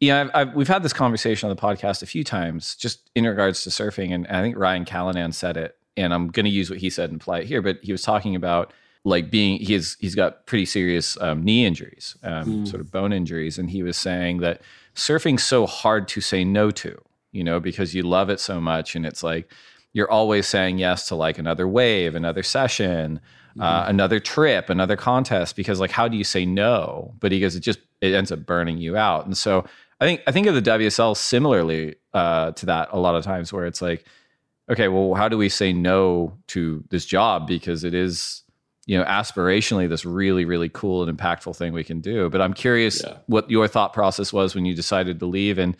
know, 0.00 0.20
I've, 0.20 0.30
I've, 0.34 0.54
we've 0.54 0.68
had 0.68 0.82
this 0.82 0.92
conversation 0.92 1.48
on 1.48 1.56
the 1.56 1.60
podcast 1.60 2.02
a 2.02 2.06
few 2.06 2.24
times, 2.24 2.76
just 2.76 3.10
in 3.14 3.24
regards 3.24 3.62
to 3.64 3.70
surfing, 3.70 4.14
and 4.14 4.26
I 4.28 4.42
think 4.42 4.56
Ryan 4.56 4.84
Callinan 4.84 5.32
said 5.32 5.56
it, 5.56 5.76
and 5.96 6.12
I'm 6.12 6.28
going 6.28 6.44
to 6.44 6.50
use 6.50 6.68
what 6.68 6.78
he 6.78 6.90
said 6.90 7.10
and 7.10 7.20
apply 7.20 7.40
it 7.40 7.46
here. 7.46 7.62
But 7.62 7.78
he 7.82 7.92
was 7.92 8.02
talking 8.02 8.36
about 8.36 8.72
like 9.04 9.30
being 9.30 9.60
he's 9.60 9.96
he's 10.00 10.14
got 10.14 10.46
pretty 10.46 10.66
serious 10.66 11.16
um, 11.20 11.42
knee 11.42 11.64
injuries, 11.64 12.16
um, 12.22 12.44
mm. 12.44 12.68
sort 12.68 12.80
of 12.80 12.90
bone 12.90 13.12
injuries, 13.12 13.58
and 13.58 13.70
he 13.70 13.82
was 13.82 13.96
saying 13.96 14.38
that 14.38 14.60
surfing's 14.94 15.44
so 15.44 15.66
hard 15.66 16.08
to 16.08 16.20
say 16.20 16.44
no 16.44 16.70
to, 16.70 17.00
you 17.32 17.44
know, 17.44 17.60
because 17.60 17.94
you 17.94 18.02
love 18.02 18.30
it 18.30 18.40
so 18.40 18.60
much. 18.60 18.96
And 18.96 19.06
it's 19.06 19.22
like 19.22 19.52
you're 19.92 20.10
always 20.10 20.46
saying 20.46 20.78
yes 20.78 21.08
to 21.08 21.14
like 21.14 21.38
another 21.38 21.68
wave, 21.68 22.14
another 22.14 22.42
session, 22.42 23.20
uh, 23.58 23.62
mm-hmm. 23.62 23.62
uh, 23.62 23.84
another 23.88 24.20
trip, 24.20 24.68
another 24.68 24.96
contest, 24.96 25.56
because 25.56 25.80
like, 25.80 25.90
how 25.90 26.08
do 26.08 26.16
you 26.16 26.24
say 26.24 26.44
no? 26.44 27.14
But 27.20 27.32
he 27.32 27.40
goes, 27.40 27.56
it 27.56 27.60
just, 27.60 27.78
it 28.00 28.12
ends 28.12 28.32
up 28.32 28.44
burning 28.44 28.78
you 28.78 28.96
out. 28.96 29.24
And 29.24 29.36
so 29.36 29.64
I 30.00 30.04
think, 30.04 30.22
I 30.26 30.32
think 30.32 30.46
of 30.46 30.54
the 30.54 30.62
WSL 30.62 31.16
similarly 31.16 31.96
uh, 32.12 32.52
to 32.52 32.66
that 32.66 32.88
a 32.92 32.98
lot 32.98 33.14
of 33.14 33.24
times 33.24 33.52
where 33.52 33.66
it's 33.66 33.80
like, 33.80 34.04
okay, 34.68 34.88
well, 34.88 35.14
how 35.14 35.28
do 35.28 35.38
we 35.38 35.48
say 35.48 35.72
no 35.72 36.36
to 36.48 36.84
this 36.90 37.06
job? 37.06 37.46
Because 37.46 37.84
it 37.84 37.94
is, 37.94 38.42
you 38.86 38.98
know, 38.98 39.04
aspirationally 39.04 39.88
this 39.88 40.04
really, 40.04 40.44
really 40.44 40.68
cool 40.68 41.02
and 41.02 41.18
impactful 41.18 41.56
thing 41.56 41.72
we 41.72 41.84
can 41.84 42.00
do. 42.00 42.28
But 42.28 42.40
I'm 42.40 42.52
curious 42.52 43.02
yeah. 43.02 43.18
what 43.26 43.50
your 43.50 43.68
thought 43.68 43.92
process 43.92 44.32
was 44.32 44.54
when 44.54 44.64
you 44.64 44.74
decided 44.74 45.18
to 45.20 45.26
leave 45.26 45.58
and 45.58 45.76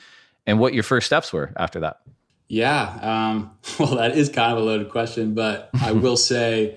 and 0.49 0.61
what 0.61 0.75
your 0.75 0.85
first 0.85 1.07
steps 1.07 1.33
were 1.33 1.53
after 1.57 1.81
that. 1.81 2.01
Yeah. 2.49 2.99
Um, 3.03 3.51
well, 3.79 3.97
that 3.97 4.17
is 4.17 4.29
kind 4.29 4.53
of 4.53 4.59
a 4.59 4.61
loaded 4.63 4.91
question, 4.91 5.35
but 5.35 5.71
I 5.81 5.93
will 5.93 6.17
say 6.17 6.77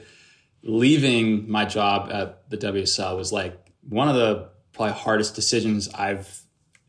leaving 0.64 1.50
my 1.50 1.66
job 1.66 2.10
at 2.12 2.50
the 2.50 2.58
WSL 2.58 3.16
was 3.16 3.32
like 3.32 3.58
one 3.88 4.10
of 4.10 4.16
the 4.16 4.50
probably 4.74 4.94
hardest 4.94 5.36
decisions 5.36 5.88
I've 5.90 6.39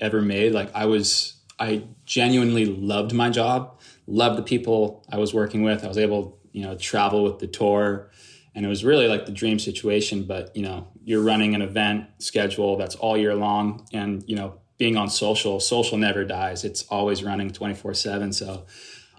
ever 0.00 0.20
made. 0.22 0.52
Like 0.52 0.74
I 0.74 0.86
was, 0.86 1.34
I 1.58 1.84
genuinely 2.04 2.66
loved 2.66 3.12
my 3.12 3.30
job, 3.30 3.78
loved 4.06 4.38
the 4.38 4.42
people 4.42 5.04
I 5.10 5.18
was 5.18 5.34
working 5.34 5.62
with. 5.62 5.84
I 5.84 5.88
was 5.88 5.98
able, 5.98 6.38
you 6.52 6.62
know, 6.62 6.76
travel 6.76 7.24
with 7.24 7.38
the 7.38 7.46
tour 7.46 8.10
and 8.54 8.64
it 8.64 8.68
was 8.68 8.84
really 8.84 9.06
like 9.06 9.26
the 9.26 9.32
dream 9.32 9.58
situation 9.58 10.24
but 10.24 10.54
you 10.56 10.62
know 10.62 10.86
you're 11.04 11.22
running 11.22 11.54
an 11.54 11.62
event 11.62 12.06
schedule 12.18 12.76
that's 12.76 12.94
all 12.96 13.16
year 13.16 13.34
long 13.34 13.86
and 13.92 14.24
you 14.26 14.36
know 14.36 14.54
being 14.78 14.96
on 14.96 15.08
social 15.08 15.60
social 15.60 15.98
never 15.98 16.24
dies 16.24 16.64
it's 16.64 16.84
always 16.88 17.22
running 17.22 17.50
24 17.50 17.94
7 17.94 18.32
so 18.32 18.66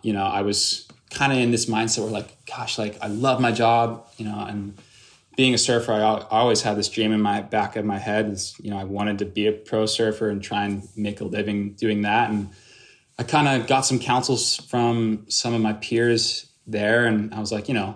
you 0.01 0.13
know 0.13 0.23
i 0.23 0.41
was 0.41 0.87
kind 1.11 1.31
of 1.31 1.39
in 1.39 1.51
this 1.51 1.65
mindset 1.65 1.99
where 1.99 2.11
like 2.11 2.45
gosh 2.45 2.77
like 2.77 2.97
i 3.01 3.07
love 3.07 3.39
my 3.39 3.51
job 3.51 4.05
you 4.17 4.25
know 4.25 4.45
and 4.47 4.77
being 5.35 5.53
a 5.53 5.57
surfer 5.57 5.93
i 5.93 6.01
always 6.01 6.61
had 6.61 6.77
this 6.77 6.89
dream 6.89 7.11
in 7.11 7.21
my 7.21 7.41
back 7.41 7.75
of 7.75 7.85
my 7.85 7.97
head 7.97 8.29
is 8.29 8.55
you 8.59 8.69
know 8.69 8.77
i 8.77 8.83
wanted 8.83 9.19
to 9.19 9.25
be 9.25 9.47
a 9.47 9.51
pro 9.51 9.85
surfer 9.85 10.29
and 10.29 10.43
try 10.43 10.65
and 10.65 10.83
make 10.95 11.21
a 11.21 11.25
living 11.25 11.73
doing 11.73 12.01
that 12.01 12.29
and 12.29 12.49
i 13.17 13.23
kind 13.23 13.47
of 13.47 13.67
got 13.67 13.81
some 13.81 13.99
counsels 13.99 14.57
from 14.57 15.25
some 15.29 15.53
of 15.53 15.61
my 15.61 15.73
peers 15.73 16.51
there 16.67 17.05
and 17.05 17.33
i 17.33 17.39
was 17.39 17.51
like 17.51 17.67
you 17.67 17.73
know 17.73 17.95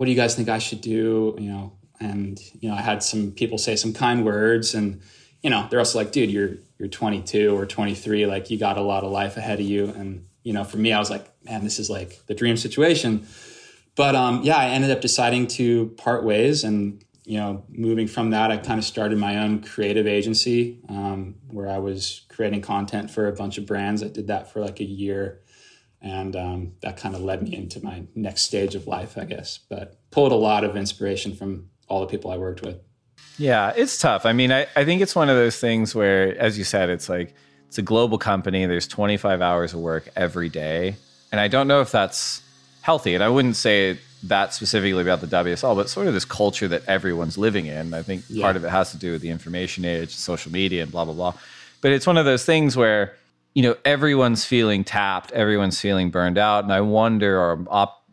what 0.00 0.06
do 0.06 0.12
you 0.12 0.16
guys 0.16 0.34
think 0.34 0.48
I 0.48 0.60
should 0.60 0.80
do? 0.80 1.36
You 1.38 1.52
know, 1.52 1.72
and 2.00 2.40
you 2.58 2.70
know, 2.70 2.74
I 2.74 2.80
had 2.80 3.02
some 3.02 3.32
people 3.32 3.58
say 3.58 3.76
some 3.76 3.92
kind 3.92 4.24
words, 4.24 4.72
and 4.74 5.02
you 5.42 5.50
know, 5.50 5.66
they're 5.68 5.78
also 5.78 5.98
like, 5.98 6.10
dude, 6.10 6.30
you're 6.30 6.54
you're 6.78 6.88
22 6.88 7.54
or 7.54 7.66
23, 7.66 8.24
like 8.24 8.48
you 8.48 8.56
got 8.56 8.78
a 8.78 8.80
lot 8.80 9.04
of 9.04 9.12
life 9.12 9.36
ahead 9.36 9.60
of 9.60 9.66
you. 9.66 9.88
And 9.88 10.24
you 10.42 10.54
know, 10.54 10.64
for 10.64 10.78
me, 10.78 10.94
I 10.94 10.98
was 10.98 11.10
like, 11.10 11.30
man, 11.44 11.64
this 11.64 11.78
is 11.78 11.90
like 11.90 12.18
the 12.28 12.34
dream 12.34 12.56
situation. 12.56 13.26
But 13.96 14.14
um, 14.14 14.42
yeah, 14.42 14.56
I 14.56 14.66
ended 14.66 14.90
up 14.90 15.00
deciding 15.00 15.48
to 15.48 15.88
part 15.96 16.24
ways, 16.24 16.64
and 16.64 17.04
you 17.24 17.38
know, 17.38 17.64
moving 17.68 18.06
from 18.06 18.30
that, 18.30 18.50
I 18.50 18.56
kind 18.56 18.78
of 18.78 18.84
started 18.84 19.18
my 19.18 19.38
own 19.38 19.62
creative 19.62 20.06
agency 20.06 20.80
um, 20.88 21.36
where 21.48 21.68
I 21.68 21.78
was 21.78 22.22
creating 22.28 22.62
content 22.62 23.10
for 23.10 23.28
a 23.28 23.32
bunch 23.32 23.58
of 23.58 23.66
brands. 23.66 24.02
I 24.02 24.08
did 24.08 24.28
that 24.28 24.52
for 24.52 24.60
like 24.60 24.80
a 24.80 24.84
year 24.84 25.42
and 26.02 26.34
um, 26.34 26.72
that 26.80 26.96
kind 26.96 27.14
of 27.14 27.20
led 27.20 27.42
me 27.42 27.54
into 27.54 27.82
my 27.84 28.04
next 28.14 28.42
stage 28.42 28.74
of 28.74 28.86
life, 28.86 29.18
I 29.18 29.24
guess. 29.24 29.58
But 29.58 29.98
pulled 30.10 30.32
a 30.32 30.36
lot 30.36 30.64
of 30.64 30.76
inspiration 30.76 31.34
from 31.34 31.70
all 31.88 32.00
the 32.00 32.06
people 32.06 32.30
I 32.30 32.38
worked 32.38 32.62
with. 32.62 32.80
Yeah, 33.36 33.72
it's 33.76 33.98
tough. 33.98 34.26
I 34.26 34.32
mean, 34.32 34.52
I, 34.52 34.66
I 34.76 34.84
think 34.84 35.02
it's 35.02 35.14
one 35.14 35.28
of 35.28 35.36
those 35.36 35.58
things 35.58 35.94
where, 35.94 36.36
as 36.38 36.58
you 36.58 36.64
said, 36.64 36.90
it's 36.90 37.08
like 37.08 37.34
it's 37.68 37.78
a 37.78 37.82
global 37.82 38.18
company. 38.18 38.64
There's 38.66 38.88
25 38.88 39.42
hours 39.42 39.74
of 39.74 39.80
work 39.80 40.08
every 40.16 40.48
day, 40.48 40.96
and 41.32 41.40
I 41.40 41.48
don't 41.48 41.68
know 41.68 41.80
if 41.80 41.90
that's 41.90 42.42
healthy. 42.82 43.14
And 43.14 43.22
I 43.22 43.28
wouldn't 43.28 43.56
say 43.56 43.98
that 44.24 44.52
specifically 44.52 45.00
about 45.00 45.20
the 45.20 45.26
WSL, 45.26 45.74
but 45.74 45.88
sort 45.88 46.06
of 46.06 46.14
this 46.14 46.24
culture 46.24 46.68
that 46.68 46.84
everyone's 46.86 47.38
living 47.38 47.66
in. 47.66 47.94
I 47.94 48.02
think 48.02 48.24
yeah. 48.28 48.42
part 48.42 48.56
of 48.56 48.64
it 48.64 48.70
has 48.70 48.90
to 48.92 48.98
do 48.98 49.12
with 49.12 49.22
the 49.22 49.30
information 49.30 49.84
age, 49.84 50.14
social 50.14 50.52
media, 50.52 50.82
and 50.82 50.92
blah 50.92 51.04
blah 51.04 51.14
blah. 51.14 51.34
But 51.80 51.92
it's 51.92 52.06
one 52.06 52.18
of 52.18 52.26
those 52.26 52.44
things 52.44 52.76
where 52.76 53.14
you 53.54 53.62
know 53.62 53.76
everyone's 53.84 54.44
feeling 54.44 54.84
tapped 54.84 55.32
everyone's 55.32 55.80
feeling 55.80 56.10
burned 56.10 56.38
out 56.38 56.64
and 56.64 56.72
i 56.72 56.80
wonder 56.80 57.38
or 57.38 57.64
op, 57.68 58.04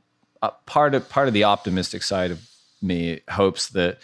uh, 0.41 0.49
part 0.65 0.95
of 0.95 1.07
part 1.09 1.27
of 1.27 1.33
the 1.33 1.43
optimistic 1.43 2.03
side 2.03 2.31
of 2.31 2.41
me 2.81 3.21
hopes 3.29 3.69
that 3.69 3.99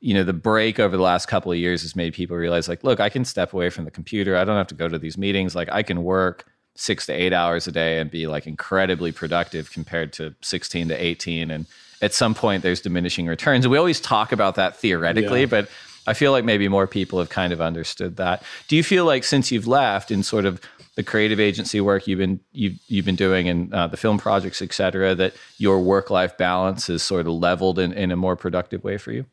you 0.00 0.14
know 0.14 0.24
the 0.24 0.32
break 0.32 0.80
over 0.80 0.96
the 0.96 1.02
last 1.02 1.26
couple 1.26 1.52
of 1.52 1.58
years 1.58 1.82
has 1.82 1.94
made 1.94 2.12
people 2.12 2.36
realize 2.36 2.68
like 2.68 2.82
look 2.82 3.00
i 3.00 3.08
can 3.08 3.24
step 3.24 3.52
away 3.52 3.70
from 3.70 3.84
the 3.84 3.90
computer 3.90 4.36
i 4.36 4.44
don't 4.44 4.56
have 4.56 4.66
to 4.66 4.74
go 4.74 4.88
to 4.88 4.98
these 4.98 5.16
meetings 5.16 5.54
like 5.54 5.68
i 5.70 5.82
can 5.82 6.02
work 6.02 6.46
six 6.74 7.06
to 7.06 7.12
eight 7.12 7.32
hours 7.32 7.66
a 7.66 7.72
day 7.72 7.98
and 7.98 8.10
be 8.10 8.26
like 8.26 8.46
incredibly 8.46 9.12
productive 9.12 9.70
compared 9.70 10.12
to 10.12 10.34
16 10.40 10.88
to 10.88 10.94
18 10.94 11.50
and 11.50 11.66
at 12.00 12.14
some 12.14 12.34
point 12.34 12.62
there's 12.62 12.80
diminishing 12.80 13.26
returns 13.26 13.64
and 13.64 13.70
we 13.70 13.78
always 13.78 14.00
talk 14.00 14.32
about 14.32 14.54
that 14.54 14.76
theoretically 14.76 15.40
yeah. 15.40 15.46
but 15.46 15.68
I 16.06 16.14
feel 16.14 16.32
like 16.32 16.44
maybe 16.44 16.68
more 16.68 16.86
people 16.86 17.18
have 17.20 17.30
kind 17.30 17.52
of 17.52 17.60
understood 17.60 18.16
that. 18.16 18.42
Do 18.66 18.76
you 18.76 18.82
feel 18.82 19.04
like 19.04 19.24
since 19.24 19.52
you've 19.52 19.68
left 19.68 20.10
in 20.10 20.22
sort 20.22 20.44
of 20.44 20.60
the 20.94 21.02
creative 21.02 21.40
agency 21.40 21.80
work 21.80 22.06
you've 22.06 22.18
been 22.18 22.40
you've, 22.52 22.78
you've 22.88 23.04
been 23.04 23.16
doing 23.16 23.48
and 23.48 23.72
uh, 23.72 23.86
the 23.86 23.96
film 23.96 24.18
projects, 24.18 24.60
et 24.60 24.72
cetera, 24.72 25.14
that 25.14 25.34
your 25.58 25.80
work 25.80 26.10
life 26.10 26.36
balance 26.36 26.90
is 26.90 27.02
sort 27.02 27.26
of 27.26 27.32
leveled 27.32 27.78
in, 27.78 27.92
in 27.92 28.10
a 28.10 28.16
more 28.16 28.36
productive 28.36 28.82
way 28.84 28.98
for 28.98 29.12
you? 29.12 29.24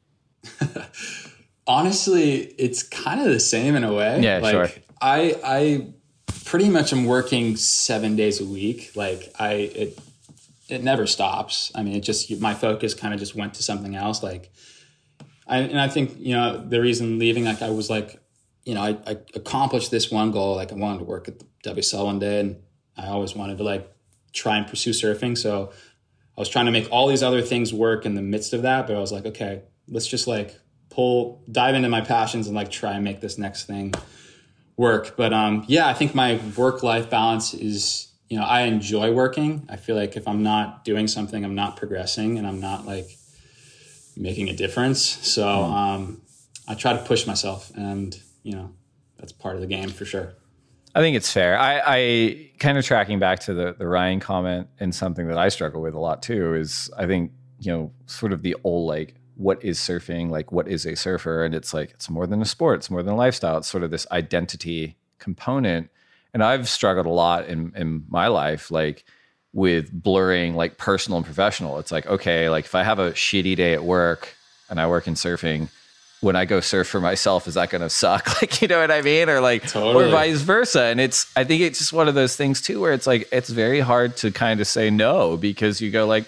Honestly, 1.67 2.53
it's 2.57 2.83
kind 2.83 3.19
of 3.19 3.27
the 3.27 3.39
same 3.39 3.75
in 3.75 3.83
a 3.83 3.93
way. 3.93 4.21
Yeah, 4.21 4.39
like, 4.39 4.51
sure. 4.51 4.69
I 5.01 5.35
I 5.43 5.87
pretty 6.45 6.69
much 6.69 6.91
I'm 6.91 7.05
working 7.05 7.55
seven 7.55 8.15
days 8.15 8.41
a 8.41 8.45
week. 8.45 8.91
Like 8.95 9.31
I 9.39 9.53
it 9.53 9.99
it 10.69 10.83
never 10.83 11.07
stops. 11.07 11.71
I 11.75 11.83
mean, 11.83 11.95
it 11.95 12.01
just 12.01 12.39
my 12.39 12.53
focus 12.53 12.93
kind 12.93 13.13
of 13.13 13.19
just 13.19 13.35
went 13.35 13.55
to 13.55 13.63
something 13.63 13.95
else. 13.95 14.23
Like 14.23 14.51
I, 15.47 15.59
and 15.59 15.79
I 15.79 15.87
think 15.87 16.15
you 16.17 16.35
know 16.35 16.57
the 16.57 16.79
reason 16.79 17.19
leaving, 17.19 17.45
like 17.45 17.61
I 17.61 17.69
was 17.69 17.89
like, 17.89 18.21
you 18.65 18.75
know, 18.75 18.81
I, 18.81 18.97
I 19.05 19.17
accomplished 19.35 19.91
this 19.91 20.11
one 20.11 20.31
goal. 20.31 20.55
Like 20.55 20.71
I 20.71 20.75
wanted 20.75 20.99
to 20.99 21.05
work 21.05 21.27
at 21.27 21.39
the 21.39 21.45
WSL 21.63 22.05
one 22.05 22.19
day, 22.19 22.39
and 22.39 22.57
I 22.95 23.07
always 23.07 23.35
wanted 23.35 23.57
to 23.57 23.63
like 23.63 23.91
try 24.31 24.57
and 24.57 24.67
pursue 24.67 24.91
surfing. 24.91 25.37
So 25.37 25.71
I 26.37 26.39
was 26.39 26.49
trying 26.49 26.67
to 26.67 26.71
make 26.71 26.87
all 26.91 27.07
these 27.07 27.23
other 27.23 27.41
things 27.41 27.73
work 27.73 28.05
in 28.05 28.15
the 28.15 28.21
midst 28.21 28.53
of 28.53 28.61
that. 28.61 28.87
But 28.87 28.95
I 28.95 28.99
was 28.99 29.11
like, 29.11 29.25
okay, 29.25 29.63
let's 29.87 30.07
just 30.07 30.27
like 30.27 30.55
pull, 30.89 31.43
dive 31.51 31.75
into 31.75 31.89
my 31.89 32.01
passions 32.01 32.47
and 32.47 32.55
like 32.55 32.71
try 32.71 32.93
and 32.93 33.03
make 33.03 33.21
this 33.21 33.37
next 33.37 33.65
thing 33.65 33.93
work. 34.79 35.17
But 35.17 35.33
um, 35.33 35.65
yeah, 35.67 35.87
I 35.87 35.93
think 35.93 36.15
my 36.15 36.39
work 36.55 36.81
life 36.81 37.09
balance 37.09 37.53
is, 37.53 38.07
you 38.29 38.39
know, 38.39 38.45
I 38.45 38.61
enjoy 38.61 39.11
working. 39.11 39.67
I 39.69 39.75
feel 39.75 39.97
like 39.97 40.15
if 40.15 40.25
I'm 40.25 40.41
not 40.41 40.85
doing 40.85 41.07
something, 41.07 41.43
I'm 41.43 41.53
not 41.53 41.75
progressing, 41.75 42.37
and 42.37 42.47
I'm 42.47 42.61
not 42.61 42.85
like 42.85 43.09
making 44.15 44.47
a 44.49 44.55
difference. 44.55 45.01
So 45.01 45.45
mm. 45.45 45.71
um, 45.71 46.21
I 46.67 46.75
try 46.75 46.93
to 46.93 46.99
push 46.99 47.27
myself, 47.27 47.71
and 47.75 48.17
you 48.43 48.53
know 48.53 48.71
that's 49.17 49.33
part 49.33 49.55
of 49.55 49.61
the 49.61 49.67
game 49.67 49.89
for 49.89 50.05
sure. 50.05 50.33
I 50.95 51.01
think 51.01 51.15
it's 51.15 51.31
fair. 51.31 51.59
I, 51.59 51.81
I 51.85 52.49
kind 52.57 52.77
of 52.77 52.85
tracking 52.85 53.19
back 53.19 53.39
to 53.41 53.53
the 53.53 53.75
the 53.77 53.85
Ryan 53.85 54.21
comment 54.21 54.69
and 54.79 54.95
something 54.95 55.27
that 55.27 55.37
I 55.37 55.49
struggle 55.49 55.81
with 55.81 55.93
a 55.93 55.99
lot 55.99 56.23
too 56.23 56.55
is 56.55 56.89
I 56.97 57.05
think 57.05 57.31
you 57.59 57.73
know 57.73 57.91
sort 58.05 58.31
of 58.31 58.43
the 58.43 58.55
old 58.63 58.87
like 58.87 59.15
what 59.39 59.63
is 59.63 59.79
surfing 59.79 60.29
like 60.29 60.51
what 60.51 60.67
is 60.67 60.85
a 60.85 60.95
surfer 60.95 61.43
and 61.45 61.55
it's 61.55 61.73
like 61.73 61.91
it's 61.91 62.09
more 62.09 62.27
than 62.27 62.41
a 62.41 62.45
sport 62.45 62.79
it's 62.79 62.91
more 62.91 63.01
than 63.01 63.13
a 63.13 63.17
lifestyle 63.17 63.57
it's 63.57 63.67
sort 63.67 63.83
of 63.83 63.89
this 63.89 64.05
identity 64.11 64.97
component 65.17 65.89
and 66.33 66.43
I've 66.43 66.69
struggled 66.69 67.05
a 67.05 67.09
lot 67.09 67.47
in 67.47 67.73
in 67.75 68.05
my 68.09 68.27
life 68.27 68.69
like 68.69 69.05
with 69.53 69.91
blurring 69.91 70.55
like 70.55 70.77
personal 70.77 71.17
and 71.17 71.25
professional. 71.25 71.79
It's 71.79 71.91
like, 71.91 72.05
okay, 72.05 72.49
like 72.49 72.65
if 72.65 72.75
I 72.75 72.83
have 72.83 72.99
a 72.99 73.11
shitty 73.11 73.55
day 73.55 73.73
at 73.73 73.83
work 73.83 74.35
and 74.69 74.79
I 74.79 74.87
work 74.87 75.07
in 75.07 75.15
surfing, 75.15 75.69
when 76.21 76.35
I 76.35 76.45
go 76.45 76.59
surf 76.59 76.87
for 76.87 76.99
myself, 76.99 77.47
is 77.47 77.53
that 77.53 77.69
going 77.69 77.81
to 77.81 77.89
suck? 77.89 78.27
Like, 78.41 78.61
you 78.61 78.67
know 78.67 78.79
what 78.79 78.91
I 78.91 79.01
mean? 79.01 79.29
Or 79.29 79.39
like, 79.39 79.67
totally. 79.67 80.05
or 80.05 80.09
vice 80.09 80.41
versa. 80.41 80.83
And 80.83 80.99
it's, 80.99 81.31
I 81.35 81.45
think 81.45 81.61
it's 81.61 81.79
just 81.79 81.93
one 81.93 82.07
of 82.07 82.15
those 82.15 82.35
things 82.35 82.61
too, 82.61 82.79
where 82.79 82.93
it's 82.93 83.07
like, 83.07 83.27
it's 83.31 83.49
very 83.49 83.79
hard 83.79 84.17
to 84.17 84.31
kind 84.31 84.59
of 84.59 84.67
say 84.67 84.89
no 84.89 85.37
because 85.37 85.81
you 85.81 85.91
go 85.91 86.05
like, 86.05 86.25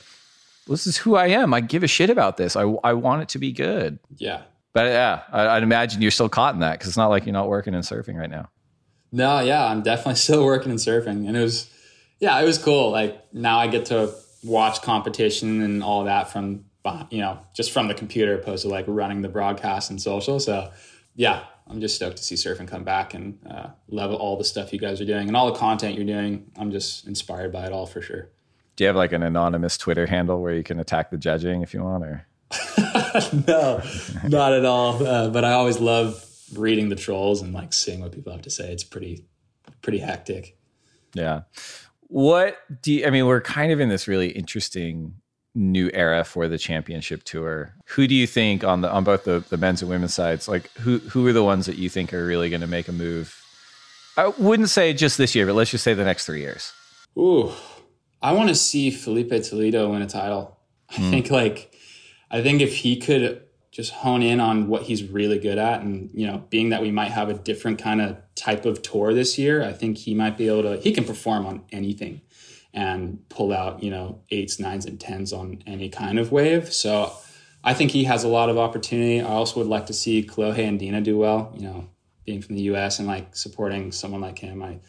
this 0.68 0.88
is 0.88 0.98
who 0.98 1.16
I 1.16 1.28
am. 1.28 1.54
I 1.54 1.62
give 1.62 1.84
a 1.84 1.88
shit 1.88 2.10
about 2.10 2.38
this. 2.38 2.56
I, 2.56 2.62
I 2.62 2.94
want 2.94 3.24
it 3.24 3.30
to 3.30 3.40
be 3.40 3.52
good. 3.52 4.00
Yeah. 4.18 4.44
But 4.74 4.88
yeah, 4.88 5.24
I, 5.32 5.56
would 5.56 5.64
imagine 5.64 6.02
you're 6.02 6.12
still 6.12 6.30
caught 6.30 6.54
in 6.54 6.62
that 6.62 6.74
because 6.74 6.88
it's 6.88 6.98
not 6.98 7.10
like 7.10 7.26
you're 7.26 7.34
not 7.34 7.50
working 7.50 7.74
and 7.74 7.84
surfing 7.84 8.18
right 8.18 8.30
now. 8.30 8.50
No, 9.12 9.42
yeah, 9.42 9.66
I'm 9.66 9.82
definitely 9.82 10.16
still 10.16 10.46
working 10.46 10.72
and 10.72 10.80
surfing, 10.80 11.28
and 11.28 11.36
it 11.36 11.42
was, 11.42 11.70
yeah, 12.20 12.40
it 12.40 12.46
was 12.46 12.58
cool. 12.58 12.92
Like 12.92 13.34
now 13.34 13.60
I 13.60 13.68
get 13.68 13.88
to 13.88 14.14
watch 14.44 14.82
competition 14.82 15.62
and 15.62 15.84
all 15.84 16.06
that 16.06 16.32
from, 16.32 16.66
you 17.10 17.20
know, 17.20 17.40
just 17.54 17.72
from 17.72 17.88
the 17.88 17.94
computer, 17.94 18.36
opposed 18.36 18.64
to 18.64 18.70
like 18.70 18.86
running 18.88 19.22
the 19.22 19.30
broadcast 19.30 19.90
and 19.90 20.02
social. 20.02 20.40
So, 20.40 20.72
yeah, 21.16 21.44
I'm 21.68 21.82
just 21.82 21.96
stoked 21.96 22.18
to 22.18 22.24
see 22.24 22.36
surfing 22.36 22.68
come 22.68 22.84
back 22.84 23.14
and 23.14 23.40
uh, 23.50 23.68
love 23.90 24.14
all 24.14 24.38
the 24.38 24.44
stuff 24.44 24.74
you 24.74 24.80
guys 24.80 25.02
are 25.02 25.06
doing 25.06 25.28
and 25.28 25.38
all 25.38 25.52
the 25.52 25.60
content 25.60 25.96
you're 25.96 26.06
doing. 26.06 26.50
I'm 26.58 26.72
just 26.72 27.06
inspired 27.08 27.52
by 27.52 27.66
it 27.66 27.74
all 27.74 27.86
for 27.86 28.02
sure. 28.02 28.30
Do 28.82 28.86
you 28.86 28.88
have 28.88 28.96
like 28.96 29.12
an 29.12 29.22
anonymous 29.22 29.78
Twitter 29.78 30.08
handle 30.08 30.42
where 30.42 30.56
you 30.56 30.64
can 30.64 30.80
attack 30.80 31.12
the 31.12 31.18
judging 31.18 31.62
if 31.62 31.72
you 31.72 31.84
want, 31.84 32.04
or? 32.04 32.26
no, 33.48 33.80
not 34.28 34.54
at 34.54 34.66
all. 34.66 35.06
Uh, 35.06 35.30
but 35.30 35.46
I 35.46 35.52
always 35.52 35.80
love 35.80 36.26
reading 36.56 36.90
the 36.90 36.96
trolls 36.96 37.44
and 37.44 37.54
like 37.54 37.74
seeing 37.74 38.00
what 38.00 38.12
people 38.12 38.32
have 38.32 38.42
to 38.42 38.50
say. 38.50 38.72
It's 38.72 38.84
pretty, 38.84 39.28
pretty 39.84 40.00
hectic. 40.00 40.58
Yeah. 41.14 41.42
What 42.08 42.58
do 42.82 42.92
you, 42.92 43.06
I 43.06 43.12
mean? 43.12 43.28
We're 43.28 43.40
kind 43.40 43.72
of 43.72 43.80
in 43.80 43.90
this 43.90 44.08
really 44.08 44.30
interesting 44.30 45.14
new 45.54 45.92
era 45.94 46.24
for 46.24 46.48
the 46.48 46.58
championship 46.58 47.22
tour. 47.22 47.76
Who 47.90 48.08
do 48.08 48.16
you 48.16 48.26
think 48.26 48.64
on 48.64 48.82
the 48.82 48.92
on 48.92 49.04
both 49.04 49.26
the, 49.26 49.44
the 49.48 49.58
men's 49.58 49.84
and 49.84 49.92
women's 49.92 50.16
sides, 50.16 50.48
like 50.48 50.72
who 50.80 50.98
who 50.98 51.28
are 51.28 51.34
the 51.34 51.44
ones 51.44 51.68
that 51.68 51.76
you 51.76 51.88
think 51.88 52.16
are 52.16 52.26
really 52.26 52.50
going 52.50 52.62
to 52.62 52.68
make 52.68 52.88
a 52.88 52.92
move? 52.92 53.46
I 54.18 54.30
wouldn't 54.30 54.72
say 54.72 54.92
just 54.92 55.20
this 55.20 55.36
year, 55.36 55.46
but 55.46 55.54
let's 55.54 55.70
just 55.70 55.84
say 55.84 55.94
the 55.94 56.04
next 56.04 56.26
three 56.26 56.42
years. 56.42 56.74
Ooh, 57.16 57.52
I 58.22 58.34
want 58.34 58.50
to 58.50 58.56
see 58.56 58.92
Filipe 58.92 59.44
Toledo 59.44 59.92
win 59.92 60.02
a 60.02 60.08
title. 60.08 60.58
I 60.90 60.96
mm. 60.96 61.10
think 61.10 61.32
like 61.32 61.74
I 62.30 62.42
think 62.42 62.62
if 62.62 62.78
he 62.78 62.98
could 62.98 63.44
just 63.72 63.94
hone 63.94 64.22
in 64.22 64.40
on 64.40 64.68
what 64.68 64.84
he's 64.84 65.04
really 65.04 65.40
good 65.40 65.58
at 65.58 65.82
and 65.82 66.10
you 66.14 66.28
know 66.28 66.44
being 66.50 66.70
that 66.70 66.82
we 66.82 66.92
might 66.92 67.12
have 67.12 67.30
a 67.30 67.34
different 67.34 67.80
kind 67.80 68.02
of 68.02 68.18
type 68.36 68.66
of 68.66 68.82
tour 68.82 69.14
this 69.14 69.38
year 69.38 69.64
i 69.64 69.72
think 69.72 69.98
he 69.98 70.14
might 70.14 70.38
be 70.38 70.48
able 70.48 70.62
to 70.62 70.78
he 70.78 70.92
can 70.92 71.06
perform 71.06 71.46
on 71.46 71.64
anything 71.72 72.22
and 72.74 73.18
pull 73.30 73.54
out 73.54 73.82
you 73.82 73.90
know 73.90 74.22
eights 74.30 74.60
nines 74.60 74.86
and 74.86 75.00
tens 75.00 75.32
on 75.32 75.64
any 75.66 75.90
kind 75.90 76.20
of 76.20 76.32
wave 76.32 76.72
so 76.72 77.12
i 77.64 77.74
think 77.74 77.92
he 77.92 78.04
has 78.04 78.24
a 78.24 78.28
lot 78.28 78.50
of 78.50 78.58
opportunity 78.58 79.22
i 79.22 79.26
also 79.26 79.60
would 79.60 79.70
like 79.70 79.86
to 79.86 79.94
see 79.94 80.22
Kolohe 80.22 80.58
Andino 80.58 81.02
do 81.02 81.18
well 81.18 81.54
you 81.56 81.64
know 81.64 81.88
being 82.26 82.42
from 82.42 82.56
the 82.56 82.64
us 82.64 83.00
and 83.00 83.08
like 83.08 83.36
supporting 83.36 83.92
someone 83.92 84.22
like 84.22 84.40
him 84.40 84.62
i 84.62 84.80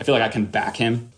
i 0.00 0.02
feel 0.02 0.14
like 0.14 0.22
i 0.22 0.28
can 0.28 0.46
back 0.46 0.76
him 0.76 1.12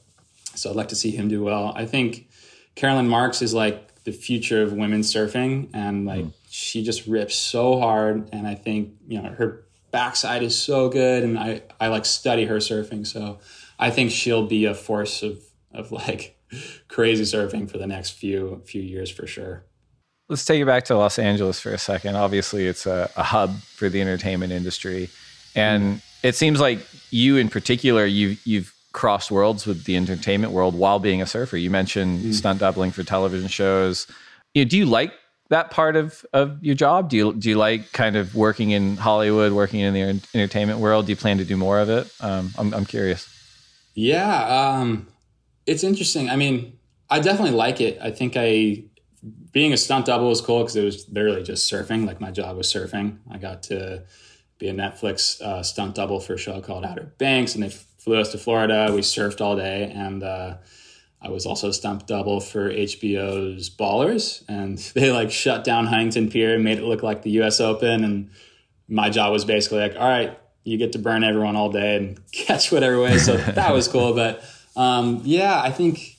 so 0.55 0.71
i'd 0.71 0.77
like 0.77 0.89
to 0.89 0.97
see 0.97 1.11
him 1.11 1.29
do 1.29 1.43
well. 1.43 1.73
I 1.77 1.87
think 1.87 2.29
Caroline 2.75 3.09
Marks 3.09 3.41
is 3.41 3.55
like 3.55 4.03
the 4.05 4.13
future 4.13 4.63
of 4.63 4.73
women's 4.73 5.13
surfing 5.13 5.71
and 5.73 6.07
like 6.07 6.25
mm 6.25 6.33
she 6.57 6.85
just 6.85 7.09
rips 7.09 7.35
so 7.35 7.81
hard 7.81 8.29
and 8.33 8.47
i 8.47 8.55
think 8.55 8.93
you 9.09 9.21
know 9.21 9.29
her 9.31 9.65
backside 9.91 10.41
is 10.41 10.57
so 10.57 10.89
good 10.89 11.25
and 11.25 11.37
i 11.37 11.61
i 11.81 11.89
like 11.89 12.05
study 12.05 12.45
her 12.45 12.59
surfing 12.59 13.05
so 13.05 13.41
i 13.81 13.91
think 13.91 14.13
she'll 14.13 14.47
be 14.47 14.65
a 14.65 14.73
force 14.73 15.25
of 15.25 15.43
of 15.73 15.91
like 15.91 16.39
crazy 16.89 17.25
surfing 17.25 17.69
for 17.69 17.79
the 17.79 17.89
next 17.89 18.11
few 18.11 18.63
few 18.65 18.83
years 18.83 19.11
for 19.11 19.27
sure. 19.27 19.65
Let's 20.29 20.45
take 20.45 20.63
it 20.63 20.67
back 20.67 20.85
to 20.85 20.97
los 20.97 21.19
angeles 21.19 21.59
for 21.61 21.71
a 21.71 21.79
second. 21.79 22.17
Obviously 22.17 22.67
it's 22.67 22.87
a, 22.87 23.11
a 23.17 23.25
hub 23.25 23.59
for 23.61 23.89
the 23.89 24.01
entertainment 24.01 24.53
industry 24.53 25.11
and 25.57 25.97
mm. 25.97 26.03
it 26.23 26.37
seems 26.37 26.61
like 26.61 26.79
you 27.11 27.37
in 27.37 27.49
particular 27.49 28.07
you 28.07 28.37
you've 28.45 28.74
crossed 28.95 29.31
worlds 29.31 29.67
with 29.67 29.85
the 29.85 29.97
entertainment 29.97 30.53
world 30.53 30.75
while 30.75 30.99
being 30.99 31.21
a 31.21 31.27
surfer 31.27 31.59
you 31.59 31.69
mentioned 31.69 32.21
mm. 32.21 32.33
stunt 32.33 32.61
doubling 32.61 32.91
for 32.91 33.03
television 33.03 33.49
shows 33.49 34.07
you 34.55 34.65
know, 34.65 34.69
do 34.69 34.79
you 34.79 34.87
like 34.87 35.13
that 35.51 35.71
part 35.71 35.97
of, 35.97 36.25
of 36.33 36.63
your 36.65 36.75
job? 36.75 37.11
Do 37.11 37.17
you 37.17 37.33
do 37.35 37.51
you 37.51 37.57
like 37.57 37.93
kind 37.93 38.17
of 38.17 38.35
working 38.35 38.71
in 38.71 38.97
Hollywood, 38.97 39.53
working 39.53 39.81
in 39.81 39.93
the 39.93 40.23
entertainment 40.35 40.79
world? 40.79 41.07
Do 41.07 41.13
you 41.13 41.17
plan 41.17 41.39
to 41.39 41.45
do 41.45 41.57
more 41.57 41.81
of 41.81 41.91
it? 41.91 42.11
Um, 42.21 42.53
I'm 42.57 42.73
I'm 42.73 42.87
curious. 42.87 43.29
Yeah, 43.95 44.47
um, 44.47 45.07
it's 45.67 45.85
interesting. 45.85 46.31
I 46.31 46.37
mean, 46.37 46.79
I 47.11 47.21
definitely 47.21 47.57
like 47.57 47.81
it. 47.81 47.99
I 48.01 48.11
think 48.11 48.35
I 48.37 48.85
being 49.53 49.73
a 49.73 49.77
stunt 49.77 50.07
double 50.07 50.29
was 50.29 50.41
cool 50.41 50.61
because 50.61 50.77
it 50.77 50.85
was 50.85 51.09
literally 51.11 51.43
just 51.43 51.71
surfing. 51.71 52.07
Like 52.07 52.21
my 52.21 52.31
job 52.31 52.57
was 52.57 52.73
surfing. 52.73 53.19
I 53.31 53.39
got 53.39 53.63
to 53.65 54.05
be 54.59 54.69
a 54.69 54.75
Netflix 54.75 55.41
uh, 55.41 55.63
stunt 55.63 55.95
double 55.97 56.21
for 56.21 56.35
a 56.35 56.39
show 56.39 56.61
called 56.61 56.85
Outer 56.85 57.13
Banks, 57.19 57.55
and 57.55 57.63
they 57.63 57.75
flew 58.05 58.21
us 58.21 58.33
to 58.33 58.39
Florida. 58.39 58.91
We 58.95 59.01
surfed 59.01 59.41
all 59.41 59.57
day, 59.57 59.91
and 59.95 60.23
uh, 60.23 60.59
I 61.23 61.31
was 61.31 61.47
also 61.47 61.71
stunt 61.71 62.07
double 62.07 62.39
for 62.39 62.71
HBO's 62.71 63.71
Ballers, 63.71 64.45
and 64.47 64.77
they 64.95 65.11
like 65.11 65.31
shut 65.31 65.65
down 65.65 65.87
Huntington 65.87 66.31
Pier 66.31 66.55
and 66.55 66.63
made 66.63 66.79
it 66.79 66.85
look 66.85 67.03
like 67.03 67.23
the 67.23 67.31
U.S. 67.31 67.61
Open. 67.61 68.05
And 68.05 68.31
my 68.89 69.09
job 69.09 69.33
was 69.33 69.47
basically 69.47 69.79
like, 69.79 69.97
all 69.97 70.07
right, 70.07 70.39
you 70.65 70.77
get 70.77 70.93
to 70.93 70.99
burn 70.99 71.25
everyone 71.25 71.57
all 71.57 71.73
day 71.73 71.97
and 71.97 72.21
catch 72.33 72.71
whatever 72.71 73.01
way. 73.01 73.17
So 73.17 73.37
that 73.39 73.73
was 73.73 73.89
cool. 73.89 74.13
But 74.13 74.45
um, 74.77 75.23
yeah, 75.25 75.61
I 75.61 75.71
think 75.71 76.19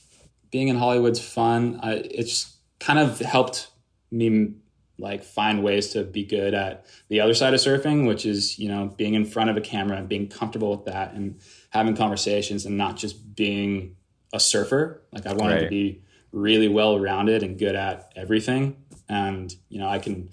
being 0.49 0.69
in 0.69 0.77
Hollywood's 0.77 1.19
fun. 1.19 1.79
I, 1.83 1.95
it's 1.95 2.57
kind 2.79 2.97
of 2.97 3.19
helped 3.19 3.67
me 4.09 4.55
like 4.97 5.23
find 5.23 5.63
ways 5.63 5.89
to 5.89 6.03
be 6.03 6.23
good 6.23 6.53
at 6.53 6.85
the 7.09 7.19
other 7.19 7.33
side 7.33 7.53
of 7.53 7.59
surfing, 7.59 8.07
which 8.07 8.25
is 8.25 8.57
you 8.59 8.69
know 8.69 8.93
being 8.97 9.13
in 9.13 9.25
front 9.25 9.49
of 9.49 9.57
a 9.57 9.61
camera 9.61 9.97
and 9.97 10.07
being 10.07 10.27
comfortable 10.27 10.71
with 10.71 10.85
that 10.85 11.13
and 11.13 11.39
having 11.69 11.95
conversations 11.95 12.65
and 12.65 12.77
not 12.77 12.97
just 12.97 13.35
being 13.35 13.95
a 14.33 14.39
surfer. 14.39 15.01
Like 15.11 15.25
I 15.25 15.33
wanted 15.33 15.55
right. 15.55 15.63
to 15.63 15.69
be 15.69 16.01
really 16.31 16.67
well 16.67 16.99
rounded 16.99 17.41
and 17.41 17.57
good 17.57 17.75
at 17.75 18.11
everything. 18.15 18.75
And, 19.07 19.55
you 19.69 19.79
know, 19.79 19.87
I 19.87 19.99
can 19.99 20.29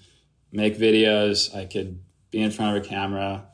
make 0.51 0.77
videos, 0.77 1.55
I 1.55 1.65
could 1.65 1.99
be 2.29 2.41
in 2.41 2.51
front 2.51 2.75
of 2.75 2.83
a 2.83 2.87
camera. 2.87 3.45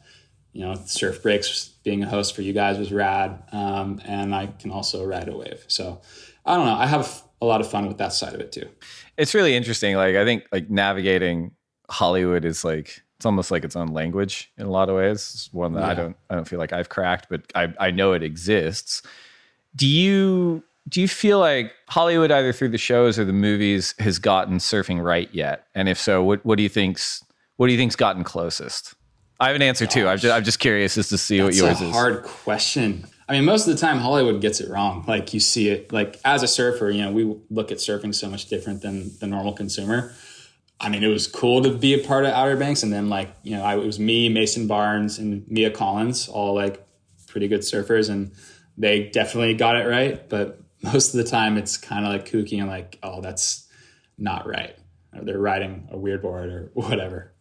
You 0.52 0.62
know, 0.62 0.76
surf 0.86 1.22
breaks, 1.22 1.70
being 1.84 2.04
a 2.04 2.10
host 2.10 2.36
for 2.36 2.42
you 2.42 2.54
guys 2.54 2.80
was 2.80 2.92
rad. 2.92 3.44
Um, 3.52 4.02
and 4.04 4.34
I 4.34 4.48
can 4.48 4.72
also 4.72 5.06
ride 5.06 5.30
a 5.30 5.38
wave. 5.38 5.64
So 5.68 6.02
I 6.44 6.56
don't 6.56 6.66
know. 6.66 6.74
I 6.74 6.88
have 6.88 7.22
a 7.42 7.46
lot 7.46 7.62
of 7.62 7.70
fun 7.70 7.88
with 7.88 7.98
that 7.98 8.14
side 8.14 8.34
of 8.34 8.40
it 8.40 8.52
too. 8.52 8.68
It's 9.18 9.34
really 9.34 9.56
interesting. 9.56 9.96
Like, 9.96 10.16
I 10.16 10.26
think 10.26 10.46
like 10.52 10.70
navigating 10.70 11.52
Hollywood 11.90 12.46
is 12.46 12.64
like, 12.64 13.02
it's 13.18 13.26
almost 13.26 13.52
like 13.52 13.64
its 13.64 13.76
own 13.76 13.88
language 13.88 14.52
in 14.58 14.66
a 14.66 14.70
lot 14.70 14.90
of 14.90 14.96
ways. 14.96 15.32
It's 15.34 15.54
one 15.54 15.74
that 15.74 15.82
yeah. 15.82 15.88
I 15.88 15.94
don't, 15.94 16.18
I 16.30 16.36
don't 16.36 16.48
feel 16.48 16.60
like 16.60 16.74
I've 16.74 16.90
cracked, 16.90 17.28
but 17.30 17.42
I, 17.56 17.74
I 17.80 17.92
know 17.92 18.14
it 18.14 18.24
exists 18.24 19.04
do 19.76 19.88
you 19.88 20.64
do 20.88 21.02
you 21.02 21.08
feel 21.08 21.40
like 21.40 21.72
Hollywood, 21.88 22.32
either 22.32 22.52
through 22.52 22.70
the 22.70 22.78
shows 22.78 23.20
or 23.20 23.26
the 23.26 23.34
movies, 23.34 23.94
has 24.00 24.18
gotten 24.18 24.58
surfing 24.58 25.04
right 25.04 25.30
yet? 25.32 25.68
And 25.76 25.88
if 25.88 26.00
so, 26.00 26.24
what 26.24 26.44
what 26.46 26.58
do 26.58 26.64
you 26.64 26.70
think's 26.70 27.24
what 27.58 27.68
do 27.68 27.74
you 27.74 27.78
think's 27.78 27.96
gotten 27.96 28.24
closest? 28.24 28.96
I 29.40 29.48
have 29.48 29.56
an 29.56 29.62
answer 29.62 29.86
Gosh. 29.86 29.94
too. 29.94 30.08
I'm 30.08 30.18
just, 30.18 30.34
I'm 30.36 30.44
just 30.44 30.60
curious 30.60 30.98
as 30.98 31.08
to 31.10 31.18
see 31.18 31.38
That's 31.40 31.62
what 31.62 31.68
yours 31.70 31.82
a 31.82 31.86
is. 31.86 31.92
Hard 31.92 32.24
question. 32.24 33.06
I 33.30 33.34
mean, 33.34 33.46
most 33.46 33.68
of 33.68 33.76
the 33.76 33.80
time 33.80 34.00
Hollywood 34.00 34.42
gets 34.42 34.60
it 34.60 34.70
wrong. 34.70 35.06
Like 35.08 35.36
you 35.36 35.40
see 35.40 35.70
it. 35.70 35.94
Like 35.94 36.20
as 36.26 36.42
a 36.42 36.48
surfer, 36.48 36.90
you 36.90 37.04
know, 37.04 37.12
we 37.12 37.38
look 37.52 37.72
at 37.72 37.78
surfing 37.78 38.14
so 38.14 38.28
much 38.28 38.48
different 38.48 38.82
than 38.82 39.12
the 39.20 39.28
normal 39.28 39.54
consumer. 39.54 40.14
I 40.80 40.90
mean, 40.90 41.04
it 41.04 41.10
was 41.10 41.28
cool 41.28 41.62
to 41.62 41.72
be 41.72 41.94
a 41.94 42.06
part 42.06 42.26
of 42.26 42.32
Outer 42.32 42.56
Banks, 42.58 42.84
and 42.84 42.92
then 42.92 43.08
like 43.08 43.30
you 43.44 43.56
know, 43.56 43.64
I, 43.64 43.78
it 43.78 43.86
was 43.86 44.00
me, 44.00 44.30
Mason 44.30 44.66
Barnes, 44.66 45.20
and 45.20 45.48
Mia 45.48 45.70
Collins, 45.70 46.28
all 46.28 46.56
like 46.56 46.84
pretty 47.28 47.48
good 47.48 47.62
surfers, 47.62 48.10
and 48.10 48.32
they 48.78 49.10
definitely 49.10 49.54
got 49.54 49.76
it 49.76 49.88
right, 49.88 50.28
but 50.28 50.60
most 50.82 51.14
of 51.14 51.24
the 51.24 51.30
time 51.30 51.58
it's 51.58 51.78
kind 51.78 52.06
of 52.06 52.12
like 52.12 52.26
kooky 52.30 52.60
and 52.60 52.68
like, 52.68 52.98
oh, 53.04 53.22
that's 53.22 53.68
not 54.18 54.48
right. 54.48 54.76
Or 55.14 55.24
they're 55.24 55.38
riding 55.38 55.88
a 55.92 55.98
weird 55.98 56.22
board 56.22 56.50
or 56.50 56.72
whatever. 56.74 57.34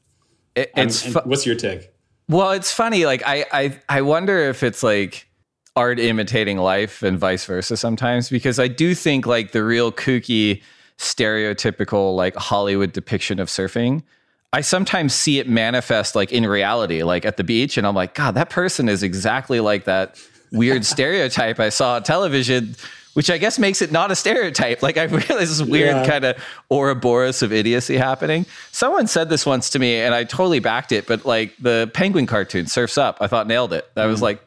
It, 0.55 0.72
it's 0.77 1.03
fu- 1.03 1.20
what's 1.20 1.46
your 1.46 1.55
take? 1.55 1.92
Well, 2.29 2.51
it's 2.51 2.72
funny. 2.72 3.07
Like 3.07 3.22
I, 3.24 3.46
I, 3.53 3.81
I 3.88 4.03
wonder 4.03 4.37
if 4.48 4.62
it's 4.62 4.83
like 4.83 5.28
art 5.79 6.01
imitating 6.01 6.59
life 6.59 7.05
and 7.05 7.21
vice 7.21 7.45
versa 7.45 7.77
sometimes 7.77 8.29
because 8.29 8.59
I 8.59 8.67
do 8.67 8.97
think 8.97 9.27
like 9.27 9.53
the 9.53 9.62
real 9.62 9.93
kooky, 9.93 10.61
stereotypical 10.99 12.17
like 12.17 12.35
Hollywood 12.35 12.93
depiction 12.93 13.38
of 13.38 13.47
surfing. 13.47 14.03
I 14.53 14.61
sometimes 14.62 15.14
see 15.14 15.38
it 15.38 15.49
manifest 15.49 16.17
like 16.17 16.33
in 16.33 16.47
reality, 16.47 17.05
like 17.05 17.25
at 17.25 17.37
the 17.37 17.45
beach, 17.45 17.79
and 17.79 17.87
I'm 17.87 17.95
like, 17.95 18.14
God, 18.14 18.35
that 18.35 18.51
person 18.51 18.88
is 18.88 19.05
exactly 19.05 19.61
like 19.61 19.85
that 19.85 20.21
weird 20.51 20.85
stereotype 20.95 21.61
I 21.61 21.69
saw 21.69 21.95
on 21.95 22.03
television, 22.03 22.75
which 23.12 23.31
I 23.31 23.38
guess 23.38 23.61
makes 23.61 23.81
it 23.81 23.93
not 23.93 24.11
a 24.11 24.17
stereotype. 24.17 24.83
Like 24.83 24.97
I 24.97 25.05
realize 25.05 25.59
this 25.59 25.62
weird 25.62 25.95
yeah. 25.95 26.07
kind 26.07 26.25
of 26.25 26.45
Ouroboros 26.73 27.41
of 27.41 27.53
idiocy 27.53 27.97
happening. 27.97 28.47
Someone 28.73 29.07
said 29.07 29.29
this 29.29 29.47
once 29.47 29.71
to 29.71 29.79
me, 29.79 29.95
and 29.95 30.12
I 30.12 30.25
totally 30.25 30.59
backed 30.59 30.91
it. 30.91 31.07
But 31.07 31.25
like 31.25 31.57
the 31.59 31.88
penguin 31.95 32.27
cartoon, 32.27 32.67
Surfs 32.67 32.99
Up, 32.99 33.19
I 33.21 33.29
thought 33.29 33.47
nailed 33.47 33.73
it. 33.73 33.88
I 33.97 34.07
was 34.07 34.19
mm. 34.19 34.23
like, 34.23 34.43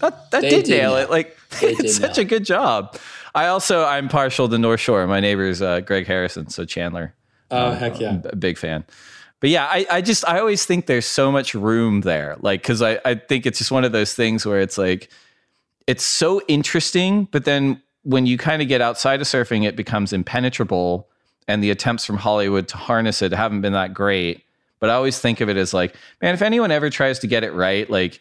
that 0.00 0.30
that 0.30 0.40
did, 0.42 0.64
did 0.64 0.68
nail 0.68 0.96
it. 0.96 1.10
Like 1.10 1.36
they 1.60 1.74
did 1.80 1.90
such 1.90 2.18
a 2.18 2.24
good 2.24 2.44
job. 2.44 2.96
I 3.34 3.46
also 3.46 3.84
I'm 3.84 4.08
partial 4.08 4.48
to 4.48 4.58
North 4.58 4.80
Shore. 4.80 5.06
My 5.06 5.20
neighbor's 5.20 5.60
uh, 5.62 5.80
Greg 5.80 6.06
Harrison, 6.06 6.48
so 6.48 6.64
Chandler. 6.64 7.14
Oh 7.50 7.68
um, 7.68 7.76
heck 7.76 8.00
yeah, 8.00 8.10
I'm 8.10 8.22
a 8.24 8.36
big 8.36 8.58
fan 8.58 8.84
but 9.40 9.50
yeah, 9.50 9.66
I, 9.66 9.86
I 9.90 10.00
just 10.00 10.26
I 10.26 10.38
always 10.38 10.64
think 10.64 10.86
there's 10.86 11.06
so 11.06 11.30
much 11.30 11.54
room 11.54 12.00
there. 12.00 12.36
Like, 12.40 12.62
cause 12.62 12.80
I, 12.82 12.98
I 13.04 13.16
think 13.16 13.46
it's 13.46 13.58
just 13.58 13.70
one 13.70 13.84
of 13.84 13.92
those 13.92 14.14
things 14.14 14.46
where 14.46 14.60
it's 14.60 14.78
like 14.78 15.10
it's 15.86 16.04
so 16.04 16.40
interesting, 16.48 17.28
but 17.30 17.44
then 17.44 17.82
when 18.02 18.26
you 18.26 18.38
kind 18.38 18.62
of 18.62 18.68
get 18.68 18.80
outside 18.80 19.20
of 19.20 19.26
surfing, 19.26 19.64
it 19.64 19.76
becomes 19.76 20.12
impenetrable. 20.12 21.08
And 21.48 21.62
the 21.62 21.70
attempts 21.70 22.04
from 22.04 22.16
Hollywood 22.16 22.66
to 22.68 22.76
harness 22.76 23.22
it 23.22 23.30
haven't 23.30 23.60
been 23.60 23.74
that 23.74 23.94
great. 23.94 24.42
But 24.80 24.90
I 24.90 24.94
always 24.94 25.20
think 25.20 25.40
of 25.40 25.48
it 25.48 25.56
as 25.56 25.72
like, 25.72 25.94
man, 26.20 26.34
if 26.34 26.42
anyone 26.42 26.72
ever 26.72 26.90
tries 26.90 27.20
to 27.20 27.28
get 27.28 27.44
it 27.44 27.52
right, 27.52 27.88
like 27.88 28.20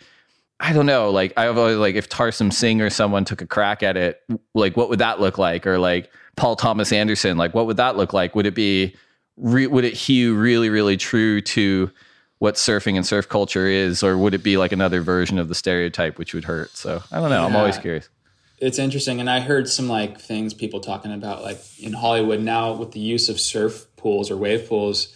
I 0.60 0.74
don't 0.74 0.86
know. 0.86 1.10
Like 1.12 1.34
I've 1.38 1.58
always 1.58 1.78
like 1.78 1.96
if 1.96 2.10
Tarsem 2.10 2.52
Singh 2.52 2.82
or 2.82 2.90
someone 2.90 3.26
took 3.26 3.42
a 3.42 3.48
crack 3.48 3.84
at 3.84 3.98
it, 3.98 4.22
like 4.54 4.78
what 4.78 4.90
would 4.90 5.00
that 5.00 5.20
look 5.20 5.38
like? 5.38 5.68
Or 5.68 5.78
like 5.78 6.12
Paul 6.38 6.56
Thomas 6.56 6.92
Anderson, 6.92 7.38
like 7.38 7.54
what 7.54 7.66
would 7.66 7.78
that 7.78 7.98
look 7.98 8.14
like? 8.14 8.36
Would 8.36 8.46
it 8.46 8.56
be 8.56 8.96
re- 9.38 9.68
would 9.68 9.84
it 9.84 9.94
hew 9.94 10.36
really 10.36 10.70
really 10.70 10.98
true 10.98 11.42
to 11.42 11.92
what 12.40 12.56
surfing 12.56 12.96
and 12.96 13.06
surf 13.06 13.28
culture 13.30 13.68
is, 13.68 14.04
or 14.04 14.18
would 14.18 14.34
it 14.34 14.44
be 14.44 14.58
like 14.58 14.72
another 14.72 15.02
version 15.02 15.40
of 15.40 15.48
the 15.48 15.56
stereotype 15.56 16.18
which 16.18 16.34
would 16.34 16.44
hurt? 16.46 16.76
So 16.76 17.02
I 17.12 17.20
don't 17.20 17.30
know. 17.30 17.42
Yeah. 17.42 17.46
I'm 17.46 17.56
always 17.56 17.78
curious. 17.78 18.10
It's 18.58 18.80
interesting, 18.80 19.20
and 19.20 19.30
I 19.30 19.42
heard 19.42 19.68
some 19.68 19.90
like 19.90 20.20
things 20.20 20.54
people 20.54 20.80
talking 20.80 21.14
about 21.14 21.44
like 21.44 21.60
in 21.80 21.94
Hollywood 21.94 22.40
now 22.40 22.74
with 22.74 22.92
the 22.92 23.00
use 23.00 23.28
of 23.30 23.40
surf 23.40 23.86
pools 23.98 24.32
or 24.32 24.38
wave 24.38 24.68
pools. 24.70 25.14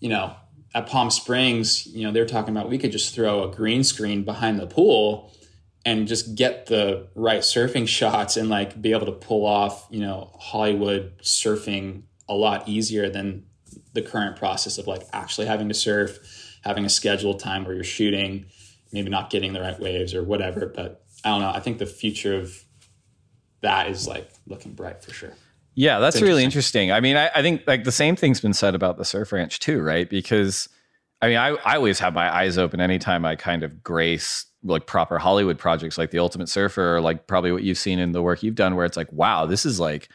You 0.00 0.10
know, 0.10 0.36
at 0.76 0.86
Palm 0.86 1.10
Springs, 1.10 1.86
you 1.86 2.04
know, 2.04 2.12
they're 2.12 2.26
talking 2.26 2.54
about 2.54 2.68
we 2.68 2.76
could 2.76 2.92
just 2.92 3.14
throw 3.14 3.42
a 3.42 3.50
green 3.50 3.82
screen 3.82 4.24
behind 4.24 4.60
the 4.60 4.66
pool 4.66 5.32
and 5.86 6.06
just 6.06 6.34
get 6.34 6.66
the 6.66 7.08
right 7.14 7.40
surfing 7.40 7.88
shots 7.98 8.36
and 8.36 8.50
like 8.50 8.80
be 8.80 8.92
able 8.92 9.06
to 9.06 9.12
pull 9.12 9.46
off, 9.46 9.86
you 9.90 10.00
know, 10.00 10.36
Hollywood 10.38 11.16
surfing 11.22 12.02
a 12.28 12.34
lot 12.34 12.68
easier 12.68 13.08
than 13.08 13.46
the 13.94 14.02
current 14.02 14.36
process 14.36 14.76
of 14.76 14.86
like 14.86 15.02
actually 15.14 15.46
having 15.46 15.68
to 15.68 15.74
surf, 15.74 16.58
having 16.62 16.84
a 16.84 16.90
scheduled 16.90 17.40
time 17.40 17.64
where 17.64 17.74
you're 17.74 17.82
shooting, 17.82 18.44
maybe 18.92 19.08
not 19.08 19.30
getting 19.30 19.54
the 19.54 19.62
right 19.62 19.80
waves 19.80 20.12
or 20.12 20.22
whatever. 20.22 20.66
But 20.66 21.02
I 21.24 21.30
don't 21.30 21.40
know. 21.40 21.52
I 21.54 21.60
think 21.60 21.78
the 21.78 21.86
future 21.86 22.38
of 22.38 22.62
that 23.62 23.88
is 23.88 24.06
like 24.06 24.28
looking 24.46 24.74
bright 24.74 25.02
for 25.02 25.14
sure. 25.14 25.32
Yeah, 25.76 25.98
that's 25.98 26.16
interesting. 26.16 26.28
really 26.28 26.44
interesting. 26.44 26.90
I 26.90 27.00
mean, 27.00 27.16
I, 27.16 27.30
I, 27.34 27.42
think 27.42 27.62
like 27.66 27.84
the 27.84 27.92
same 27.92 28.16
thing's 28.16 28.40
been 28.40 28.54
said 28.54 28.74
about 28.74 28.96
the 28.96 29.04
surf 29.04 29.30
ranch 29.30 29.60
too, 29.60 29.82
right? 29.82 30.08
Because 30.08 30.70
I 31.20 31.28
mean, 31.28 31.36
I, 31.36 31.48
I 31.48 31.76
always 31.76 31.98
have 31.98 32.14
my 32.14 32.34
eyes 32.34 32.56
open 32.56 32.80
anytime 32.80 33.26
I 33.26 33.36
kind 33.36 33.62
of 33.62 33.82
grace 33.84 34.46
like 34.64 34.86
proper 34.86 35.18
Hollywood 35.18 35.58
projects 35.58 35.98
like 35.98 36.10
The 36.10 36.18
Ultimate 36.18 36.48
Surfer 36.48 36.96
or 36.96 37.00
like 37.02 37.26
probably 37.26 37.52
what 37.52 37.62
you've 37.62 37.78
seen 37.78 37.98
in 37.98 38.12
the 38.12 38.22
work 38.22 38.42
you've 38.42 38.54
done, 38.54 38.74
where 38.74 38.86
it's 38.86 38.96
like, 38.96 39.12
wow, 39.12 39.44
this 39.44 39.66
is 39.66 39.78
like 39.78 40.08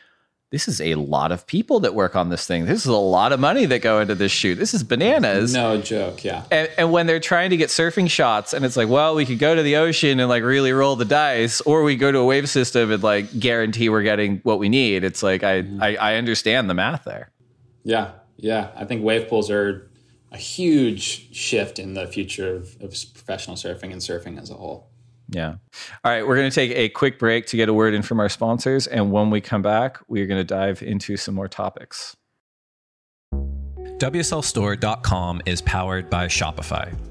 this 0.51 0.67
is 0.67 0.81
a 0.81 0.95
lot 0.95 1.31
of 1.31 1.47
people 1.47 1.79
that 1.79 1.95
work 1.95 2.13
on 2.13 2.27
this 2.27 2.45
thing. 2.45 2.65
This 2.65 2.81
is 2.81 2.87
a 2.87 2.93
lot 2.95 3.31
of 3.31 3.39
money 3.39 3.65
that 3.67 3.81
go 3.81 4.01
into 4.01 4.15
this 4.15 4.33
shoot. 4.33 4.55
This 4.55 4.73
is 4.73 4.83
bananas. 4.83 5.53
No 5.53 5.81
joke, 5.81 6.25
yeah. 6.25 6.43
And, 6.51 6.69
and, 6.77 6.91
when 6.91 7.07
they're 7.07 7.21
trying 7.21 7.51
to 7.51 7.57
get 7.57 7.69
surfing 7.69 8.09
shots, 8.09 8.51
and 8.51 8.65
it's 8.65 8.75
like, 8.75 8.89
well, 8.89 9.15
we 9.15 9.25
could 9.25 9.39
go 9.39 9.55
to 9.55 9.63
the 9.63 9.77
ocean 9.77 10.19
and 10.19 10.27
like 10.27 10.43
really 10.43 10.73
roll 10.73 10.97
the 10.97 11.05
dice, 11.05 11.61
or 11.61 11.83
we 11.83 11.95
go 11.95 12.11
to 12.11 12.17
a 12.17 12.25
wave 12.25 12.49
system 12.49 12.91
and 12.91 13.01
like 13.01 13.39
guarantee 13.39 13.87
we're 13.87 14.03
getting 14.03 14.39
what 14.43 14.59
we 14.59 14.67
need. 14.67 15.05
It's 15.05 15.23
like 15.23 15.41
I 15.41 15.61
mm-hmm. 15.61 15.81
I, 15.81 15.95
I 15.95 16.15
understand 16.15 16.69
the 16.69 16.73
math 16.73 17.05
there. 17.05 17.31
Yeah, 17.83 18.11
yeah. 18.35 18.71
I 18.75 18.83
think 18.83 19.05
wave 19.05 19.29
pools 19.29 19.49
are 19.49 19.89
a 20.33 20.37
huge 20.37 21.33
shift 21.33 21.79
in 21.79 21.93
the 21.93 22.07
future 22.07 22.55
of, 22.55 22.75
of 22.81 22.89
professional 23.13 23.55
surfing 23.55 23.93
and 23.93 24.01
surfing 24.01 24.37
as 24.37 24.49
a 24.49 24.55
whole. 24.55 24.90
Yeah. 25.31 25.55
All 26.03 26.11
right. 26.11 26.27
We're 26.27 26.35
going 26.35 26.49
to 26.49 26.53
take 26.53 26.71
a 26.71 26.89
quick 26.89 27.17
break 27.17 27.45
to 27.47 27.57
get 27.57 27.69
a 27.69 27.73
word 27.73 27.93
in 27.93 28.01
from 28.01 28.19
our 28.19 28.29
sponsors. 28.29 28.85
And 28.85 29.11
when 29.11 29.29
we 29.29 29.41
come 29.41 29.61
back, 29.61 29.99
we're 30.07 30.27
going 30.27 30.39
to 30.39 30.45
dive 30.45 30.83
into 30.83 31.17
some 31.17 31.35
more 31.35 31.47
topics. 31.47 32.15
WSLStore.com 33.33 35.41
is 35.45 35.61
powered 35.61 36.09
by 36.09 36.27
Shopify. 36.27 37.10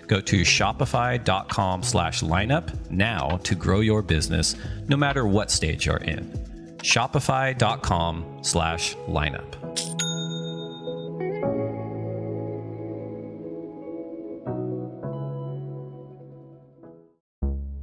Go 0.11 0.19
to 0.19 0.41
shopify.com 0.41 1.83
slash 1.83 2.21
lineup 2.21 2.91
now 2.91 3.39
to 3.45 3.55
grow 3.55 3.79
your 3.79 4.01
business 4.01 4.57
no 4.89 4.97
matter 4.97 5.25
what 5.25 5.49
stage 5.49 5.85
you're 5.85 5.95
in. 5.99 6.29
Shopify.com 6.79 8.39
slash 8.41 8.93
lineup. 9.07 9.61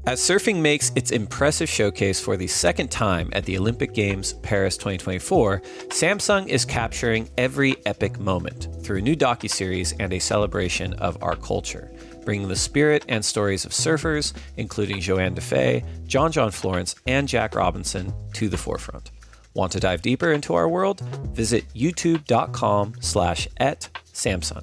As 0.09 0.21
surfing 0.21 0.63
makes 0.63 0.91
its 0.97 1.11
impressive 1.11 1.69
showcase 1.69 2.19
for 2.19 2.39
the 2.39 2.47
second 2.47 2.91
time 2.91 3.29
at 3.35 3.45
the 3.45 3.59
Olympic 3.59 3.93
Games 3.93 4.33
Paris 4.33 4.79
2024, 4.79 5.61
Samsung 5.89 6.47
is 6.47 6.65
capturing 6.65 7.29
every 7.37 7.77
epic 7.85 8.19
moment 8.19 8.69
through 8.83 8.99
a 8.99 9.03
new 9.03 9.15
docuseries 9.15 9.95
and 10.01 10.15
a 10.15 10.19
celebration 10.19 10.95
of 10.95 11.23
our 11.23 11.37
culture, 11.37 11.91
bringing 12.29 12.49
the 12.49 12.57
spirit 12.57 13.07
and 13.09 13.25
stories 13.25 13.65
of 13.65 13.73
surfers, 13.73 14.35
including 14.59 15.01
Johanne 15.01 15.35
Defay, 15.35 15.83
John 16.07 16.31
John 16.31 16.51
Florence, 16.51 16.95
and 17.07 17.27
Jack 17.27 17.55
Robinson, 17.55 18.13
to 18.35 18.51
the 18.51 18.59
forefront. 18.59 19.13
Want 19.55 19.73
to 19.73 19.81
dive 19.81 20.03
deeper 20.03 20.31
into 20.31 20.53
our 20.53 20.69
world? 20.69 21.01
Visit 21.33 21.65
youtube.com 21.73 22.97
slash 23.01 23.49
et 23.57 23.89
Samsung. 24.13 24.63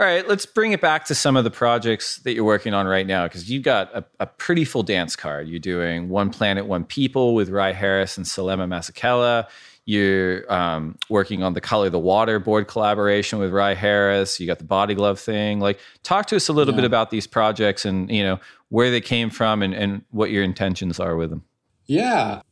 All 0.00 0.06
right, 0.06 0.26
let's 0.26 0.46
bring 0.46 0.72
it 0.72 0.80
back 0.80 1.04
to 1.04 1.14
some 1.14 1.36
of 1.36 1.44
the 1.44 1.50
projects 1.50 2.16
that 2.20 2.32
you're 2.32 2.44
working 2.44 2.72
on 2.72 2.86
right 2.86 3.06
now 3.06 3.26
because 3.26 3.50
you've 3.50 3.62
got 3.64 3.94
a, 3.94 4.02
a, 4.18 4.26
pretty 4.26 4.64
full 4.64 4.82
dance 4.82 5.14
card. 5.14 5.46
You're 5.46 5.60
doing 5.60 6.08
One 6.08 6.30
Planet, 6.30 6.64
One 6.64 6.84
People 6.84 7.34
with 7.34 7.50
Rye 7.50 7.72
Harris 7.72 8.16
and 8.16 8.26
Selema 8.26 8.66
Masekela. 8.66 9.46
You're 9.84 10.50
um, 10.52 10.98
working 11.10 11.42
on 11.42 11.54
the 11.54 11.60
Color 11.60 11.90
the 11.90 11.98
Water 11.98 12.38
board 12.38 12.68
collaboration 12.68 13.38
with 13.38 13.52
Rye 13.52 13.74
Harris. 13.74 14.40
You 14.40 14.46
got 14.46 14.58
the 14.58 14.64
Body 14.64 14.94
Glove 14.94 15.20
thing. 15.20 15.60
Like, 15.60 15.78
talk 16.02 16.26
to 16.26 16.36
us 16.36 16.48
a 16.48 16.52
little 16.52 16.74
yeah. 16.74 16.80
bit 16.80 16.86
about 16.86 17.10
these 17.10 17.26
projects 17.26 17.84
and 17.84 18.10
you 18.10 18.22
know 18.22 18.40
where 18.68 18.90
they 18.90 19.00
came 19.00 19.30
from 19.30 19.62
and, 19.62 19.74
and 19.74 20.02
what 20.10 20.30
your 20.30 20.42
intentions 20.42 20.98
are 20.98 21.16
with 21.16 21.30
them. 21.30 21.44
Yeah, 21.86 22.42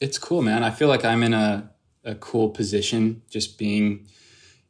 it's 0.00 0.18
cool, 0.18 0.42
man. 0.42 0.64
I 0.64 0.70
feel 0.70 0.88
like 0.88 1.04
I'm 1.04 1.22
in 1.22 1.34
a, 1.34 1.70
a 2.04 2.14
cool 2.14 2.50
position 2.50 3.22
just 3.30 3.58
being– 3.58 4.06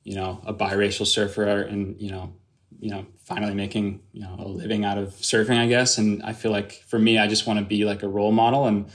you 0.03 0.15
know, 0.15 0.41
a 0.47 0.55
biracial 0.55 1.07
surfer 1.07 1.61
and, 1.61 2.01
you 2.01 2.11
know, 2.11 2.33
you 2.81 2.91
know, 2.91 3.05
finally 3.23 3.53
making, 3.53 4.01
you 4.13 4.23
know, 4.23 4.35
a 4.39 4.49
living 4.49 4.83
out 4.83 4.97
of 4.97 5.11
surfing, 5.11 5.59
I 5.59 5.67
guess. 5.67 5.99
And 5.99 6.23
I 6.23 6.33
feel 6.33 6.51
like 6.51 6.73
for 6.87 6.99
me, 6.99 7.19
I 7.19 7.27
just 7.27 7.47
want 7.47 7.59
to 7.59 7.65
be 7.65 7.85
like 7.85 8.03
a 8.03 8.09
role 8.09 8.33
model 8.33 8.67
and 8.67 8.87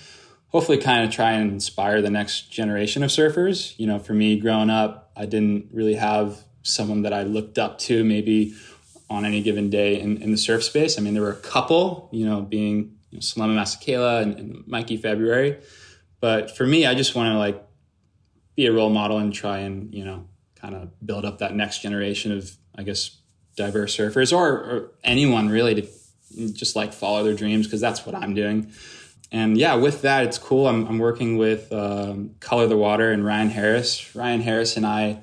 hopefully 0.56 0.78
kind 0.78 1.04
of 1.04 1.12
try 1.12 1.34
and 1.34 1.52
inspire 1.52 2.02
the 2.02 2.10
next 2.10 2.50
generation 2.50 3.04
of 3.04 3.10
surfers. 3.10 3.78
You 3.78 3.88
know, 3.88 4.00
for 4.00 4.14
me 4.14 4.40
growing 4.40 4.70
up, 4.70 5.12
I 5.14 5.26
didn't 5.26 5.68
really 5.74 5.96
have 5.96 6.46
someone 6.64 7.02
that 7.02 7.12
I 7.12 7.24
looked 7.24 7.60
up 7.60 7.78
to, 7.80 8.06
maybe 8.06 8.56
on 9.10 9.26
any 9.26 9.42
given 9.42 9.70
day 9.70 10.00
in, 10.00 10.22
in 10.22 10.32
the 10.32 10.38
surf 10.38 10.64
space. 10.64 10.98
I 10.98 11.02
mean, 11.02 11.14
there 11.14 11.24
were 11.24 11.30
a 11.34 11.36
couple, 11.36 12.08
you 12.14 12.26
know, 12.26 12.40
being 12.40 12.96
you 13.12 13.18
know, 13.18 13.20
Selema 13.20 13.54
Masekela 13.54 14.22
and, 14.22 14.40
and 14.40 14.66
Mikey 14.66 14.96
February. 14.96 15.58
But 16.22 16.56
for 16.56 16.66
me, 16.66 16.86
I 16.86 16.96
just 16.96 17.16
want 17.16 17.34
to 17.34 17.38
like 17.38 17.62
be 18.56 18.66
a 18.68 18.72
role 18.72 18.90
model 18.90 19.18
and 19.18 19.34
try 19.34 19.58
and, 19.58 19.94
you 19.94 20.06
know, 20.06 20.26
kind 20.56 20.74
of 20.74 20.90
build 21.06 21.26
up 21.26 21.40
that 21.40 21.54
next 21.54 21.82
generation 21.82 22.32
of, 22.32 22.50
I 22.74 22.84
guess, 22.84 23.18
diverse 23.58 23.98
surfers 23.98 24.32
or, 24.32 24.48
or 24.48 24.92
anyone 25.04 25.50
really 25.50 25.82
to 25.82 26.54
just 26.54 26.78
like 26.78 26.94
follow 26.94 27.26
their 27.26 27.36
dreams 27.36 27.68
because 27.68 27.82
that's 27.82 28.06
what 28.06 28.16
I'm 28.16 28.34
doing. 28.34 28.72
And 29.32 29.58
yeah, 29.58 29.76
with 29.76 30.04
that, 30.04 30.26
it's 30.26 30.38
cool. 30.38 30.68
I'm, 30.68 30.86
I'm 30.88 31.00
working 31.00 31.38
with 31.38 31.72
um, 31.74 32.36
Color 32.40 32.68
the 32.68 32.78
Water 32.78 33.12
and 33.12 33.26
Ryan 33.26 33.50
Harris. 33.50 34.16
Ryan 34.16 34.42
Harris 34.42 34.78
and 34.78 34.86
I 34.86 35.22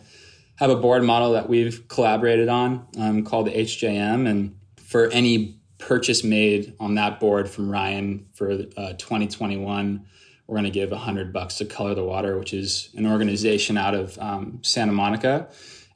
have 0.57 0.71
a 0.71 0.77
board 0.77 1.03
model 1.03 1.33
that 1.33 1.49
we've 1.49 1.89
collaborated 1.89 2.49
on 2.49 2.87
um, 2.99 3.25
called 3.25 3.47
the 3.47 3.53
HJM. 3.53 4.29
And 4.29 4.57
for 4.77 5.09
any 5.09 5.59
purchase 5.79 6.23
made 6.23 6.75
on 6.79 6.95
that 6.97 7.21
board 7.21 7.49
from 7.49 7.71
Ryan 7.71 8.27
for 8.35 8.51
uh, 8.77 8.93
2021, 8.93 10.07
we're 10.47 10.55
going 10.55 10.65
to 10.65 10.71
give 10.71 10.91
100 10.91 11.33
bucks 11.33 11.57
to 11.59 11.65
Color 11.65 11.95
the 11.95 12.05
Water, 12.05 12.39
which 12.39 12.53
is 12.53 12.91
an 12.97 13.07
organization 13.07 13.77
out 13.77 13.95
of 13.95 14.19
um, 14.19 14.59
Santa 14.63 14.93
Monica. 14.93 15.49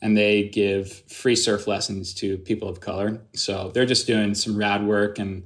And 0.02 0.16
they 0.16 0.48
give 0.48 0.92
free 1.11 1.36
surf 1.36 1.66
lessons 1.66 2.14
to 2.14 2.38
people 2.38 2.68
of 2.68 2.80
color. 2.80 3.22
So 3.34 3.70
they're 3.72 3.86
just 3.86 4.07
doing 4.07 4.34
some 4.34 4.57
rad 4.57 4.86
work. 4.86 5.18
And 5.18 5.44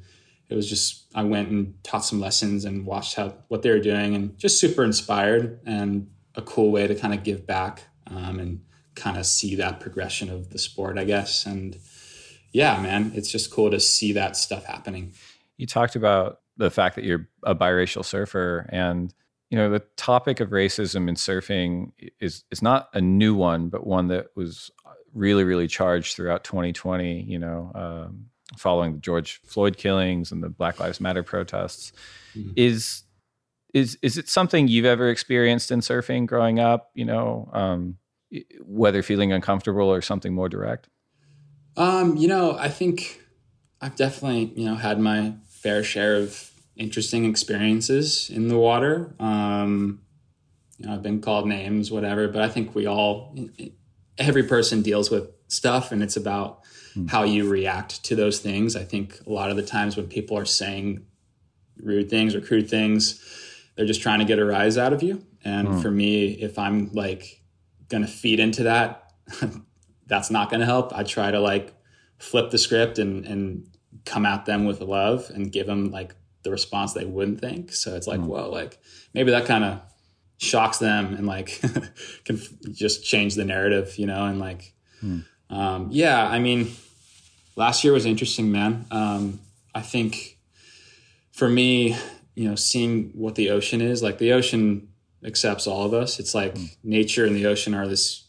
it 0.50 0.54
was 0.54 0.68
just, 0.68 1.06
I 1.14 1.22
went 1.22 1.48
and 1.48 1.82
taught 1.84 2.04
some 2.04 2.20
lessons 2.20 2.64
and 2.64 2.84
watched 2.84 3.14
how 3.14 3.34
what 3.48 3.62
they 3.62 3.70
were 3.70 3.78
doing 3.78 4.14
and 4.14 4.36
just 4.36 4.60
super 4.60 4.84
inspired 4.84 5.60
and 5.64 6.10
a 6.34 6.42
cool 6.42 6.70
way 6.70 6.86
to 6.86 6.94
kind 6.94 7.14
of 7.14 7.22
give 7.22 7.46
back 7.46 7.84
um, 8.08 8.38
and 8.38 8.60
kind 8.94 9.16
of 9.16 9.26
see 9.26 9.54
that 9.56 9.80
progression 9.80 10.28
of 10.28 10.50
the 10.50 10.58
sport, 10.58 10.98
I 10.98 11.04
guess. 11.04 11.46
And 11.46 11.78
yeah, 12.52 12.80
man, 12.80 13.12
it's 13.14 13.30
just 13.30 13.50
cool 13.50 13.70
to 13.70 13.80
see 13.80 14.12
that 14.12 14.36
stuff 14.36 14.64
happening. 14.64 15.12
You 15.56 15.66
talked 15.66 15.94
about 15.94 16.40
the 16.56 16.70
fact 16.70 16.96
that 16.96 17.04
you're 17.04 17.28
a 17.44 17.54
biracial 17.54 18.04
surfer 18.04 18.68
and 18.70 19.14
you 19.50 19.58
know 19.58 19.70
the 19.70 19.80
topic 19.96 20.40
of 20.40 20.50
racism 20.50 21.08
in 21.08 21.14
surfing 21.14 21.92
is 22.20 22.44
is 22.50 22.62
not 22.62 22.88
a 22.92 23.00
new 23.00 23.34
one 23.34 23.68
but 23.68 23.86
one 23.86 24.08
that 24.08 24.26
was 24.36 24.70
really 25.12 25.42
really 25.42 25.66
charged 25.66 26.14
throughout 26.14 26.44
2020 26.44 27.22
you 27.22 27.38
know 27.38 27.72
um, 27.74 28.26
following 28.56 28.94
the 28.94 28.98
george 28.98 29.40
floyd 29.44 29.76
killings 29.76 30.32
and 30.32 30.42
the 30.42 30.48
black 30.48 30.80
lives 30.80 31.00
matter 31.00 31.22
protests 31.22 31.92
mm-hmm. 32.36 32.50
is 32.56 33.02
is 33.72 33.98
is 34.02 34.18
it 34.18 34.28
something 34.28 34.66
you've 34.66 34.84
ever 34.84 35.08
experienced 35.08 35.70
in 35.70 35.80
surfing 35.80 36.26
growing 36.26 36.58
up 36.58 36.90
you 36.94 37.04
know 37.04 37.48
um, 37.52 37.96
whether 38.60 39.02
feeling 39.02 39.32
uncomfortable 39.32 39.88
or 39.88 40.02
something 40.02 40.34
more 40.34 40.48
direct 40.48 40.88
um, 41.76 42.16
you 42.16 42.28
know 42.28 42.56
i 42.58 42.68
think 42.68 43.20
i've 43.80 43.96
definitely 43.96 44.52
you 44.60 44.64
know 44.64 44.74
had 44.74 44.98
my 44.98 45.32
fair 45.48 45.84
share 45.84 46.16
of 46.16 46.50
interesting 46.80 47.26
experiences 47.26 48.30
in 48.30 48.48
the 48.48 48.58
water. 48.58 49.14
Um, 49.20 50.00
you 50.78 50.86
know, 50.86 50.94
I've 50.94 51.02
been 51.02 51.20
called 51.20 51.46
names, 51.46 51.90
whatever, 51.90 52.26
but 52.26 52.40
I 52.40 52.48
think 52.48 52.74
we 52.74 52.86
all, 52.86 53.36
every 54.16 54.42
person 54.44 54.80
deals 54.80 55.10
with 55.10 55.30
stuff, 55.48 55.92
and 55.92 56.02
it's 56.02 56.16
about 56.16 56.59
mm. 56.94 57.10
how 57.10 57.24
you 57.24 57.48
react 57.48 58.04
to 58.04 58.16
those 58.16 58.40
things. 58.40 58.76
I 58.76 58.84
think 58.84 59.18
a 59.26 59.30
lot 59.30 59.50
of 59.50 59.56
the 59.56 59.62
times 59.62 59.96
when 59.96 60.06
people 60.06 60.36
are 60.36 60.44
saying 60.44 61.06
rude 61.78 62.10
things 62.10 62.34
or 62.34 62.40
crude 62.40 62.68
things, 62.68 63.20
they're 63.76 63.86
just 63.86 64.02
trying 64.02 64.18
to 64.18 64.24
get 64.24 64.38
a 64.38 64.44
rise 64.44 64.76
out 64.76 64.92
of 64.92 65.02
you. 65.02 65.24
And 65.44 65.68
mm. 65.68 65.82
for 65.82 65.90
me, 65.90 66.28
if 66.32 66.58
I'm 66.58 66.92
like 66.92 67.42
going 67.88 68.02
to 68.02 68.08
feed 68.08 68.40
into 68.40 68.64
that, 68.64 69.12
that's 70.06 70.30
not 70.30 70.50
going 70.50 70.60
to 70.60 70.66
help. 70.66 70.92
I 70.94 71.02
try 71.02 71.30
to 71.30 71.40
like 71.40 71.74
flip 72.18 72.50
the 72.50 72.58
script 72.58 72.98
and 72.98 73.24
and 73.24 73.66
come 74.04 74.26
at 74.26 74.46
them 74.46 74.64
with 74.64 74.80
love 74.80 75.30
and 75.34 75.52
give 75.52 75.66
them 75.66 75.90
like 75.90 76.14
the 76.42 76.50
response 76.50 76.92
they 76.92 77.04
wouldn't 77.04 77.40
think. 77.40 77.72
So 77.72 77.96
it's 77.96 78.06
like, 78.06 78.20
mm. 78.20 78.26
well, 78.26 78.50
like 78.50 78.78
maybe 79.14 79.30
that 79.30 79.46
kind 79.46 79.64
of 79.64 79.80
shocks 80.38 80.78
them 80.78 81.14
and 81.14 81.26
like 81.26 81.60
can 82.24 82.40
just 82.72 83.04
change 83.04 83.34
the 83.34 83.44
narrative, 83.44 83.98
you 83.98 84.06
know, 84.06 84.24
and 84.24 84.38
like, 84.38 84.74
mm. 85.02 85.24
Um, 85.50 85.88
yeah, 85.90 86.26
I 86.26 86.38
mean, 86.38 86.72
last 87.56 87.84
year 87.84 87.92
was 87.92 88.06
interesting, 88.06 88.50
man. 88.50 88.86
Um, 88.90 89.40
I 89.74 89.82
think 89.82 90.38
for 91.32 91.48
me, 91.48 91.96
you 92.34 92.48
know, 92.48 92.54
seeing 92.54 93.10
what 93.14 93.34
the 93.34 93.50
ocean 93.50 93.80
is, 93.80 94.02
like 94.02 94.18
the 94.18 94.32
ocean 94.32 94.88
accepts 95.24 95.66
all 95.66 95.84
of 95.84 95.92
us. 95.92 96.18
It's 96.18 96.34
like 96.34 96.54
mm. 96.54 96.76
nature 96.82 97.26
and 97.26 97.36
the 97.36 97.46
ocean 97.46 97.74
are 97.74 97.86
this 97.86 98.24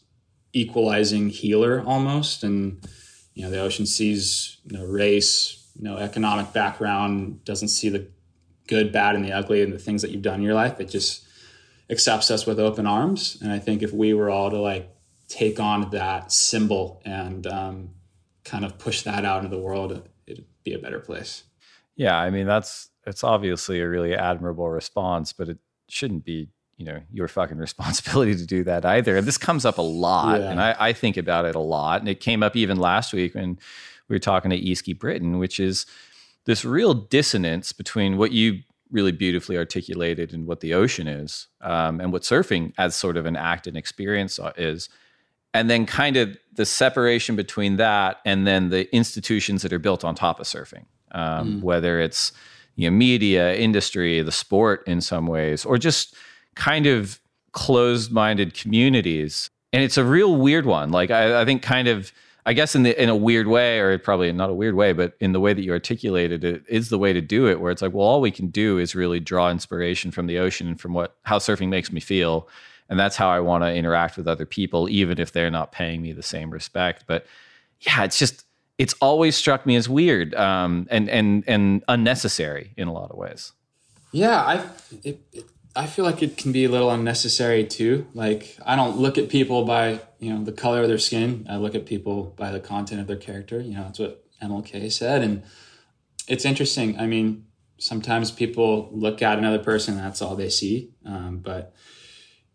equalizing 0.52 1.30
healer 1.30 1.82
almost. 1.86 2.42
And, 2.42 2.86
you 3.34 3.44
know, 3.44 3.50
the 3.50 3.60
ocean 3.60 3.86
sees, 3.86 4.58
no 4.66 4.84
race, 4.84 5.62
no 5.78 5.96
economic 5.96 6.52
background 6.52 7.44
doesn't 7.44 7.68
see 7.68 7.88
the 7.88 8.06
good 8.68 8.92
bad 8.92 9.14
and 9.14 9.24
the 9.24 9.32
ugly 9.32 9.62
and 9.62 9.72
the 9.72 9.78
things 9.78 10.02
that 10.02 10.10
you've 10.10 10.22
done 10.22 10.36
in 10.36 10.42
your 10.42 10.54
life 10.54 10.80
it 10.80 10.88
just 10.88 11.26
accepts 11.90 12.30
us 12.30 12.46
with 12.46 12.58
open 12.58 12.86
arms 12.86 13.38
and 13.42 13.52
i 13.52 13.58
think 13.58 13.82
if 13.82 13.92
we 13.92 14.14
were 14.14 14.30
all 14.30 14.50
to 14.50 14.58
like 14.58 14.91
take 15.32 15.58
on 15.58 15.90
that 15.90 16.30
symbol 16.30 17.00
and 17.04 17.46
um, 17.46 17.90
kind 18.44 18.64
of 18.64 18.78
push 18.78 19.02
that 19.02 19.24
out 19.24 19.44
into 19.44 19.54
the 19.54 19.62
world 19.62 20.08
it'd 20.26 20.44
be 20.64 20.74
a 20.74 20.78
better 20.78 21.00
place 21.00 21.44
yeah 21.96 22.18
i 22.18 22.30
mean 22.30 22.46
that's 22.46 22.90
it's 23.06 23.24
obviously 23.24 23.80
a 23.80 23.88
really 23.88 24.14
admirable 24.14 24.68
response 24.68 25.32
but 25.32 25.48
it 25.48 25.58
shouldn't 25.88 26.24
be 26.24 26.48
you 26.76 26.84
know 26.84 27.00
your 27.12 27.28
fucking 27.28 27.58
responsibility 27.68 28.34
to 28.34 28.46
do 28.46 28.64
that 28.64 28.84
either 28.84 29.16
and 29.16 29.26
this 29.26 29.38
comes 29.38 29.64
up 29.64 29.78
a 29.78 29.82
lot 29.82 30.40
yeah. 30.40 30.50
and 30.50 30.60
I, 30.60 30.76
I 30.78 30.92
think 30.92 31.16
about 31.16 31.44
it 31.44 31.54
a 31.54 31.60
lot 31.60 32.00
and 32.00 32.08
it 32.08 32.20
came 32.20 32.42
up 32.42 32.56
even 32.56 32.78
last 32.78 33.12
week 33.12 33.34
when 33.34 33.58
we 34.12 34.16
were 34.16 34.20
talking 34.20 34.50
to 34.50 34.60
Easky 34.60 34.96
Britton, 34.96 35.38
which 35.38 35.58
is 35.58 35.86
this 36.44 36.66
real 36.66 36.92
dissonance 36.92 37.72
between 37.72 38.18
what 38.18 38.30
you 38.30 38.60
really 38.90 39.12
beautifully 39.12 39.56
articulated 39.56 40.34
and 40.34 40.46
what 40.46 40.60
the 40.60 40.74
ocean 40.74 41.08
is, 41.08 41.48
um, 41.62 41.98
and 41.98 42.12
what 42.12 42.22
surfing 42.22 42.74
as 42.76 42.94
sort 42.94 43.16
of 43.16 43.24
an 43.24 43.36
act 43.36 43.66
and 43.66 43.74
experience 43.74 44.38
is, 44.58 44.90
and 45.54 45.68
then 45.68 45.86
kind 45.86 46.16
of 46.16 46.36
the 46.54 46.66
separation 46.66 47.36
between 47.36 47.76
that 47.76 48.20
and 48.24 48.46
then 48.46 48.70
the 48.70 48.94
institutions 48.94 49.62
that 49.62 49.72
are 49.72 49.78
built 49.78 50.04
on 50.04 50.14
top 50.14 50.40
of 50.40 50.46
surfing, 50.46 50.84
um, 51.12 51.60
mm. 51.60 51.62
whether 51.62 52.00
it's 52.00 52.32
you 52.76 52.90
know 52.90 52.96
media, 52.96 53.54
industry, 53.54 54.22
the 54.22 54.32
sport 54.32 54.82
in 54.86 55.00
some 55.00 55.26
ways, 55.26 55.64
or 55.64 55.78
just 55.78 56.14
kind 56.54 56.86
of 56.86 57.20
closed-minded 57.52 58.54
communities. 58.54 59.50
And 59.72 59.82
it's 59.82 59.96
a 59.96 60.04
real 60.04 60.36
weird 60.36 60.66
one. 60.66 60.90
Like 60.90 61.10
I, 61.10 61.42
I 61.42 61.44
think 61.44 61.62
kind 61.62 61.88
of 61.88 62.12
I 62.44 62.54
guess 62.54 62.74
in 62.74 62.82
the 62.82 63.00
in 63.00 63.08
a 63.08 63.14
weird 63.16 63.46
way, 63.46 63.78
or 63.78 63.96
probably 63.98 64.32
not 64.32 64.50
a 64.50 64.54
weird 64.54 64.74
way, 64.74 64.92
but 64.92 65.14
in 65.20 65.32
the 65.32 65.40
way 65.40 65.52
that 65.52 65.62
you 65.62 65.72
articulated 65.72 66.42
it 66.42 66.64
is 66.68 66.88
the 66.88 66.98
way 66.98 67.12
to 67.12 67.20
do 67.20 67.46
it. 67.46 67.60
Where 67.60 67.70
it's 67.70 67.82
like, 67.82 67.92
well, 67.92 68.06
all 68.06 68.20
we 68.20 68.32
can 68.32 68.48
do 68.48 68.78
is 68.78 68.94
really 68.94 69.20
draw 69.20 69.50
inspiration 69.50 70.10
from 70.10 70.26
the 70.26 70.38
ocean 70.38 70.66
and 70.66 70.80
from 70.80 70.92
what 70.92 71.16
how 71.22 71.38
surfing 71.38 71.68
makes 71.68 71.92
me 71.92 72.00
feel, 72.00 72.48
and 72.92 73.00
that's 73.00 73.16
how 73.16 73.30
I 73.30 73.40
want 73.40 73.64
to 73.64 73.72
interact 73.72 74.18
with 74.18 74.28
other 74.28 74.44
people, 74.44 74.86
even 74.90 75.18
if 75.18 75.32
they're 75.32 75.50
not 75.50 75.72
paying 75.72 76.02
me 76.02 76.12
the 76.12 76.22
same 76.22 76.50
respect. 76.50 77.04
But 77.06 77.24
yeah, 77.80 78.04
it's 78.04 78.18
just 78.18 78.44
it's 78.76 78.92
always 79.00 79.34
struck 79.34 79.64
me 79.64 79.76
as 79.76 79.88
weird 79.88 80.34
um, 80.34 80.86
and 80.90 81.08
and 81.08 81.42
and 81.46 81.82
unnecessary 81.88 82.74
in 82.76 82.88
a 82.88 82.92
lot 82.92 83.10
of 83.10 83.16
ways. 83.16 83.52
Yeah, 84.12 84.42
I 84.42 84.56
it, 85.04 85.22
it, 85.32 85.44
I 85.74 85.86
feel 85.86 86.04
like 86.04 86.22
it 86.22 86.36
can 86.36 86.52
be 86.52 86.66
a 86.66 86.68
little 86.68 86.90
unnecessary 86.90 87.64
too. 87.64 88.06
Like 88.12 88.58
I 88.66 88.76
don't 88.76 88.98
look 88.98 89.16
at 89.16 89.30
people 89.30 89.64
by 89.64 90.00
you 90.18 90.34
know 90.34 90.44
the 90.44 90.52
color 90.52 90.82
of 90.82 90.88
their 90.88 90.98
skin. 90.98 91.46
I 91.48 91.56
look 91.56 91.74
at 91.74 91.86
people 91.86 92.34
by 92.36 92.50
the 92.50 92.60
content 92.60 93.00
of 93.00 93.06
their 93.06 93.16
character. 93.16 93.58
You 93.58 93.74
know 93.74 93.84
that's 93.84 94.00
what 94.00 94.22
MLK 94.42 94.92
said, 94.92 95.22
and 95.22 95.44
it's 96.28 96.44
interesting. 96.44 97.00
I 97.00 97.06
mean, 97.06 97.46
sometimes 97.78 98.30
people 98.30 98.90
look 98.92 99.22
at 99.22 99.38
another 99.38 99.60
person 99.60 99.96
that's 99.96 100.20
all 100.20 100.36
they 100.36 100.50
see. 100.50 100.90
Um, 101.06 101.38
but 101.38 101.72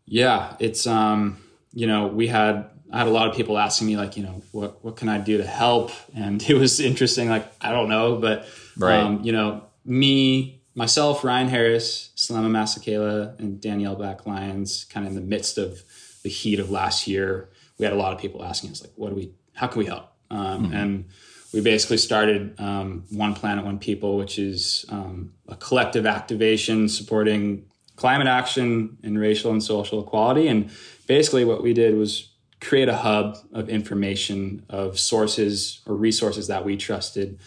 yeah, 0.08 0.56
it's 0.60 0.88
um, 0.88 1.38
you 1.74 1.86
know 1.86 2.08
we 2.08 2.28
had 2.28 2.70
I 2.92 3.00
had 3.00 3.08
a 3.08 3.12
lot 3.12 3.30
of 3.30 3.36
people 3.36 3.58
asking 3.58 3.88
me 3.88 3.98
like 3.98 4.18
you 4.18 4.24
know 4.24 4.42
what 4.52 4.84
what 4.84 4.96
can 4.96 5.10
I 5.10 5.20
do 5.20 5.38
to 5.38 5.46
help, 5.46 5.92
and 6.16 6.42
it 6.50 6.56
was 6.56 6.80
interesting. 6.80 7.30
Like 7.30 7.52
I 7.62 7.72
don't 7.72 7.90
know, 7.90 8.16
but 8.16 8.48
right. 8.78 9.00
um, 9.00 9.22
you 9.24 9.32
know 9.32 9.64
me 9.86 10.58
myself, 10.78 11.24
Ryan 11.24 11.50
Harris, 11.50 12.12
Selema 12.16 12.50
Masekela, 12.50 13.38
and 13.40 13.60
Danielle 13.60 13.96
Black 13.96 14.26
Lyons, 14.28 14.86
kind 14.86 15.06
of 15.06 15.12
in 15.12 15.16
the 15.16 15.28
midst 15.28 15.58
of 15.58 15.82
the 16.22 16.30
heat 16.30 16.60
of 16.60 16.70
last 16.70 17.08
year, 17.08 17.50
we 17.80 17.84
had 17.84 17.94
a 17.94 17.98
lot 17.98 18.14
of 18.14 18.20
people 18.20 18.44
asking 18.44 18.70
us, 18.70 18.82
like, 18.82 18.92
what 18.96 19.10
do 19.10 19.16
we, 19.16 19.32
how 19.54 19.66
can 19.66 19.80
we 19.80 19.86
help? 19.86 20.12
Um, 20.30 20.66
mm-hmm. 20.66 20.76
And 20.76 21.06
we 21.52 21.62
basically 21.62 21.98
started 21.98 22.60
um, 22.60 23.06
One 23.10 23.34
Planet, 23.34 23.66
One 23.66 23.80
People, 23.80 24.18
which 24.18 24.38
is 24.38 24.86
um, 24.90 25.34
a 25.48 25.56
collective 25.56 26.06
activation 26.06 26.90
supporting 26.90 27.66
climate 27.98 28.28
action 28.28 28.98
and 29.04 29.20
racial 29.20 29.52
and 29.52 29.62
social 29.62 30.02
equality. 30.02 30.48
And 30.48 30.72
basically, 31.06 31.44
what 31.44 31.62
we 31.62 31.74
did 31.74 31.96
was 31.96 32.30
create 32.62 32.88
a 32.88 32.96
hub 32.96 33.38
of 33.52 33.70
information 33.70 34.66
of 34.70 34.98
sources 34.98 35.82
or 35.86 35.96
resources 35.96 36.48
that 36.48 36.64
we 36.64 36.78
trusted 36.78 37.38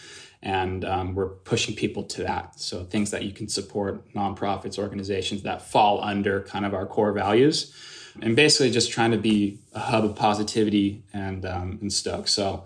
and 0.43 0.85
um, 0.85 1.13
we're 1.13 1.27
pushing 1.27 1.75
people 1.75 2.03
to 2.03 2.23
that. 2.23 2.59
So 2.59 2.83
things 2.83 3.11
that 3.11 3.23
you 3.23 3.31
can 3.31 3.47
support, 3.47 4.11
nonprofits, 4.13 4.79
organizations 4.79 5.43
that 5.43 5.61
fall 5.61 6.03
under 6.03 6.41
kind 6.41 6.65
of 6.65 6.73
our 6.73 6.85
core 6.85 7.11
values, 7.11 7.73
and 8.21 8.35
basically 8.35 8.71
just 8.71 8.91
trying 8.91 9.11
to 9.11 9.17
be 9.17 9.59
a 9.73 9.79
hub 9.79 10.03
of 10.03 10.15
positivity 10.15 11.03
and 11.13 11.45
um, 11.45 11.77
and 11.81 11.93
stoke. 11.93 12.27
So 12.27 12.65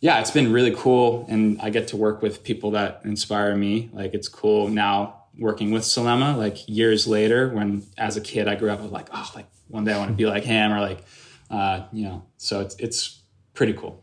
yeah, 0.00 0.18
it's 0.20 0.32
been 0.32 0.52
really 0.52 0.74
cool, 0.74 1.26
and 1.28 1.60
I 1.62 1.70
get 1.70 1.88
to 1.88 1.96
work 1.96 2.22
with 2.22 2.42
people 2.42 2.72
that 2.72 3.02
inspire 3.04 3.56
me. 3.56 3.90
Like 3.92 4.14
it's 4.14 4.28
cool 4.28 4.68
now 4.68 5.21
working 5.38 5.70
with 5.70 5.82
Selema. 5.82 6.36
Like 6.36 6.68
years 6.68 7.06
later, 7.06 7.48
when 7.50 7.84
as 7.98 8.16
a 8.16 8.20
kid 8.20 8.48
I 8.48 8.54
grew 8.54 8.70
up, 8.70 8.80
was 8.80 8.90
like, 8.90 9.08
oh, 9.12 9.30
like 9.34 9.46
one 9.68 9.84
day 9.84 9.92
I 9.92 9.98
want 9.98 10.10
to 10.10 10.16
be 10.16 10.26
like 10.26 10.44
him, 10.44 10.72
or 10.72 10.80
like, 10.80 11.04
uh, 11.50 11.84
you 11.92 12.04
know. 12.04 12.24
So 12.36 12.60
it's 12.60 12.76
it's 12.76 13.22
pretty 13.54 13.72
cool. 13.72 14.02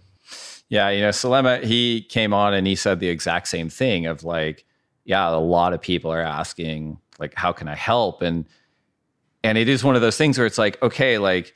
Yeah, 0.69 0.89
you 0.89 1.01
know, 1.01 1.09
Selema, 1.09 1.63
he 1.63 2.01
came 2.01 2.33
on 2.33 2.53
and 2.53 2.67
he 2.67 2.75
said 2.75 2.99
the 2.99 3.09
exact 3.09 3.47
same 3.47 3.69
thing 3.69 4.05
of 4.05 4.23
like, 4.23 4.65
yeah, 5.03 5.27
a 5.29 5.37
lot 5.37 5.73
of 5.73 5.81
people 5.81 6.11
are 6.11 6.21
asking 6.21 6.99
like, 7.17 7.33
how 7.35 7.51
can 7.51 7.67
I 7.67 7.75
help? 7.75 8.21
And 8.21 8.45
and 9.43 9.57
it 9.57 9.69
is 9.69 9.83
one 9.83 9.95
of 9.95 10.01
those 10.01 10.17
things 10.17 10.37
where 10.37 10.45
it's 10.45 10.57
like, 10.57 10.81
okay, 10.83 11.17
like 11.17 11.55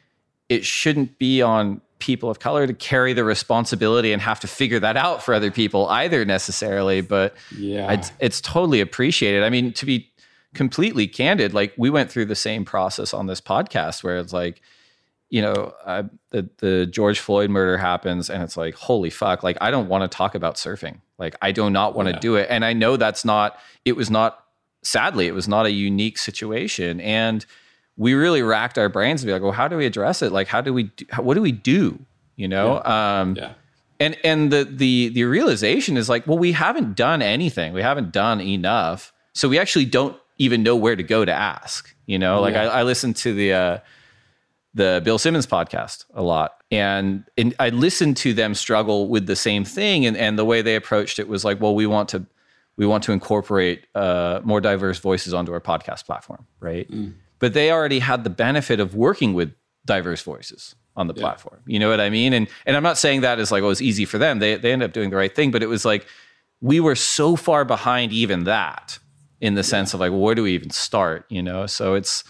it 0.50 0.66
shouldn't 0.66 1.20
be 1.20 1.42
on 1.42 1.82
people 2.04 2.30
of 2.30 2.39
color 2.39 2.68
to 2.68 2.74
carry 2.74 3.14
the 3.14 3.24
responsibility 3.24 4.12
and 4.12 4.22
have 4.22 4.38
to 4.41 4.47
figure 4.47 4.78
that 4.78 4.97
out 4.97 5.24
for 5.24 5.34
other 5.34 5.49
people 5.49 5.88
either 5.88 6.26
necessarily. 6.26 6.99
But 6.99 7.34
yeah, 7.58 7.93
it's, 7.93 8.12
it's 8.20 8.41
totally 8.41 8.82
appreciated. 8.82 9.41
I 9.41 9.49
mean, 9.49 9.72
to 9.72 9.86
be 9.86 10.12
completely 10.54 11.08
candid, 11.08 11.54
like 11.54 11.74
we 11.78 11.89
went 11.89 12.12
through 12.12 12.26
the 12.26 12.36
same 12.36 12.66
process 12.66 13.14
on 13.14 13.28
this 13.28 13.39
podcast 13.39 14.04
where 14.04 14.18
it's 14.18 14.34
like, 14.34 14.62
you 15.30 15.41
know, 15.41 15.74
uh, 15.86 16.04
the 16.32 16.49
the 16.58 16.86
George 16.88 17.20
Floyd 17.20 17.49
murder 17.49 17.78
happens, 17.78 18.30
and 18.30 18.43
it's 18.43 18.58
like, 18.58 18.76
holy 18.76 19.10
fuck! 19.10 19.41
Like, 19.41 19.58
I 19.62 19.72
don't 19.72 19.88
want 19.88 20.04
to 20.04 20.14
talk 20.14 20.36
about 20.36 20.56
surfing. 20.56 20.99
Like, 21.18 21.36
I 21.41 21.54
do 21.54 21.70
not 21.70 21.95
want 21.95 22.10
to 22.10 22.16
yeah. 22.16 22.20
do 22.20 22.36
it, 22.36 22.47
and 22.49 22.66
I 22.66 22.74
know 22.74 22.97
that's 22.97 23.24
not. 23.24 23.58
It 23.86 23.95
was 23.95 24.12
not. 24.12 24.43
Sadly, 24.84 25.28
it 25.28 25.34
was 25.34 25.47
not 25.47 25.66
a 25.66 25.72
unique 25.72 26.18
situation, 26.18 26.99
and 26.99 27.45
we 27.98 28.14
really 28.14 28.41
racked 28.41 28.78
our 28.78 28.89
brains 28.89 29.22
to 29.22 29.28
be 29.28 29.34
like, 29.34 29.41
well, 29.41 29.52
how 29.52 29.68
do 29.68 29.78
we 29.78 29.86
address 29.86 30.22
it? 30.22 30.32
Like, 30.32 30.48
how 30.48 30.62
do 30.62 30.74
we, 30.74 30.84
do, 30.84 31.06
what 31.20 31.36
do 31.36 31.41
we 31.41 31.52
do? 31.52 32.00
You 32.36 32.48
know? 32.48 32.82
Yeah. 32.84 33.20
Um, 33.22 33.36
yeah. 33.36 33.54
And, 34.00 34.18
and 34.24 34.52
the, 34.52 34.66
the, 34.66 35.10
the 35.10 35.24
realization 35.26 35.96
is 35.96 36.10
like, 36.10 36.26
well, 36.26 36.38
we 36.38 36.52
haven't 36.52 36.96
done 36.96 37.22
anything. 37.22 37.74
We 37.74 37.82
haven't 37.82 38.12
done 38.12 38.41
enough. 38.41 39.14
So 39.34 39.48
we 39.48 39.60
actually 39.60 39.86
don't 39.86 40.18
even 40.39 40.64
know 40.64 40.76
where 40.76 40.96
to 40.96 41.04
go 41.04 41.24
to 41.24 41.32
ask, 41.32 41.96
you 42.08 42.18
know, 42.18 42.41
like 42.41 42.56
yeah. 42.56 42.64
I, 42.64 42.80
I 42.80 42.84
listened 42.84 43.16
to 43.18 43.34
the, 43.34 43.54
uh, 43.54 43.78
the 44.74 45.02
Bill 45.06 45.20
Simmons 45.20 45.46
podcast 45.46 46.06
a 46.16 46.24
lot. 46.24 46.64
And, 46.72 47.24
and 47.38 47.54
I 47.60 47.70
listened 47.70 48.18
to 48.18 48.34
them 48.34 48.56
struggle 48.56 49.08
with 49.08 49.28
the 49.28 49.36
same 49.36 49.64
thing. 49.64 50.08
And, 50.08 50.18
and 50.18 50.38
the 50.38 50.46
way 50.46 50.64
they 50.64 50.76
approached 50.76 51.20
it 51.20 51.28
was 51.28 51.46
like, 51.46 51.62
well, 51.62 51.76
we 51.76 51.86
want 51.86 52.10
to, 52.10 52.26
we 52.76 52.88
want 52.88 53.04
to 53.04 53.12
incorporate 53.12 53.86
uh, 53.94 54.41
more 54.44 54.60
diverse 54.60 54.98
voices 54.98 55.36
onto 55.36 55.54
our 55.54 55.62
podcast 55.62 56.06
platform, 56.06 56.48
right? 56.60 56.89
Mm 56.89 57.14
but 57.44 57.54
they 57.54 57.74
already 57.74 58.00
had 58.00 58.24
the 58.24 58.30
benefit 58.30 58.80
of 58.80 58.96
working 58.96 59.34
with 59.34 59.54
diverse 59.86 60.22
voices 60.22 60.76
on 60.96 61.08
the 61.08 61.14
yeah. 61.14 61.24
platform. 61.24 61.60
You 61.66 61.78
know 61.78 61.89
what 61.89 62.00
I 62.00 62.10
mean? 62.10 62.32
And 62.32 62.48
and 62.66 62.78
I'm 62.78 62.84
not 62.84 62.98
saying 62.98 63.20
that 63.20 63.38
as 63.38 63.52
like 63.52 63.64
oh 63.64 63.70
it's 63.70 63.82
easy 63.82 64.06
for 64.06 64.18
them. 64.18 64.39
They 64.39 64.56
they 64.56 64.72
end 64.72 64.82
up 64.82 64.94
doing 64.94 65.10
the 65.10 65.18
right 65.18 65.36
thing, 65.36 65.52
but 65.52 65.62
it 65.62 65.68
was 65.68 65.84
like 65.84 66.08
we 66.62 66.80
were 66.80 66.96
so 66.96 67.36
far 67.36 67.66
behind 67.66 68.14
even 68.14 68.46
that 68.46 68.98
in 69.41 69.56
the 69.56 69.60
yeah. 69.60 69.74
sense 69.74 69.94
of 69.94 70.00
like 70.00 70.12
well, 70.12 70.22
where 70.22 70.36
do 70.36 70.44
we 70.44 70.54
even 70.54 70.70
start? 70.70 71.26
You 71.28 71.44
know, 71.44 71.66
so 71.66 71.96
it's 71.96 72.24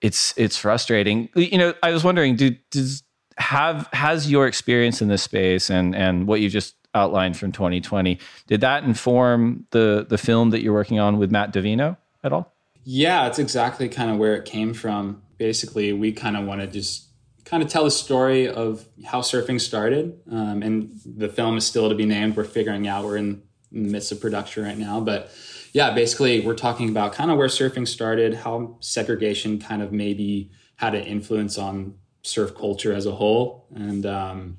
it's 0.00 0.32
it's 0.36 0.56
frustrating. 0.56 1.28
You 1.34 1.58
know, 1.58 1.74
I 1.82 1.90
was 1.90 2.04
wondering, 2.04 2.36
do 2.36 2.54
does 2.70 3.02
have 3.36 3.88
has 3.92 4.30
your 4.30 4.46
experience 4.46 5.02
in 5.02 5.08
this 5.08 5.24
space 5.24 5.70
and 5.70 5.92
and 5.96 6.28
what 6.28 6.40
you 6.40 6.48
just 6.48 6.76
outlined 6.94 7.36
from 7.36 7.50
2020 7.50 8.18
did 8.46 8.60
that 8.60 8.84
inform 8.84 9.66
the 9.70 10.06
the 10.08 10.18
film 10.18 10.50
that 10.50 10.62
you're 10.62 10.72
working 10.72 11.00
on 11.00 11.18
with 11.18 11.32
Matt 11.32 11.52
Davino 11.52 11.96
at 12.22 12.32
all? 12.32 12.54
Yeah, 12.84 13.26
it's 13.26 13.38
exactly 13.38 13.88
kind 13.88 14.10
of 14.10 14.18
where 14.18 14.34
it 14.36 14.44
came 14.44 14.74
from. 14.74 15.22
Basically, 15.38 15.92
we 15.92 16.12
kind 16.12 16.36
of 16.36 16.46
want 16.46 16.60
to 16.60 16.66
just 16.66 17.08
kind 17.44 17.62
of 17.62 17.68
tell 17.68 17.84
the 17.84 17.90
story 17.90 18.48
of 18.48 18.86
how 19.04 19.20
surfing 19.20 19.60
started. 19.60 20.18
Um, 20.30 20.62
and 20.62 21.00
the 21.04 21.28
film 21.28 21.56
is 21.56 21.66
still 21.66 21.88
to 21.88 21.94
be 21.94 22.06
named. 22.06 22.36
We're 22.36 22.44
figuring 22.44 22.86
out, 22.86 23.04
we're 23.04 23.16
in, 23.16 23.42
the 23.72 23.88
midst 23.88 24.10
of 24.10 24.20
production 24.20 24.64
right 24.64 24.76
now. 24.76 25.00
But 25.00 25.30
yeah, 25.72 25.94
basically, 25.94 26.40
we're 26.40 26.56
talking 26.56 26.88
about 26.88 27.12
kind 27.12 27.30
of 27.30 27.38
where 27.38 27.46
surfing 27.46 27.86
started, 27.86 28.34
how 28.34 28.76
segregation 28.80 29.60
kind 29.60 29.82
of 29.82 29.92
maybe 29.92 30.50
had 30.76 30.94
an 30.94 31.04
influence 31.04 31.56
on 31.56 31.94
surf 32.22 32.54
culture 32.56 32.92
as 32.92 33.06
a 33.06 33.12
whole. 33.12 33.68
And 33.72 34.04
um, 34.06 34.58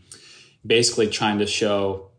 basically, 0.65 1.09
trying 1.09 1.39
to 1.39 1.47
show 1.47 2.11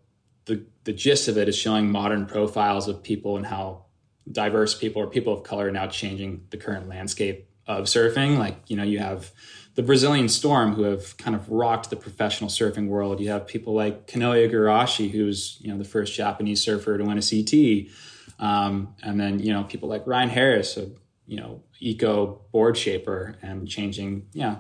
the, 0.45 0.67
the 0.85 0.93
gist 0.93 1.29
of 1.29 1.39
it 1.39 1.49
is 1.49 1.57
showing 1.57 1.91
modern 1.91 2.27
profiles 2.27 2.89
of 2.89 3.03
people 3.03 3.37
and 3.37 3.47
how 3.47 3.87
diverse 4.31 4.75
people 4.75 5.03
or 5.03 5.07
people 5.07 5.33
of 5.33 5.43
color 5.43 5.71
now 5.71 5.87
changing 5.87 6.47
the 6.51 6.57
current 6.57 6.89
landscape 6.89 7.49
of 7.67 7.85
surfing. 7.85 8.39
Like, 8.39 8.57
you 8.69 8.77
know, 8.77 8.83
you 8.83 8.99
have 8.99 9.31
the 9.75 9.83
Brazilian 9.83 10.29
Storm 10.29 10.75
who 10.75 10.83
have 10.83 11.17
kind 11.17 11.35
of 11.35 11.49
rocked 11.49 11.91
the 11.91 11.97
professional 11.97 12.51
surfing 12.51 12.89
world. 12.89 13.21
You 13.21 13.31
have 13.31 13.47
people 13.47 13.75
like 13.75 14.07
Kanoa 14.07 14.51
Igarashi, 14.51 15.11
who's, 15.11 15.59
you 15.61 15.71
know, 15.71 15.79
the 15.79 15.85
first 15.85 16.15
Japanese 16.15 16.63
surfer 16.63 16.99
to 16.99 17.05
win 17.05 17.19
a 17.19 17.23
CT. 17.23 17.93
Um, 18.39 18.95
and 19.03 19.19
then, 19.19 19.39
you 19.39 19.53
know, 19.53 19.65
people 19.65 19.89
like 19.89 20.07
Ryan 20.07 20.29
Harris, 20.29 20.77
a, 20.77 20.91
you 21.27 21.39
know, 21.39 21.63
eco 21.81 22.43
board 22.53 22.77
shaper 22.77 23.37
and 23.43 23.69
changing, 23.69 24.27
yeah, 24.33 24.57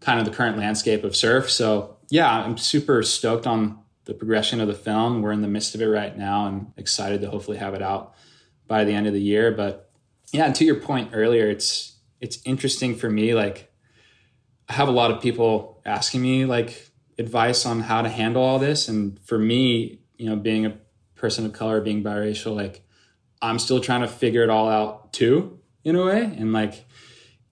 kind 0.00 0.20
of 0.20 0.26
the 0.26 0.32
current 0.32 0.56
landscape 0.56 1.02
of 1.04 1.16
surf. 1.16 1.50
So 1.50 1.96
yeah, 2.08 2.30
I'm 2.30 2.56
super 2.56 3.02
stoked 3.02 3.46
on 3.46 3.78
the 4.04 4.14
progression 4.14 4.60
of 4.60 4.68
the 4.68 4.74
film. 4.74 5.22
We're 5.22 5.32
in 5.32 5.42
the 5.42 5.48
midst 5.48 5.74
of 5.74 5.82
it 5.82 5.86
right 5.86 6.16
now 6.16 6.46
and 6.46 6.72
excited 6.76 7.20
to 7.22 7.30
hopefully 7.30 7.56
have 7.56 7.74
it 7.74 7.82
out 7.82 8.14
by 8.66 8.84
the 8.84 8.92
end 8.92 9.06
of 9.06 9.12
the 9.12 9.20
year. 9.20 9.52
But 9.52 9.90
yeah, 10.32 10.52
to 10.52 10.64
your 10.64 10.76
point 10.76 11.10
earlier, 11.12 11.48
it's 11.48 11.96
it's 12.20 12.38
interesting 12.44 12.94
for 12.94 13.10
me. 13.10 13.34
Like, 13.34 13.72
I 14.68 14.72
have 14.74 14.88
a 14.88 14.92
lot 14.92 15.10
of 15.10 15.20
people 15.20 15.80
asking 15.84 16.22
me 16.22 16.44
like 16.44 16.90
advice 17.18 17.66
on 17.66 17.80
how 17.80 18.02
to 18.02 18.08
handle 18.08 18.42
all 18.42 18.58
this, 18.58 18.88
and 18.88 19.18
for 19.20 19.38
me, 19.38 20.00
you 20.16 20.28
know, 20.28 20.36
being 20.36 20.66
a 20.66 20.76
person 21.14 21.46
of 21.46 21.52
color, 21.52 21.80
being 21.80 22.02
biracial, 22.02 22.54
like 22.54 22.84
I'm 23.40 23.58
still 23.58 23.80
trying 23.80 24.02
to 24.02 24.08
figure 24.08 24.42
it 24.42 24.50
all 24.50 24.68
out 24.68 25.12
too, 25.12 25.58
in 25.84 25.96
a 25.96 26.04
way, 26.04 26.22
and 26.22 26.52
like. 26.52 26.84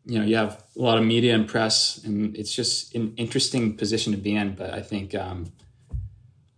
You 0.06 0.18
know, 0.18 0.26
you 0.26 0.36
have 0.36 0.62
a 0.76 0.82
lot 0.82 0.98
of 0.98 1.04
media 1.04 1.34
and 1.34 1.48
press, 1.48 1.96
and 2.04 2.36
it's 2.36 2.54
just 2.54 2.94
an 2.94 3.14
interesting 3.16 3.74
position 3.74 4.12
to 4.12 4.18
be 4.18 4.36
in. 4.36 4.54
But 4.54 4.74
I 4.74 4.82
think 4.82 5.14
um, 5.14 5.50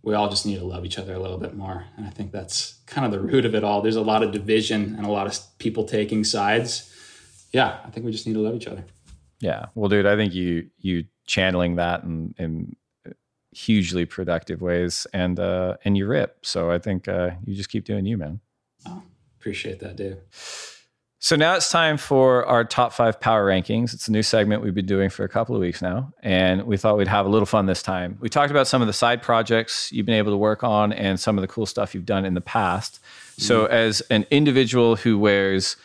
we 0.07 0.13
all 0.13 0.29
just 0.29 0.45
need 0.45 0.57
to 0.57 0.63
love 0.63 0.85
each 0.85 0.97
other 0.97 1.13
a 1.13 1.19
little 1.19 1.37
bit 1.37 1.53
more. 1.53 1.83
And 1.97 2.05
I 2.05 2.09
think 2.09 2.31
that's 2.31 2.75
kind 2.85 3.05
of 3.05 3.11
the 3.11 3.19
root 3.19 3.43
of 3.43 3.53
it 3.53 3.65
all. 3.65 3.81
There's 3.81 3.97
a 3.97 4.01
lot 4.01 4.23
of 4.23 4.31
division 4.31 4.95
and 4.95 5.05
a 5.05 5.11
lot 5.11 5.27
of 5.27 5.37
people 5.59 5.83
taking 5.83 6.23
sides. 6.23 6.89
Yeah, 7.51 7.79
I 7.85 7.89
think 7.89 8.05
we 8.05 8.13
just 8.13 8.25
need 8.25 8.35
to 8.35 8.39
love 8.39 8.55
each 8.55 8.67
other. 8.67 8.85
Yeah. 9.41 9.65
Well, 9.75 9.89
dude, 9.89 10.05
I 10.05 10.15
think 10.15 10.33
you 10.33 10.69
you 10.77 11.03
channeling 11.25 11.75
that 11.75 12.03
in, 12.03 12.33
in 12.37 12.77
hugely 13.51 14.05
productive 14.05 14.61
ways 14.61 15.07
and 15.13 15.41
uh 15.41 15.75
and 15.83 15.97
you 15.97 16.07
rip. 16.07 16.45
So 16.45 16.71
I 16.71 16.79
think 16.79 17.09
uh 17.09 17.31
you 17.43 17.53
just 17.53 17.69
keep 17.69 17.83
doing 17.83 18.05
you, 18.05 18.17
man. 18.17 18.39
Oh, 18.87 19.03
appreciate 19.37 19.81
that, 19.81 19.97
Dave. 19.97 20.19
So 21.19 21.35
now 21.35 21.55
it's 21.55 21.71
time 21.71 21.97
for 21.97 22.45
our 22.45 22.63
top 22.63 22.93
five 22.93 23.19
power 23.19 23.47
rankings. 23.47 23.91
It's 23.93 24.07
a 24.07 24.11
new 24.11 24.21
segment 24.21 24.61
we've 24.61 24.75
been 24.75 24.85
doing 24.85 25.09
for 25.09 25.23
a 25.23 25.29
couple 25.29 25.55
of 25.55 25.61
weeks 25.61 25.81
now, 25.81 26.13
and 26.21 26.63
we 26.63 26.77
thought 26.77 26.95
we'd 26.95 27.07
have 27.07 27.25
a 27.25 27.29
little 27.29 27.47
fun 27.47 27.65
this 27.65 27.81
time. 27.81 28.17
We 28.21 28.29
talked 28.29 28.51
about 28.51 28.67
some 28.67 28.81
of 28.81 28.87
the 28.87 28.93
side 28.93 29.23
projects 29.23 29.91
you've 29.91 30.05
been 30.05 30.15
able 30.15 30.31
to 30.31 30.37
work 30.37 30.63
on 30.63 30.93
and 30.93 31.19
some 31.19 31.35
of 31.37 31.41
the 31.41 31.47
cool 31.47 31.65
stuff 31.65 31.95
you've 31.95 32.05
done 32.05 32.23
in 32.23 32.35
the 32.35 32.41
past. 32.41 32.99
So, 33.37 33.65
mm. 33.65 33.69
as 33.69 34.01
an 34.11 34.27
individual 34.29 34.95
who 34.95 35.17
wears 35.17 35.75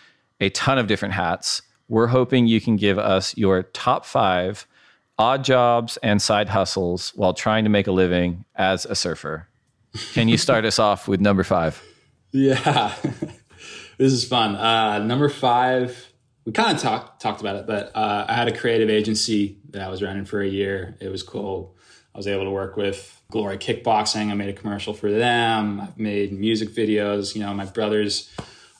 a 0.41 0.51
ton 0.51 0.77
of 0.77 0.87
different 0.87 1.15
hats, 1.15 1.63
we're 1.89 2.09
hoping 2.09 2.47
you 2.47 2.61
can 2.61 2.77
give 2.77 2.99
us 2.99 3.35
your 3.37 3.63
top 3.63 4.05
five 4.05 4.67
odd 5.19 5.45
jobs 5.45 5.97
and 6.03 6.21
side 6.21 6.51
hustles 6.51 7.13
while 7.15 7.33
trying 7.33 7.65
to 7.65 7.71
make 7.71 7.87
a 7.87 7.93
living 7.93 8.45
as 8.57 8.85
a 8.85 8.95
surfer. 8.95 9.49
Can 10.13 10.29
you 10.29 10.37
start 10.47 10.67
us 10.67 10.79
off 10.79 11.09
with 11.09 11.21
number 11.21 11.45
five? 11.45 11.83
Yeah. 12.33 12.95
this 14.03 14.13
is 14.13 14.25
fun. 14.25 14.57
Uh, 14.57 14.99
number 14.99 15.29
five, 15.29 16.13
we 16.45 16.51
kind 16.51 16.75
of 16.75 16.83
talked 16.83 17.23
talked 17.23 17.41
about 17.41 17.55
it, 17.55 17.67
but 17.69 17.93
uh, 17.95 18.27
I 18.29 18.35
had 18.35 18.49
a 18.49 18.57
creative 18.57 18.91
agency 18.91 19.59
that 19.71 19.83
I 19.83 19.89
was 19.89 20.03
running 20.03 20.25
for 20.25 20.43
a 20.43 20.49
year. 20.49 20.97
It 21.01 21.09
was 21.09 21.23
cool. 21.23 21.77
I 22.13 22.19
was 22.19 22.27
able 22.27 22.45
to 22.45 22.51
work 22.51 22.77
with 22.77 23.23
Glory 23.31 23.59
Kickboxing. 23.59 24.31
I 24.31 24.35
made 24.35 24.49
a 24.49 24.53
commercial 24.61 24.93
for 24.93 25.11
them. 25.11 25.81
I've 25.81 25.97
made 25.97 26.33
music 26.33 26.71
videos. 26.71 27.37
You 27.37 27.43
know, 27.43 27.55
my 27.55 27.65
brothers 27.65 28.29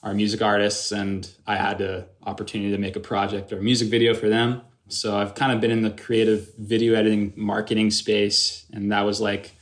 are 0.03 0.13
music 0.13 0.43
artists, 0.43 0.91
and 0.91 1.31
I 1.47 1.55
had 1.55 1.79
the 1.79 2.09
opportunity 2.27 2.73
to 2.73 2.79
make 2.79 2.97
a 2.97 3.01
project 3.01 3.53
or 3.53 3.59
a 3.59 3.63
music 3.63 3.91
video 3.91 4.15
for 4.15 4.29
them. 4.29 4.63
So 4.89 5.17
I've 5.17 5.37
kind 5.37 5.53
of 5.53 5.61
been 5.61 5.71
in 5.71 5.83
the 5.83 5.91
creative 5.91 6.53
video 6.59 6.95
editing 6.95 7.33
marketing 7.37 7.93
space, 7.93 8.67
and 8.73 8.91
that 8.91 9.03
was 9.03 9.21
like 9.21 9.53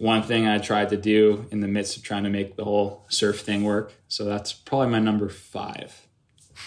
one 0.00 0.22
thing 0.22 0.48
I 0.48 0.56
tried 0.56 0.88
to 0.88 0.96
do 0.96 1.44
in 1.50 1.60
the 1.60 1.68
midst 1.68 1.98
of 1.98 2.02
trying 2.02 2.24
to 2.24 2.30
make 2.30 2.56
the 2.56 2.64
whole 2.64 3.04
surf 3.10 3.40
thing 3.40 3.64
work. 3.64 3.92
So 4.08 4.24
that's 4.24 4.50
probably 4.50 4.88
my 4.88 4.98
number 4.98 5.28
five. 5.28 6.08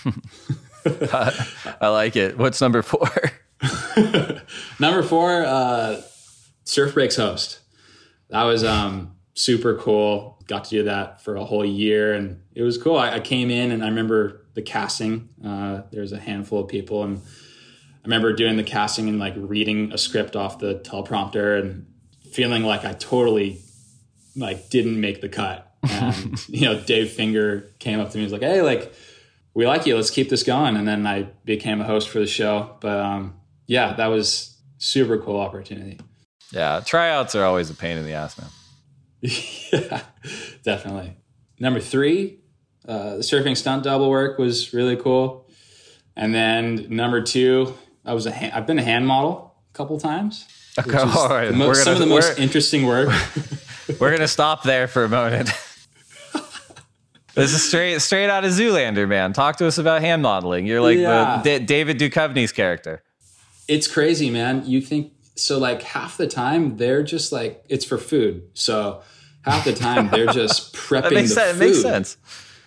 I 0.85 1.87
like 1.87 2.15
it. 2.15 2.37
What's 2.37 2.61
number 2.61 2.83
four? 2.83 3.09
number 4.79 5.01
four, 5.01 5.43
uh, 5.43 5.99
Surf 6.63 6.93
Breaks 6.93 7.15
host. 7.15 7.61
That 8.29 8.43
was 8.43 8.63
um, 8.63 9.15
super 9.33 9.77
cool. 9.77 10.39
Got 10.45 10.65
to 10.65 10.69
do 10.69 10.83
that 10.83 11.23
for 11.23 11.35
a 11.35 11.43
whole 11.43 11.65
year, 11.65 12.13
and 12.13 12.39
it 12.53 12.61
was 12.61 12.77
cool. 12.77 12.97
I, 12.97 13.15
I 13.15 13.19
came 13.19 13.49
in 13.49 13.71
and 13.71 13.83
I 13.83 13.87
remember 13.87 14.45
the 14.53 14.61
casting. 14.61 15.29
Uh, 15.43 15.81
There's 15.91 16.11
a 16.11 16.19
handful 16.19 16.59
of 16.59 16.67
people, 16.67 17.03
and 17.03 17.17
I 17.17 18.03
remember 18.03 18.31
doing 18.31 18.57
the 18.57 18.63
casting 18.63 19.09
and 19.09 19.17
like 19.17 19.33
reading 19.35 19.91
a 19.91 19.97
script 19.97 20.35
off 20.35 20.59
the 20.59 20.75
teleprompter 20.75 21.59
and 21.59 21.87
feeling 22.33 22.63
like 22.63 22.83
I 22.85 22.93
totally 22.93 23.61
like 24.35 24.69
didn't 24.69 24.99
make 24.99 25.21
the 25.21 25.29
cut. 25.29 25.71
And 25.83 26.43
you 26.49 26.61
know, 26.61 26.79
Dave 26.79 27.11
Finger 27.11 27.71
came 27.79 27.99
up 27.99 28.11
to 28.11 28.17
me 28.17 28.23
and 28.23 28.31
was 28.31 28.39
like, 28.39 28.49
"Hey, 28.49 28.61
like 28.61 28.93
we 29.53 29.67
like 29.67 29.85
you. 29.85 29.95
Let's 29.95 30.11
keep 30.11 30.29
this 30.29 30.43
going." 30.43 30.75
And 30.75 30.87
then 30.87 31.05
I 31.05 31.23
became 31.45 31.81
a 31.81 31.85
host 31.85 32.09
for 32.09 32.19
the 32.19 32.27
show. 32.27 32.75
But 32.79 32.99
um, 32.99 33.35
yeah, 33.67 33.93
that 33.93 34.07
was 34.07 34.57
super 34.77 35.17
cool 35.17 35.39
opportunity. 35.39 35.99
Yeah, 36.51 36.81
tryouts 36.85 37.35
are 37.35 37.43
always 37.43 37.69
a 37.69 37.75
pain 37.75 37.97
in 37.97 38.05
the 38.05 38.13
ass, 38.13 38.37
man. 38.37 38.49
yeah, 39.21 40.01
definitely. 40.63 41.15
Number 41.59 41.79
three, 41.79 42.39
uh, 42.87 43.15
the 43.15 43.21
surfing 43.21 43.55
stunt 43.55 43.83
double 43.83 44.09
work 44.09 44.37
was 44.37 44.73
really 44.73 44.95
cool. 44.95 45.49
And 46.15 46.33
then 46.33 46.87
number 46.89 47.21
two, 47.21 47.73
I 48.05 48.13
was 48.13 48.25
a 48.25 48.31
ha- 48.31 48.51
I've 48.53 48.67
been 48.67 48.79
a 48.79 48.83
hand 48.83 49.07
model 49.07 49.55
a 49.71 49.77
couple 49.77 49.99
times. 49.99 50.45
Okay, 50.79 50.97
all 50.97 51.29
right. 51.29 51.53
Mo- 51.53 51.67
We're 51.67 51.75
some 51.75 51.93
gonna- 51.93 52.03
of 52.03 52.09
the 52.09 52.15
most 52.15 52.39
interesting 52.39 52.85
work. 52.85 53.09
We're 53.99 54.11
gonna 54.11 54.27
stop 54.27 54.63
there 54.63 54.87
for 54.87 55.03
a 55.03 55.09
moment. 55.09 55.49
this 57.35 57.53
is 57.53 57.63
straight 57.67 57.99
straight 58.01 58.29
out 58.29 58.45
of 58.45 58.51
Zoolander, 58.51 59.07
man. 59.07 59.33
Talk 59.33 59.57
to 59.57 59.67
us 59.67 59.77
about 59.77 60.01
hand 60.01 60.21
modeling. 60.21 60.65
You're 60.65 60.81
like 60.81 60.97
Yeah. 60.97 61.41
the 61.43 61.59
D- 61.59 61.65
David 61.65 61.99
Duchovny's 61.99 62.51
character. 62.51 63.01
it's 63.67 63.87
crazy, 63.87 64.29
man. 64.29 64.63
You 64.65 64.81
think 64.81 65.13
so? 65.35 65.57
Like 65.57 65.81
half 65.83 66.17
the 66.17 66.27
time, 66.27 66.77
they're 66.77 67.03
just 67.03 67.31
like 67.31 67.63
it's 67.69 67.85
for 67.85 67.97
food. 67.97 68.43
So 68.53 69.01
half 69.43 69.65
the 69.65 69.73
time, 69.73 70.09
they're 70.09 70.25
just 70.33 70.73
prepping 70.73 71.01
That 71.03 71.13
makes 71.13 71.29
the 71.29 71.35
sense. 71.35 71.57
food. 71.57 71.63
It 71.63 71.67
makes 71.67 71.81
sense. 71.81 72.17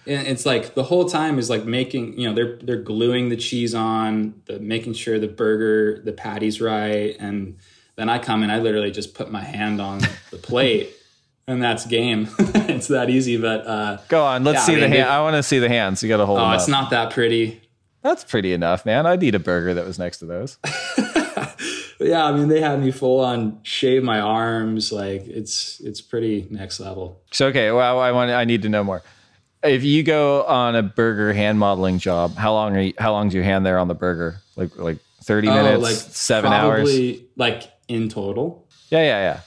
And 0.08 0.26
it's 0.28 0.46
like 0.46 0.74
the 0.74 0.84
whole 0.84 1.06
time 1.08 1.38
is 1.40 1.50
like 1.50 1.64
making, 1.64 2.18
you 2.18 2.28
know, 2.28 2.34
they're 2.34 2.56
they're 2.62 2.82
gluing 2.82 3.28
the 3.28 3.36
cheese 3.36 3.74
on, 3.74 4.34
the 4.46 4.60
making 4.60 4.92
sure 4.94 5.18
the 5.18 5.26
burger, 5.28 6.00
the 6.04 6.12
patty's 6.12 6.60
right, 6.60 7.16
and 7.18 7.56
then 7.96 8.08
I 8.08 8.18
come 8.18 8.42
and 8.42 8.52
I 8.52 8.58
literally 8.60 8.90
just 8.90 9.14
put 9.14 9.30
my 9.30 9.42
hand 9.42 9.80
on 9.80 9.98
the 10.30 10.36
plate, 10.36 10.90
and 11.48 11.62
that's 11.62 11.84
game. 11.86 12.28
it's 12.38 12.88
that 12.88 13.10
easy. 13.10 13.36
But 13.36 13.66
uh, 13.66 13.98
Go 14.08 14.24
on. 14.24 14.44
Let's 14.44 14.60
Yeah, 14.60 14.64
see 14.66 14.72
I 14.76 14.80
the 14.80 14.88
hand. 14.88 14.92
they- 14.94 15.02
I 15.02 15.20
want 15.20 15.36
to 15.36 15.42
see 15.42 15.58
the 15.58 15.68
hands. 15.68 16.02
You 16.02 16.08
got 16.08 16.18
to 16.18 16.26
hold 16.26 16.38
oh, 16.38 16.52
it's 16.52 16.64
up. 16.64 16.68
not 16.70 16.90
that 16.90 17.12
pretty. 17.12 17.60
That's 18.02 18.22
pretty 18.22 18.52
enough, 18.52 18.86
man. 18.86 19.04
I'd 19.04 19.22
eat 19.24 19.34
a 19.34 19.40
burger 19.40 19.74
that 19.74 19.84
was 19.84 19.98
next 19.98 20.18
to 20.18 20.26
those. 20.26 20.58
Yeah, 21.98 22.26
I 22.26 22.32
mean, 22.32 22.48
they 22.48 22.60
had 22.60 22.82
me 22.82 22.90
full 22.90 23.20
on 23.20 23.58
shave 23.62 24.02
my 24.02 24.20
arms. 24.20 24.92
Like 24.92 25.26
it's 25.26 25.80
it's 25.80 26.02
pretty 26.02 26.46
next 26.50 26.78
level. 26.78 27.22
So 27.32 27.46
okay, 27.46 27.70
well, 27.72 27.98
I 27.98 28.12
want. 28.12 28.30
I 28.30 28.44
need 28.44 28.62
to 28.62 28.68
know 28.68 28.84
more. 28.84 29.02
If 29.62 29.82
you 29.82 30.02
go 30.02 30.44
on 30.44 30.76
a 30.76 30.82
burger 30.82 31.32
hand 31.32 31.58
modeling 31.58 31.98
job, 31.98 32.36
how 32.36 32.52
long 32.52 32.76
are 32.76 32.80
you, 32.82 32.92
how 32.98 33.12
long's 33.12 33.32
your 33.32 33.44
hand 33.44 33.64
there 33.64 33.78
on 33.78 33.88
the 33.88 33.94
burger? 33.94 34.36
Like 34.56 34.76
like 34.76 34.98
thirty 35.22 35.48
minutes, 35.48 35.78
Oh, 35.78 35.80
like 35.80 35.94
seven 35.96 36.52
hours? 36.52 36.94
Like 37.36 37.62
in 37.88 38.08
total, 38.08 38.68
Yeah, 38.90 39.00
yeah, 39.02 39.20
yeah. 39.20 39.40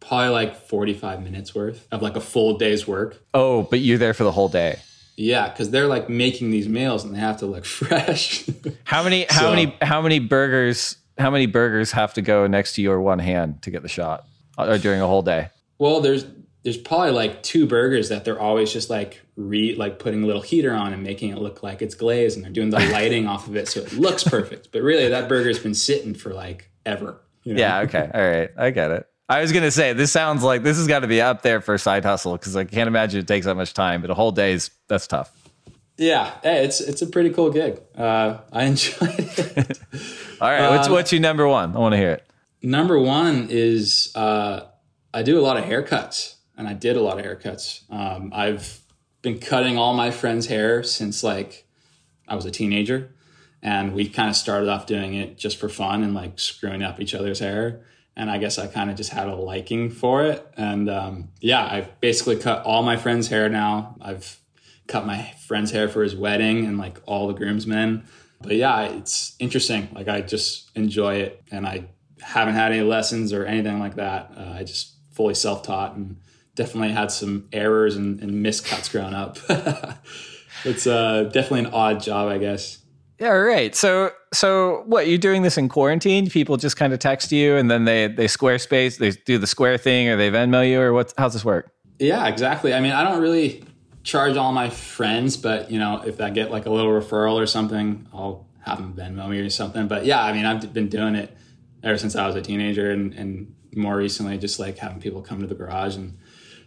probably 0.00 0.28
like 0.30 0.56
forty 0.56 0.94
five 0.94 1.22
minutes 1.22 1.54
worth 1.54 1.86
of 1.92 2.02
like 2.02 2.16
a 2.16 2.20
full 2.20 2.58
day's 2.58 2.86
work. 2.86 3.22
Oh, 3.34 3.62
but 3.64 3.80
you're 3.80 3.98
there 3.98 4.14
for 4.14 4.24
the 4.24 4.32
whole 4.32 4.48
day. 4.48 4.78
Yeah, 5.16 5.48
because 5.48 5.70
they're 5.70 5.88
like 5.88 6.08
making 6.08 6.50
these 6.50 6.68
meals 6.68 7.04
and 7.04 7.14
they 7.14 7.18
have 7.18 7.38
to 7.38 7.46
look 7.46 7.64
fresh. 7.78 8.48
How 8.84 9.02
many 9.02 9.26
how 9.28 9.40
So- 9.42 9.50
many 9.50 9.76
how 9.82 10.00
many 10.02 10.18
burgers 10.18 10.96
how 11.18 11.30
many 11.30 11.46
burgers 11.46 11.90
have 11.92 12.14
to 12.14 12.22
go 12.22 12.46
next 12.46 12.74
to 12.74 12.82
your 12.82 13.00
one 13.00 13.18
hand 13.18 13.62
to 13.62 13.70
get 13.72 13.82
the 13.82 13.88
shot 13.88 14.24
or 14.56 14.78
during 14.78 15.00
a 15.00 15.06
whole 15.06 15.22
day? 15.22 15.48
well, 15.78 16.00
there's 16.00 16.24
there's 16.64 16.76
probably 16.76 17.12
like 17.12 17.42
two 17.42 17.66
burgers 17.66 18.08
that 18.10 18.24
they're 18.24 18.38
always 18.40 18.72
just 18.72 18.90
like 18.90 19.20
re 19.36 19.74
like 19.76 19.98
putting 19.98 20.22
a 20.22 20.26
little 20.26 20.42
heater 20.42 20.72
on 20.74 20.92
and 20.92 21.02
making 21.02 21.30
it 21.30 21.38
look 21.38 21.62
like 21.62 21.80
it's 21.82 21.94
glazed 21.94 22.36
and 22.36 22.44
they're 22.44 22.52
doing 22.52 22.70
the 22.70 22.78
lighting 22.92 23.26
off 23.26 23.46
of 23.48 23.56
it 23.56 23.66
so 23.68 23.80
it 23.80 23.92
looks 23.94 24.22
perfect. 24.24 24.70
But 24.72 24.82
really 24.82 25.08
that 25.08 25.28
burger's 25.28 25.58
been 25.58 25.74
sitting 25.74 26.14
for 26.14 26.34
like 26.34 26.70
ever. 26.86 27.20
You 27.48 27.54
know? 27.54 27.60
Yeah, 27.60 27.80
okay. 27.80 28.10
All 28.12 28.20
right. 28.20 28.50
I 28.56 28.70
get 28.70 28.90
it. 28.90 29.06
I 29.28 29.40
was 29.42 29.52
gonna 29.52 29.70
say 29.70 29.92
this 29.92 30.10
sounds 30.10 30.42
like 30.42 30.62
this 30.62 30.76
has 30.78 30.86
got 30.86 31.00
to 31.00 31.06
be 31.06 31.20
up 31.20 31.42
there 31.42 31.60
for 31.60 31.74
a 31.74 31.78
side 31.78 32.04
hustle 32.04 32.32
because 32.32 32.56
I 32.56 32.64
can't 32.64 32.88
imagine 32.88 33.20
it 33.20 33.26
takes 33.28 33.46
that 33.46 33.56
much 33.56 33.74
time. 33.74 34.00
But 34.00 34.10
a 34.10 34.14
whole 34.14 34.32
day 34.32 34.52
is 34.52 34.70
that's 34.88 35.06
tough. 35.06 35.30
Yeah, 35.98 36.30
hey, 36.42 36.64
it's 36.64 36.80
it's 36.80 37.02
a 37.02 37.06
pretty 37.06 37.30
cool 37.30 37.50
gig. 37.50 37.80
Uh, 37.96 38.38
I 38.52 38.64
enjoyed 38.72 39.18
it. 39.18 39.78
All 40.40 40.50
right, 40.50 40.70
what's 40.70 40.86
Um, 40.86 40.92
what's 40.92 41.12
your 41.12 41.20
number 41.20 41.46
one? 41.46 41.74
I 41.74 41.78
want 41.78 41.92
to 41.92 41.96
hear 41.98 42.12
it. 42.12 42.24
Number 42.62 42.98
one 42.98 43.48
is 43.50 44.12
uh, 44.14 44.60
I 45.12 45.22
do 45.22 45.38
a 45.38 45.42
lot 45.42 45.56
of 45.56 45.64
haircuts, 45.64 46.36
and 46.56 46.66
I 46.66 46.72
did 46.72 46.96
a 46.96 47.00
lot 47.02 47.18
of 47.18 47.24
haircuts. 47.24 47.82
Um, 47.90 48.32
I've 48.34 48.80
been 49.20 49.38
cutting 49.38 49.76
all 49.76 49.92
my 49.94 50.10
friends' 50.10 50.46
hair 50.46 50.82
since 50.82 51.22
like 51.22 51.66
I 52.26 52.34
was 52.34 52.46
a 52.46 52.50
teenager, 52.50 53.10
and 53.62 53.94
we 53.94 54.08
kind 54.08 54.28
of 54.28 54.36
started 54.36 54.68
off 54.68 54.86
doing 54.86 55.14
it 55.14 55.38
just 55.38 55.56
for 55.58 55.68
fun 55.68 56.02
and 56.02 56.14
like 56.14 56.38
screwing 56.38 56.82
up 56.82 57.00
each 57.00 57.14
other's 57.14 57.40
hair. 57.40 57.82
And 58.16 58.30
I 58.30 58.38
guess 58.38 58.58
I 58.58 58.66
kind 58.66 58.90
of 58.90 58.96
just 58.96 59.10
had 59.10 59.28
a 59.28 59.36
liking 59.36 59.90
for 59.90 60.24
it, 60.24 60.44
and 60.56 60.90
um, 60.90 61.28
yeah, 61.40 61.64
I've 61.70 62.00
basically 62.00 62.36
cut 62.36 62.64
all 62.64 62.82
my 62.82 62.96
friends' 62.96 63.28
hair 63.28 63.48
now. 63.48 63.96
I've 64.00 64.40
cut 64.88 65.06
my 65.06 65.32
friend's 65.46 65.70
hair 65.70 65.88
for 65.88 66.02
his 66.02 66.16
wedding 66.16 66.66
and 66.66 66.78
like 66.78 67.00
all 67.06 67.28
the 67.28 67.34
groomsmen. 67.34 68.04
But 68.40 68.56
yeah, 68.56 68.82
it's 68.86 69.36
interesting. 69.38 69.88
Like 69.92 70.08
I 70.08 70.20
just 70.20 70.70
enjoy 70.74 71.16
it, 71.16 71.44
and 71.52 71.64
I 71.64 71.84
haven't 72.20 72.54
had 72.54 72.72
any 72.72 72.82
lessons 72.82 73.32
or 73.32 73.44
anything 73.44 73.78
like 73.78 73.94
that. 73.96 74.32
Uh, 74.36 74.54
I 74.56 74.64
just 74.64 74.94
fully 75.12 75.34
self 75.34 75.62
taught 75.62 75.94
and 75.94 76.16
definitely 76.54 76.90
had 76.90 77.10
some 77.10 77.48
errors 77.52 77.96
and, 77.96 78.20
and 78.20 78.44
miscuts 78.44 78.90
growing 78.90 79.14
up. 79.14 79.38
it's 80.64 80.86
uh, 80.86 81.24
definitely 81.24 81.60
an 81.60 81.66
odd 81.66 82.02
job, 82.02 82.28
I 82.28 82.38
guess. 82.38 82.77
Yeah, 83.18 83.30
right. 83.30 83.74
So 83.74 84.12
so 84.32 84.84
what 84.86 85.08
you're 85.08 85.18
doing 85.18 85.42
this 85.42 85.58
in 85.58 85.68
quarantine? 85.68 86.30
People 86.30 86.56
just 86.56 86.76
kind 86.76 86.92
of 86.92 86.98
text 87.00 87.32
you 87.32 87.56
and 87.56 87.70
then 87.70 87.84
they 87.84 88.06
they 88.06 88.26
Squarespace, 88.26 88.98
they 88.98 89.10
do 89.10 89.38
the 89.38 89.46
Square 89.46 89.78
thing 89.78 90.08
or 90.08 90.16
they 90.16 90.30
Venmo 90.30 90.68
you 90.68 90.80
or 90.80 90.92
what? 90.92 91.12
How's 91.18 91.32
this 91.32 91.44
work? 91.44 91.72
Yeah, 91.98 92.26
exactly. 92.28 92.72
I 92.72 92.80
mean, 92.80 92.92
I 92.92 93.02
don't 93.02 93.20
really 93.20 93.64
charge 94.04 94.36
all 94.36 94.52
my 94.52 94.70
friends, 94.70 95.36
but 95.36 95.70
you 95.70 95.78
know, 95.78 96.02
if 96.04 96.20
I 96.20 96.30
get 96.30 96.50
like 96.50 96.66
a 96.66 96.70
little 96.70 96.92
referral 96.92 97.34
or 97.34 97.46
something, 97.46 98.06
I'll 98.12 98.46
have 98.64 98.78
them 98.78 98.94
Venmo 98.94 99.28
me 99.28 99.40
or 99.40 99.50
something. 99.50 99.88
But 99.88 100.04
yeah, 100.04 100.22
I 100.22 100.32
mean, 100.32 100.44
I've 100.44 100.72
been 100.72 100.88
doing 100.88 101.14
it 101.14 101.36
ever 101.82 101.98
since 101.98 102.14
I 102.14 102.26
was 102.26 102.36
a 102.36 102.42
teenager, 102.42 102.90
and, 102.90 103.12
and 103.14 103.54
more 103.74 103.96
recently, 103.96 104.38
just 104.38 104.58
like 104.58 104.78
having 104.78 105.00
people 105.00 105.22
come 105.22 105.40
to 105.40 105.46
the 105.46 105.54
garage 105.54 105.96
and 105.96 106.16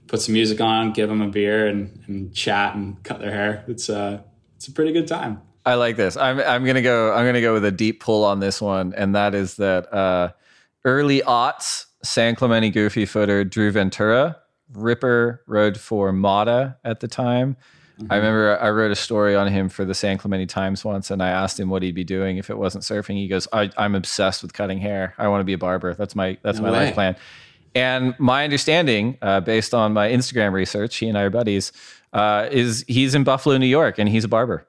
put 0.08 0.22
some 0.22 0.34
music 0.34 0.60
on, 0.60 0.92
give 0.92 1.10
them 1.10 1.22
a 1.22 1.28
beer, 1.28 1.68
and, 1.68 2.04
and 2.08 2.34
chat 2.34 2.76
and 2.76 3.02
cut 3.04 3.20
their 3.20 3.32
hair. 3.32 3.64
It's 3.68 3.90
uh, 3.90 4.22
it's 4.56 4.68
a 4.68 4.72
pretty 4.72 4.92
good 4.92 5.08
time. 5.08 5.42
I 5.66 5.76
like 5.76 5.96
this. 5.96 6.18
I'm 6.18 6.40
I'm 6.40 6.66
gonna 6.66 6.82
go. 6.82 7.14
I'm 7.14 7.26
gonna 7.26 7.42
go 7.42 7.54
with 7.54 7.66
a 7.66 7.72
deep 7.72 8.00
pull 8.02 8.24
on 8.26 8.40
this 8.40 8.62
one, 8.62 8.94
and 8.96 9.16
that 9.16 9.36
is 9.36 9.56
that 9.58 9.94
uh, 9.94 10.32
early 10.86 11.22
aughts 11.22 11.86
San 12.04 12.36
Clemente 12.36 12.70
Goofy 12.72 13.06
footer 13.06 13.44
Drew 13.44 13.72
Ventura 13.72 14.38
Ripper 14.74 15.44
rode 15.48 15.78
for 15.80 16.12
Mata 16.12 16.78
at 16.84 17.00
the 17.00 17.08
time. 17.08 17.58
I 18.10 18.16
remember 18.16 18.58
I 18.60 18.72
wrote 18.72 18.90
a 18.90 18.96
story 18.96 19.36
on 19.36 19.48
him 19.48 19.70
for 19.70 19.86
the 19.86 19.94
San 19.94 20.18
Clemente 20.18 20.48
Times 20.48 20.84
once, 20.84 21.12
and 21.12 21.22
I 21.22 21.30
asked 21.30 21.60
him 21.60 21.70
what 21.70 21.84
he'd 21.84 21.94
be 21.94 22.04
doing 22.04 22.38
if 22.38 22.50
it 22.50 22.58
wasn't 22.58 22.84
surfing. 22.84 23.16
He 23.18 23.28
goes, 23.28 23.48
I, 23.54 23.70
"I'm 23.78 23.94
obsessed 23.94 24.42
with 24.42 24.54
cutting 24.54 24.80
hair. 24.80 25.14
I 25.20 25.28
want 25.28 25.42
to 25.42 25.46
be 25.46 25.54
a 25.54 25.58
barber. 25.60 25.94
That's 25.94 26.16
my 26.16 26.38
that's 26.42 26.58
No 26.58 26.64
my 26.64 26.72
way. 26.72 26.86
life 26.86 26.94
plan." 26.96 27.16
And 27.76 28.16
my 28.18 28.44
understanding, 28.44 29.18
uh, 29.22 29.42
based 29.42 29.74
on 29.76 29.94
my 29.94 30.10
Instagram 30.10 30.52
research, 30.54 30.98
he 30.98 31.08
and 31.08 31.18
I 31.18 31.22
are 31.22 31.30
buddies, 31.30 31.72
uh, 32.12 32.50
is 32.52 32.84
he's 32.88 33.14
in 33.14 33.24
Buffalo, 33.24 33.58
New 33.58 33.68
York, 33.68 34.00
and 34.00 34.10
he's 34.10 34.24
a 34.24 34.28
barber. 34.28 34.66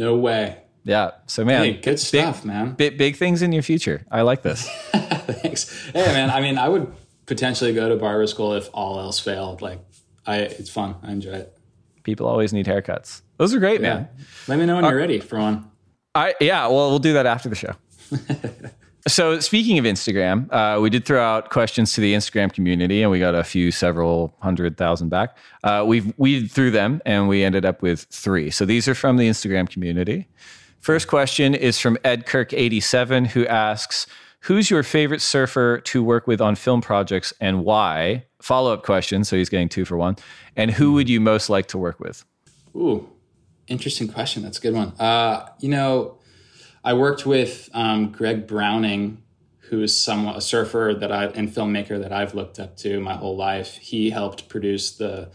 No 0.00 0.16
way. 0.16 0.56
Yeah. 0.84 1.10
So 1.26 1.44
man, 1.44 1.62
Hey, 1.62 1.72
good 1.74 2.00
stuff, 2.00 2.42
man. 2.42 2.72
big, 2.72 2.96
big 2.96 3.16
things 3.16 3.42
in 3.42 3.52
your 3.52 3.62
future. 3.62 4.06
I 4.10 4.22
like 4.22 4.40
this. 4.42 4.66
Thanks. 4.92 5.68
Hey, 5.92 6.06
man. 6.06 6.30
I 6.30 6.40
mean, 6.40 6.56
I 6.56 6.68
would 6.70 6.90
potentially 7.26 7.74
go 7.74 7.88
to 7.90 7.96
barber 7.96 8.26
school 8.26 8.54
if 8.54 8.70
all 8.72 8.98
else 8.98 9.20
failed. 9.20 9.60
Like, 9.60 9.78
I 10.26 10.38
it's 10.38 10.70
fun. 10.70 10.94
I 11.02 11.12
enjoy 11.12 11.32
it. 11.32 11.56
People 12.02 12.26
always 12.26 12.52
need 12.54 12.64
haircuts. 12.64 13.20
Those 13.36 13.52
are 13.54 13.58
great, 13.58 13.82
Yeah. 13.82 13.94
man. 13.94 14.08
Let 14.48 14.58
me 14.58 14.64
know 14.64 14.76
when 14.76 14.84
uh, 14.86 14.88
you're 14.88 14.98
ready 14.98 15.20
for 15.20 15.38
one. 15.38 15.70
I 16.14 16.34
yeah. 16.40 16.66
Well, 16.68 16.88
we'll 16.88 16.98
do 16.98 17.12
that 17.12 17.26
after 17.26 17.50
the 17.50 17.56
show. 17.56 17.74
so 19.08 19.40
speaking 19.40 19.78
of 19.78 19.84
Instagram, 19.84 20.52
uh, 20.52 20.80
we 20.80 20.90
did 20.90 21.04
throw 21.04 21.22
out 21.22 21.50
questions 21.50 21.92
to 21.94 22.00
the 22.00 22.14
Instagram 22.14 22.52
community, 22.52 23.02
and 23.02 23.10
we 23.10 23.18
got 23.18 23.34
a 23.34 23.44
few, 23.44 23.70
several 23.70 24.34
hundred 24.40 24.76
thousand 24.76 25.08
back. 25.08 25.36
Uh, 25.64 25.84
we've 25.86 26.12
weeded 26.18 26.50
through 26.50 26.70
them, 26.70 27.00
and 27.06 27.28
we 27.28 27.42
ended 27.42 27.64
up 27.64 27.82
with 27.82 28.06
three. 28.10 28.50
So 28.50 28.64
these 28.64 28.86
are 28.88 28.94
from 28.94 29.16
the 29.16 29.28
Instagram 29.28 29.68
community. 29.68 30.28
First 30.80 31.08
question 31.08 31.54
is 31.54 31.78
from 31.78 31.98
Ed 32.04 32.26
Kirk 32.26 32.52
eighty 32.52 32.80
seven, 32.80 33.24
who 33.24 33.46
asks, 33.46 34.06
"Who's 34.40 34.70
your 34.70 34.82
favorite 34.82 35.20
surfer 35.22 35.80
to 35.80 36.04
work 36.04 36.26
with 36.26 36.40
on 36.40 36.54
film 36.54 36.80
projects, 36.80 37.32
and 37.40 37.64
why?" 37.64 38.24
Follow 38.42 38.72
up 38.72 38.84
question. 38.84 39.24
So 39.24 39.36
he's 39.36 39.50
getting 39.50 39.68
two 39.68 39.84
for 39.84 39.96
one. 39.96 40.16
And 40.56 40.70
who 40.70 40.94
would 40.94 41.08
you 41.08 41.20
most 41.20 41.50
like 41.50 41.68
to 41.68 41.78
work 41.78 42.00
with? 42.00 42.24
Ooh, 42.74 43.08
interesting 43.66 44.08
question. 44.08 44.42
That's 44.42 44.58
a 44.58 44.60
good 44.62 44.74
one. 44.74 44.92
Uh, 44.98 45.46
you 45.58 45.68
know, 45.68 46.19
I 46.82 46.94
worked 46.94 47.26
with 47.26 47.68
um, 47.74 48.10
Greg 48.10 48.46
Browning, 48.46 49.22
who 49.68 49.82
is 49.82 50.02
somewhat 50.02 50.36
a 50.36 50.40
surfer 50.40 50.96
that 50.98 51.12
I 51.12 51.26
and 51.26 51.48
filmmaker 51.48 52.00
that 52.00 52.12
I've 52.12 52.34
looked 52.34 52.58
up 52.58 52.76
to 52.78 53.00
my 53.00 53.14
whole 53.14 53.36
life. 53.36 53.76
He 53.76 54.10
helped 54.10 54.48
produce 54.48 54.92
the 54.92 55.30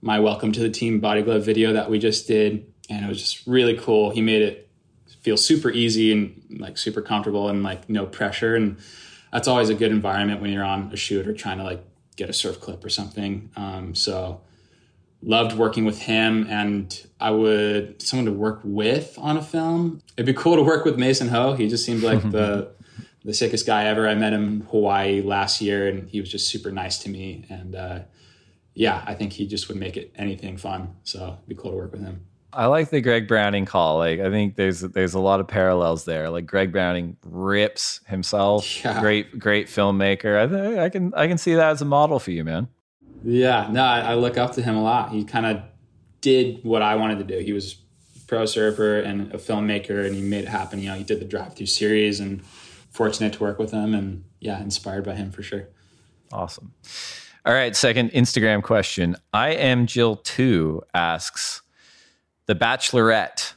my 0.00 0.18
Welcome 0.18 0.50
to 0.52 0.60
the 0.60 0.70
Team 0.70 0.98
Body 0.98 1.22
Glove 1.22 1.44
video 1.44 1.72
that 1.72 1.88
we 1.88 2.00
just 2.00 2.26
did, 2.26 2.66
and 2.90 3.04
it 3.04 3.08
was 3.08 3.20
just 3.20 3.46
really 3.46 3.78
cool. 3.78 4.10
He 4.10 4.20
made 4.20 4.42
it 4.42 4.68
feel 5.20 5.36
super 5.36 5.70
easy 5.70 6.10
and 6.10 6.42
like 6.58 6.76
super 6.76 7.00
comfortable 7.00 7.48
and 7.48 7.62
like 7.62 7.88
no 7.88 8.04
pressure. 8.04 8.56
And 8.56 8.76
that's 9.32 9.46
always 9.46 9.68
a 9.68 9.74
good 9.74 9.92
environment 9.92 10.40
when 10.40 10.50
you're 10.50 10.64
on 10.64 10.90
a 10.92 10.96
shoot 10.96 11.28
or 11.28 11.32
trying 11.32 11.58
to 11.58 11.64
like 11.64 11.84
get 12.16 12.28
a 12.28 12.32
surf 12.32 12.60
clip 12.60 12.84
or 12.84 12.88
something. 12.88 13.50
Um, 13.54 13.94
so 13.94 14.40
loved 15.22 15.56
working 15.56 15.84
with 15.84 16.00
him 16.00 16.46
and 16.50 17.06
I 17.20 17.30
would 17.30 18.02
someone 18.02 18.26
to 18.26 18.32
work 18.32 18.60
with 18.64 19.16
on 19.18 19.36
a 19.36 19.42
film. 19.42 20.02
It'd 20.16 20.26
be 20.26 20.34
cool 20.34 20.56
to 20.56 20.62
work 20.62 20.84
with 20.84 20.98
Mason 20.98 21.28
Ho. 21.28 21.54
He 21.54 21.68
just 21.68 21.84
seemed 21.84 22.02
like 22.02 22.22
the 22.30 22.72
the 23.24 23.32
sickest 23.32 23.66
guy 23.66 23.84
ever. 23.84 24.08
I 24.08 24.16
met 24.16 24.32
him 24.32 24.44
in 24.44 24.60
Hawaii 24.62 25.22
last 25.22 25.60
year 25.60 25.88
and 25.88 26.08
he 26.08 26.20
was 26.20 26.28
just 26.28 26.48
super 26.48 26.72
nice 26.72 26.98
to 27.00 27.08
me. 27.08 27.44
And 27.48 27.76
uh, 27.76 28.00
yeah, 28.74 29.04
I 29.06 29.14
think 29.14 29.32
he 29.32 29.46
just 29.46 29.68
would 29.68 29.76
make 29.76 29.96
it 29.96 30.12
anything 30.16 30.56
fun. 30.56 30.96
So 31.04 31.24
it'd 31.24 31.48
be 31.48 31.54
cool 31.54 31.70
to 31.70 31.76
work 31.76 31.92
with 31.92 32.02
him. 32.02 32.26
I 32.54 32.66
like 32.66 32.90
the 32.90 33.00
Greg 33.00 33.26
Browning 33.28 33.64
call. 33.64 33.98
Like 33.98 34.20
I 34.20 34.28
think 34.28 34.56
there's 34.56 34.80
there's 34.80 35.14
a 35.14 35.20
lot 35.20 35.40
of 35.40 35.48
parallels 35.48 36.04
there. 36.04 36.28
Like 36.28 36.46
Greg 36.46 36.72
Browning 36.72 37.16
rips 37.24 38.00
himself. 38.06 38.66
Yeah. 38.84 39.00
Great 39.00 39.38
great 39.38 39.68
filmmaker. 39.68 40.36
I 40.36 40.48
think 40.48 40.78
I 40.78 40.88
can 40.88 41.14
I 41.14 41.28
can 41.28 41.38
see 41.38 41.54
that 41.54 41.70
as 41.70 41.82
a 41.82 41.84
model 41.84 42.18
for 42.18 42.32
you, 42.32 42.42
man. 42.42 42.68
Yeah, 43.24 43.68
no, 43.70 43.82
I, 43.82 44.00
I 44.00 44.14
look 44.14 44.36
up 44.36 44.52
to 44.54 44.62
him 44.62 44.76
a 44.76 44.82
lot. 44.82 45.10
He 45.10 45.24
kind 45.24 45.46
of 45.46 45.62
did 46.20 46.64
what 46.64 46.82
I 46.82 46.96
wanted 46.96 47.18
to 47.18 47.24
do. 47.24 47.44
He 47.44 47.52
was 47.52 47.74
pro 48.26 48.46
surfer 48.46 49.00
and 49.00 49.32
a 49.32 49.38
filmmaker, 49.38 50.06
and 50.06 50.14
he 50.14 50.22
made 50.22 50.44
it 50.44 50.48
happen. 50.48 50.80
You 50.80 50.88
know, 50.88 50.94
he 50.94 51.04
did 51.04 51.20
the 51.20 51.24
drive 51.24 51.54
through 51.54 51.66
series, 51.66 52.20
and 52.20 52.44
fortunate 52.90 53.32
to 53.34 53.40
work 53.40 53.58
with 53.58 53.72
him, 53.72 53.94
and 53.94 54.24
yeah, 54.40 54.60
inspired 54.60 55.04
by 55.04 55.14
him 55.14 55.30
for 55.30 55.42
sure. 55.42 55.68
Awesome. 56.30 56.72
All 57.44 57.52
right, 57.52 57.74
second 57.74 58.10
Instagram 58.12 58.62
question. 58.62 59.16
I 59.32 59.50
am 59.50 59.86
Jill 59.86 60.16
two 60.16 60.82
asks, 60.94 61.62
The 62.46 62.54
Bachelorette. 62.54 63.54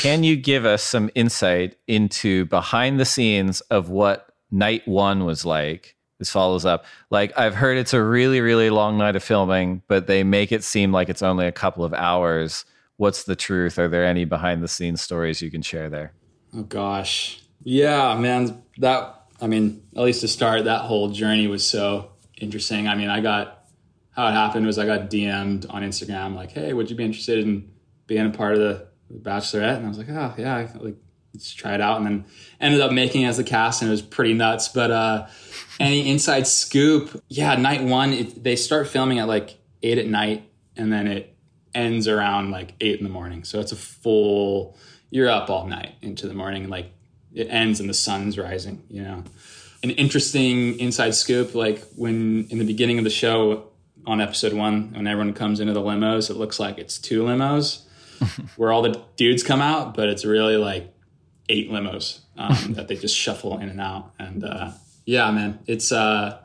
Can 0.00 0.24
you 0.24 0.36
give 0.36 0.64
us 0.64 0.82
some 0.82 1.10
insight 1.14 1.76
into 1.86 2.44
behind 2.46 3.00
the 3.00 3.04
scenes 3.04 3.60
of 3.62 3.88
what 3.88 4.32
night 4.50 4.86
one 4.86 5.24
was 5.24 5.44
like? 5.44 5.96
This 6.22 6.30
follows 6.30 6.64
up. 6.64 6.84
Like, 7.10 7.36
I've 7.36 7.56
heard 7.56 7.76
it's 7.78 7.92
a 7.92 8.00
really, 8.00 8.40
really 8.40 8.70
long 8.70 8.96
night 8.96 9.16
of 9.16 9.24
filming, 9.24 9.82
but 9.88 10.06
they 10.06 10.22
make 10.22 10.52
it 10.52 10.62
seem 10.62 10.92
like 10.92 11.08
it's 11.08 11.20
only 11.20 11.48
a 11.48 11.52
couple 11.52 11.82
of 11.82 11.92
hours. 11.92 12.64
What's 12.96 13.24
the 13.24 13.34
truth? 13.34 13.76
Are 13.76 13.88
there 13.88 14.06
any 14.06 14.24
behind 14.24 14.62
the 14.62 14.68
scenes 14.68 15.00
stories 15.00 15.42
you 15.42 15.50
can 15.50 15.62
share 15.62 15.90
there? 15.90 16.12
Oh, 16.54 16.62
gosh. 16.62 17.42
Yeah, 17.64 18.16
man. 18.16 18.62
That, 18.78 19.20
I 19.40 19.48
mean, 19.48 19.82
at 19.96 20.02
least 20.04 20.20
to 20.20 20.28
start, 20.28 20.62
that 20.66 20.82
whole 20.82 21.08
journey 21.08 21.48
was 21.48 21.66
so 21.66 22.12
interesting. 22.40 22.86
I 22.86 22.94
mean, 22.94 23.08
I 23.08 23.20
got, 23.20 23.64
how 24.12 24.28
it 24.28 24.32
happened 24.32 24.64
was 24.64 24.78
I 24.78 24.86
got 24.86 25.10
DM'd 25.10 25.66
on 25.70 25.82
Instagram, 25.82 26.36
like, 26.36 26.52
hey, 26.52 26.72
would 26.72 26.88
you 26.88 26.94
be 26.94 27.02
interested 27.02 27.40
in 27.40 27.68
being 28.06 28.26
a 28.26 28.30
part 28.30 28.54
of 28.54 28.60
the 28.60 28.86
Bachelorette? 29.12 29.78
And 29.78 29.86
I 29.86 29.88
was 29.88 29.98
like, 29.98 30.08
oh, 30.08 30.34
yeah, 30.38 30.68
like, 30.78 30.94
let's 31.34 31.52
try 31.52 31.74
it 31.74 31.80
out. 31.80 31.98
And 31.98 32.06
then 32.06 32.24
ended 32.60 32.80
up 32.80 32.92
making 32.92 33.24
as 33.24 33.38
a 33.38 33.44
cast, 33.44 33.82
and 33.82 33.88
it 33.88 33.92
was 33.92 34.02
pretty 34.02 34.34
nuts. 34.34 34.68
But, 34.68 34.90
uh, 34.90 35.26
any 35.80 36.08
inside 36.10 36.46
scoop? 36.46 37.22
Yeah, 37.28 37.54
night 37.56 37.82
one, 37.82 38.12
it, 38.12 38.42
they 38.42 38.56
start 38.56 38.88
filming 38.88 39.18
at 39.18 39.28
like 39.28 39.58
eight 39.82 39.98
at 39.98 40.06
night, 40.06 40.48
and 40.76 40.92
then 40.92 41.06
it 41.06 41.34
ends 41.74 42.06
around 42.08 42.50
like 42.50 42.74
eight 42.80 42.98
in 42.98 43.04
the 43.04 43.10
morning. 43.10 43.44
So 43.44 43.60
it's 43.60 43.72
a 43.72 43.76
full. 43.76 44.76
You're 45.10 45.28
up 45.28 45.50
all 45.50 45.66
night 45.66 45.94
into 46.00 46.26
the 46.26 46.34
morning, 46.34 46.68
like 46.68 46.92
it 47.34 47.48
ends 47.50 47.80
and 47.80 47.88
the 47.88 47.94
sun's 47.94 48.38
rising. 48.38 48.82
You 48.88 49.02
know, 49.02 49.24
an 49.82 49.90
interesting 49.90 50.78
inside 50.78 51.14
scoop. 51.14 51.54
Like 51.54 51.82
when 51.96 52.46
in 52.50 52.58
the 52.58 52.66
beginning 52.66 52.98
of 52.98 53.04
the 53.04 53.10
show 53.10 53.68
on 54.06 54.20
episode 54.20 54.52
one, 54.52 54.92
when 54.92 55.06
everyone 55.06 55.34
comes 55.34 55.60
into 55.60 55.72
the 55.72 55.80
limos, 55.80 56.30
it 56.30 56.34
looks 56.34 56.58
like 56.58 56.78
it's 56.78 56.98
two 56.98 57.22
limos 57.22 57.82
where 58.56 58.72
all 58.72 58.82
the 58.82 59.02
dudes 59.16 59.42
come 59.42 59.60
out, 59.60 59.94
but 59.94 60.08
it's 60.08 60.24
really 60.24 60.56
like 60.56 60.91
eight 61.52 61.70
limos 61.70 62.20
um, 62.36 62.56
that 62.74 62.88
they 62.88 62.96
just 62.96 63.16
shuffle 63.16 63.58
in 63.58 63.68
and 63.68 63.80
out. 63.80 64.12
And 64.18 64.44
uh, 64.44 64.72
yeah, 65.04 65.30
man, 65.30 65.58
it's 65.66 65.92
uh, 65.92 66.44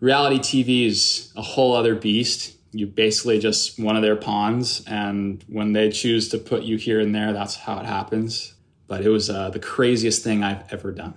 reality 0.00 0.38
TV 0.38 0.86
is 0.86 1.32
a 1.36 1.42
whole 1.42 1.74
other 1.74 1.94
beast. 1.94 2.56
You're 2.72 2.88
basically 2.88 3.38
just 3.38 3.78
one 3.78 3.94
of 3.94 4.02
their 4.02 4.16
pawns, 4.16 4.82
and 4.88 5.44
when 5.48 5.74
they 5.74 5.90
choose 5.90 6.28
to 6.30 6.38
put 6.38 6.64
you 6.64 6.76
here 6.76 6.98
and 6.98 7.14
there, 7.14 7.32
that's 7.32 7.54
how 7.54 7.78
it 7.78 7.86
happens. 7.86 8.54
But 8.88 9.02
it 9.02 9.10
was 9.10 9.30
uh, 9.30 9.50
the 9.50 9.60
craziest 9.60 10.24
thing 10.24 10.42
I've 10.42 10.72
ever 10.72 10.90
done. 10.90 11.14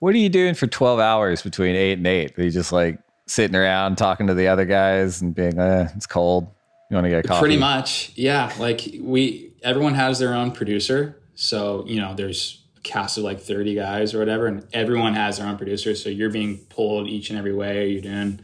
What 0.00 0.14
are 0.14 0.18
you 0.18 0.28
doing 0.28 0.54
for 0.54 0.66
12 0.66 0.98
hours 0.98 1.42
between 1.42 1.76
eight 1.76 1.98
and 1.98 2.06
eight? 2.06 2.38
Are 2.38 2.42
you 2.42 2.50
just 2.50 2.72
like 2.72 3.00
sitting 3.26 3.56
around 3.56 3.96
talking 3.96 4.26
to 4.28 4.34
the 4.34 4.48
other 4.48 4.64
guys 4.64 5.20
and 5.20 5.34
being, 5.34 5.58
eh, 5.58 5.88
it's 5.94 6.06
cold. 6.06 6.48
You 6.90 6.94
want 6.94 7.04
to 7.04 7.10
get 7.10 7.26
coffee? 7.26 7.40
Pretty 7.40 7.58
much. 7.58 8.12
Yeah. 8.14 8.52
Like 8.58 8.88
we, 9.00 9.52
everyone 9.62 9.94
has 9.94 10.18
their 10.18 10.34
own 10.34 10.52
producer. 10.52 11.20
So, 11.40 11.84
you 11.86 12.00
know, 12.00 12.14
there's 12.14 12.60
a 12.76 12.80
cast 12.80 13.16
of 13.16 13.22
like 13.22 13.38
30 13.38 13.76
guys 13.76 14.12
or 14.12 14.18
whatever, 14.18 14.48
and 14.48 14.66
everyone 14.72 15.14
has 15.14 15.38
their 15.38 15.46
own 15.46 15.56
producer. 15.56 15.94
So 15.94 16.08
you're 16.08 16.30
being 16.30 16.58
pulled 16.68 17.06
each 17.06 17.30
and 17.30 17.38
every 17.38 17.54
way. 17.54 17.90
You're 17.90 18.02
doing 18.02 18.40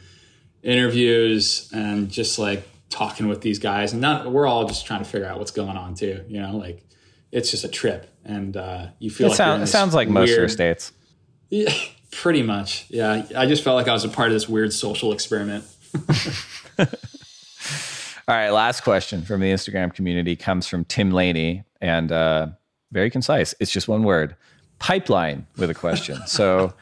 interviews 0.63 1.69
and 1.75 2.09
just 2.09 2.39
like 2.39 2.69
talking 2.91 3.27
with 3.27 3.41
these 3.41 3.59
guys. 3.59 3.93
And 3.93 4.01
not, 4.01 4.31
we're 4.31 4.47
all 4.47 4.65
just 4.65 4.87
trying 4.87 5.01
to 5.01 5.05
figure 5.05 5.27
out 5.27 5.41
what's 5.41 5.51
going 5.51 5.77
on 5.77 5.97
too. 5.97 6.25
You 6.29 6.41
know, 6.41 6.57
like 6.57 6.87
it's 7.33 7.51
just 7.51 7.65
a 7.65 7.69
trip. 7.69 8.09
And 8.25 8.57
uh, 8.57 8.87
you 9.01 9.11
feel 9.11 9.27
it 9.27 9.31
like 9.31 9.39
sound, 9.39 9.65
it 9.65 9.67
sounds 9.67 9.93
like 9.93 10.09
most 10.09 10.31
of 10.31 10.37
your 10.37 10.49
states. 10.49 10.93
Yeah, 11.51 11.75
pretty 12.13 12.45
much. 12.45 12.87
Yeah. 12.91 13.27
I 13.37 13.47
just 13.47 13.65
felt 13.65 13.75
like 13.75 13.89
I 13.89 13.93
was 13.93 14.05
a 14.05 14.09
part 14.09 14.29
of 14.29 14.35
this 14.35 14.49
weird 14.49 14.73
social 14.73 15.13
experiment. 15.13 15.65
All 16.79 16.87
right, 18.37 18.51
last 18.51 18.83
question 18.85 19.23
from 19.23 19.41
the 19.41 19.51
Instagram 19.51 19.93
community 19.93 20.37
comes 20.37 20.69
from 20.69 20.85
Tim 20.85 21.11
Laney, 21.11 21.65
and 21.81 22.11
uh, 22.11 22.47
very 22.93 23.11
concise. 23.11 23.55
It's 23.61 23.71
just 23.71 23.89
one 23.89 24.03
word. 24.05 24.37
Pipeline 24.79 25.47
with 25.57 25.71
a 25.71 25.75
question. 25.75 26.19
So 26.27 26.75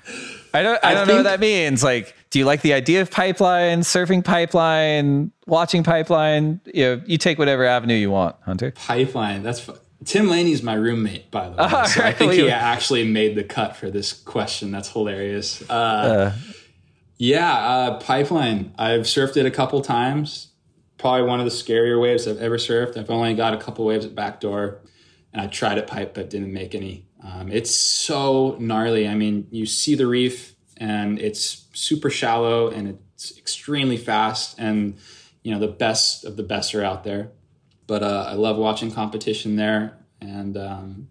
I 0.55 0.62
don't 0.62 0.84
I 0.84 0.94
don't 0.94 1.09
know 1.09 1.16
what 1.16 1.22
that 1.24 1.40
means. 1.40 1.82
Like, 1.82 2.14
do 2.30 2.38
you 2.38 2.44
like 2.44 2.62
the 2.62 2.74
idea 2.74 3.00
of 3.00 3.11
pipeline, 3.11 3.80
surfing 3.80 4.24
pipeline, 4.24 5.32
watching 5.46 5.82
pipeline? 5.82 6.61
You 6.66 6.84
know, 6.84 7.03
you 7.07 7.18
take 7.18 7.38
whatever 7.38 7.64
avenue 7.64 7.94
you 7.94 8.11
want, 8.11 8.36
Hunter. 8.44 8.72
Pipeline. 8.72 9.42
That's. 9.42 9.68
Tim 10.05 10.28
Laney's 10.28 10.64
my 10.64 10.74
roommate, 10.74 11.30
by 11.30 11.48
the 11.48 11.57
way. 11.57 11.57
Oh, 11.61 11.84
so 11.84 12.03
I 12.03 12.12
think 12.12 12.32
he 12.32 12.50
actually 12.50 13.07
made 13.09 13.36
the 13.36 13.44
cut 13.44 13.76
for 13.76 13.88
this 13.88 14.12
question. 14.12 14.72
That's 14.72 14.90
hilarious. 14.90 15.62
Uh, 15.70 15.72
uh, 15.72 16.32
yeah, 17.18 17.53
uh, 17.55 18.00
pipeline. 18.00 18.74
I've 18.76 19.03
surfed 19.03 19.36
it 19.36 19.46
a 19.46 19.50
couple 19.50 19.80
times. 19.80 20.48
Probably 20.98 21.22
one 21.22 21.38
of 21.38 21.44
the 21.44 21.53
scarier 21.53 22.00
waves 22.03 22.26
I've 22.26 22.38
ever 22.38 22.57
surfed. 22.57 22.96
I've 22.96 23.11
only 23.11 23.34
got 23.34 23.55
a 23.55 23.59
couple 23.59 23.84
waves 23.84 24.05
at 24.05 24.14
backdoor 24.14 24.80
and 25.32 25.40
I 25.40 25.46
tried 25.46 25.78
it 25.78 25.86
pipe 25.86 26.14
but 26.14 26.30
didn't 26.30 26.52
make 26.52 26.74
any. 26.74 27.06
Um, 27.24 27.50
it's 27.50 27.74
so 27.74 28.56
gnarly. 28.58 29.08
I 29.08 29.14
mean, 29.14 29.46
you 29.50 29.66
see 29.66 29.94
the 29.94 30.06
reef 30.06 30.54
and 30.76 31.18
it's 31.18 31.66
super 31.72 32.10
shallow 32.10 32.68
and 32.68 32.98
it's 33.14 33.36
extremely 33.38 33.96
fast 33.96 34.58
and 34.58 34.98
you 35.42 35.52
know 35.52 35.60
the 35.60 35.68
best 35.68 36.24
of 36.24 36.36
the 36.36 36.42
best 36.42 36.74
are 36.74 36.84
out 36.84 37.04
there. 37.04 37.30
But 37.86 38.02
uh, 38.02 38.26
I 38.28 38.34
love 38.34 38.56
watching 38.56 38.90
competition 38.90 39.56
there 39.56 39.98
and 40.20 40.56
um, 40.56 41.08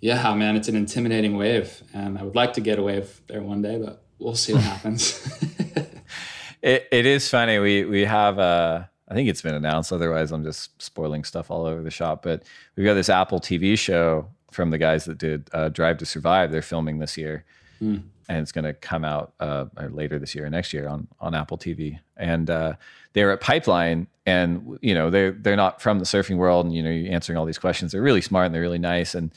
yeah, 0.00 0.34
man, 0.34 0.56
it's 0.56 0.68
an 0.68 0.76
intimidating 0.76 1.36
wave 1.36 1.82
and 1.92 2.18
I 2.18 2.22
would 2.22 2.34
like 2.34 2.54
to 2.54 2.60
get 2.60 2.78
a 2.78 2.82
wave 2.82 3.20
there 3.26 3.42
one 3.42 3.62
day, 3.62 3.78
but 3.78 4.02
we'll 4.18 4.34
see 4.34 4.52
what 4.52 4.62
happens. 4.74 5.20
it, 6.62 6.86
it 6.90 7.06
is 7.06 7.28
funny. 7.28 7.58
We 7.58 7.84
we 7.84 8.04
have 8.04 8.38
a 8.38 8.40
uh, 8.40 8.84
I 9.14 9.16
think 9.16 9.28
it's 9.28 9.42
been 9.42 9.54
announced. 9.54 9.92
Otherwise, 9.92 10.32
I'm 10.32 10.42
just 10.42 10.82
spoiling 10.82 11.22
stuff 11.22 11.48
all 11.48 11.66
over 11.66 11.84
the 11.84 11.90
shop. 11.90 12.24
But 12.24 12.42
we've 12.74 12.84
got 12.84 12.94
this 12.94 13.08
Apple 13.08 13.38
TV 13.38 13.78
show 13.78 14.28
from 14.50 14.70
the 14.70 14.78
guys 14.78 15.04
that 15.04 15.18
did 15.18 15.48
uh, 15.52 15.68
Drive 15.68 15.98
to 15.98 16.06
Survive. 16.06 16.50
They're 16.50 16.62
filming 16.62 16.98
this 16.98 17.16
year, 17.16 17.44
mm. 17.80 18.02
and 18.28 18.38
it's 18.38 18.50
going 18.50 18.64
to 18.64 18.72
come 18.72 19.04
out 19.04 19.32
uh, 19.38 19.66
later 19.88 20.18
this 20.18 20.34
year 20.34 20.46
or 20.46 20.50
next 20.50 20.72
year 20.72 20.88
on 20.88 21.06
on 21.20 21.32
Apple 21.32 21.56
TV. 21.56 22.00
And 22.16 22.50
uh, 22.50 22.72
they're 23.12 23.30
at 23.30 23.40
Pipeline, 23.40 24.08
and 24.26 24.80
you 24.82 24.96
know 24.96 25.10
they're 25.10 25.30
they're 25.30 25.54
not 25.54 25.80
from 25.80 26.00
the 26.00 26.04
surfing 26.04 26.36
world, 26.36 26.66
and 26.66 26.74
you 26.74 26.82
know 26.82 26.90
you're 26.90 27.12
answering 27.12 27.38
all 27.38 27.46
these 27.46 27.56
questions. 27.56 27.92
They're 27.92 28.02
really 28.02 28.20
smart 28.20 28.46
and 28.46 28.54
they're 28.54 28.62
really 28.62 28.80
nice, 28.80 29.14
and 29.14 29.30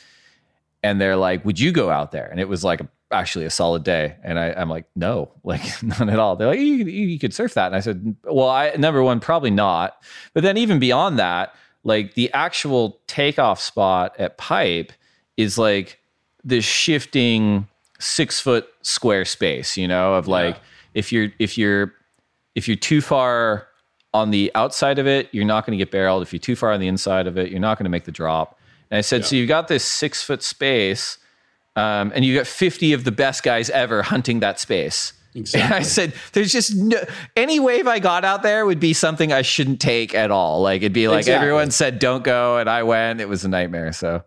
and 0.82 1.00
they're 1.00 1.18
like, 1.18 1.46
"Would 1.46 1.60
you 1.60 1.72
go 1.72 1.92
out 1.92 2.12
there?" 2.12 2.26
And 2.32 2.40
it 2.40 2.50
was 2.50 2.64
like 2.64 2.82
a 2.82 2.90
actually 3.12 3.46
a 3.46 3.50
solid 3.50 3.84
day. 3.84 4.16
And 4.24 4.40
I, 4.40 4.48
am 4.50 4.70
like, 4.70 4.86
no, 4.96 5.32
like 5.44 5.82
none 5.84 6.10
at 6.10 6.20
all. 6.20 6.36
They're 6.36 6.48
like, 6.48 6.60
you, 6.60 6.86
you, 6.86 7.20
could 7.20 7.34
surf 7.34 7.54
that. 7.54 7.68
And 7.68 7.76
I 7.76 7.80
said, 7.80 8.16
well, 8.24 8.50
I, 8.50 8.72
number 8.78 9.04
one, 9.04 9.20
probably 9.20 9.52
not. 9.52 10.02
But 10.34 10.44
then 10.44 10.58
even 10.58 10.80
beyond 10.80 11.20
that, 11.20 11.56
like 11.84 12.16
the 12.16 12.32
actual 12.34 13.00
takeoff 13.08 13.62
spot 13.62 14.16
at 14.20 14.38
Pipe 14.38 14.92
is 15.38 15.58
like 15.58 16.00
this 16.44 16.66
shifting 16.66 17.68
six 18.00 18.40
foot 18.40 18.68
square 18.82 19.26
space, 19.26 19.78
you 19.78 19.88
know, 19.88 20.16
of 20.16 20.28
like, 20.28 20.56
yeah. 20.56 20.62
if 20.94 21.12
you're, 21.12 21.30
if 21.40 21.58
you're, 21.58 21.94
if 22.56 22.68
you're 22.68 22.78
too 22.78 23.02
far 23.02 23.68
on 24.14 24.32
the 24.32 24.52
outside 24.56 25.00
of 25.00 25.08
it, 25.08 25.30
you're 25.32 25.46
not 25.46 25.66
going 25.66 25.78
to 25.78 25.84
get 25.84 25.92
barreled. 25.92 26.24
If 26.24 26.34
you're 26.34 26.40
too 26.40 26.56
far 26.56 26.72
on 26.72 26.80
the 26.80 26.88
inside 26.88 27.28
of 27.28 27.38
it, 27.38 27.52
you're 27.52 27.60
not 27.60 27.78
going 27.78 27.86
to 27.86 27.90
make 27.90 28.06
the 28.06 28.12
drop. 28.12 28.60
And 28.90 28.98
I 28.98 29.02
said, 29.02 29.22
yeah. 29.22 29.28
so 29.28 29.36
you've 29.36 29.48
got 29.48 29.68
this 29.68 29.84
six 29.84 30.24
foot 30.24 30.42
space 30.42 31.18
um, 31.78 32.12
and 32.16 32.26
you 32.26 32.36
got 32.36 32.48
50 32.48 32.94
of 32.94 33.04
the 33.04 33.12
best 33.12 33.44
guys 33.44 33.70
ever 33.70 34.02
hunting 34.02 34.40
that 34.40 34.60
space. 34.60 35.14
Exactly. 35.36 35.62
And 35.66 35.74
I 35.76 35.84
said, 35.84 36.14
there's 36.34 36.52
just 36.52 36.76
no, 36.76 36.98
any 37.36 37.60
wave 37.60 37.88
I 37.88 38.00
got 38.00 38.26
out 38.26 38.42
there 38.42 38.66
would 38.66 38.80
be 38.80 38.94
something 38.94 39.32
I 39.32 39.44
shouldn't 39.44 39.80
take 39.80 40.16
at 40.16 40.32
all. 40.32 40.64
Like 40.64 40.82
it'd 40.82 40.92
be 40.92 41.08
like 41.08 41.20
exactly. 41.20 41.48
everyone 41.48 41.70
said, 41.70 42.00
don't 42.00 42.24
go. 42.24 42.58
And 42.58 42.68
I 42.68 42.82
went, 42.82 43.22
it 43.22 43.30
was 43.30 43.46
a 43.46 43.48
nightmare. 43.48 43.94
So 43.94 44.24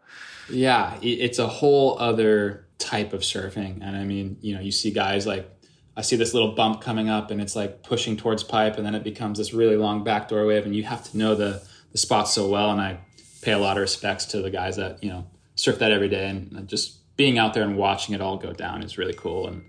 yeah, 0.49 0.97
it's 1.03 1.41
a 1.41 1.49
whole 1.49 1.99
other 1.99 2.67
type 2.79 3.13
of 3.13 3.23
surfing. 3.23 3.81
And 3.83 3.97
I 3.97 4.05
mean, 4.05 4.37
you 4.41 4.55
know, 4.55 4.61
you 4.61 4.71
see 4.71 4.93
guys 4.93 5.27
like 5.27 5.51
I 5.97 6.03
see 6.03 6.15
this 6.15 6.33
little 6.33 6.53
bump 6.53 6.81
coming 6.81 7.09
up 7.09 7.33
and 7.33 7.41
it's 7.41 7.57
like 7.57 7.83
pushing 7.83 8.17
towards 8.17 8.45
pipe 8.45 8.77
and 8.77 8.87
then 8.87 8.95
it 8.95 9.03
becomes 9.03 9.39
this 9.39 9.53
really 9.53 9.77
long 9.77 10.05
backdoor 10.05 10.47
wave 10.47 10.65
and 10.65 10.77
you 10.77 10.85
have 10.85 11.03
to 11.11 11.19
know 11.19 11.35
the 11.35 11.61
the 11.91 11.99
spots 11.99 12.33
so 12.33 12.49
well 12.49 12.71
and 12.71 12.81
I 12.81 13.01
pay 13.43 13.51
a 13.51 13.59
lot 13.59 13.77
of 13.77 13.81
respects 13.81 14.27
to 14.27 14.41
the 14.41 14.51
guys 14.51 14.77
that, 14.77 15.03
you 15.03 15.11
know, 15.11 15.27
surf 15.57 15.81
that 15.81 15.91
every 15.91 16.09
day 16.09 16.29
and 16.29 16.69
just 16.69 17.00
being 17.21 17.37
out 17.37 17.53
there 17.53 17.65
and 17.65 17.77
watching 17.77 18.15
it 18.15 18.21
all 18.23 18.39
go 18.39 18.51
down 18.51 18.83
is 18.83 18.97
really 18.97 19.13
cool 19.13 19.47
and 19.47 19.63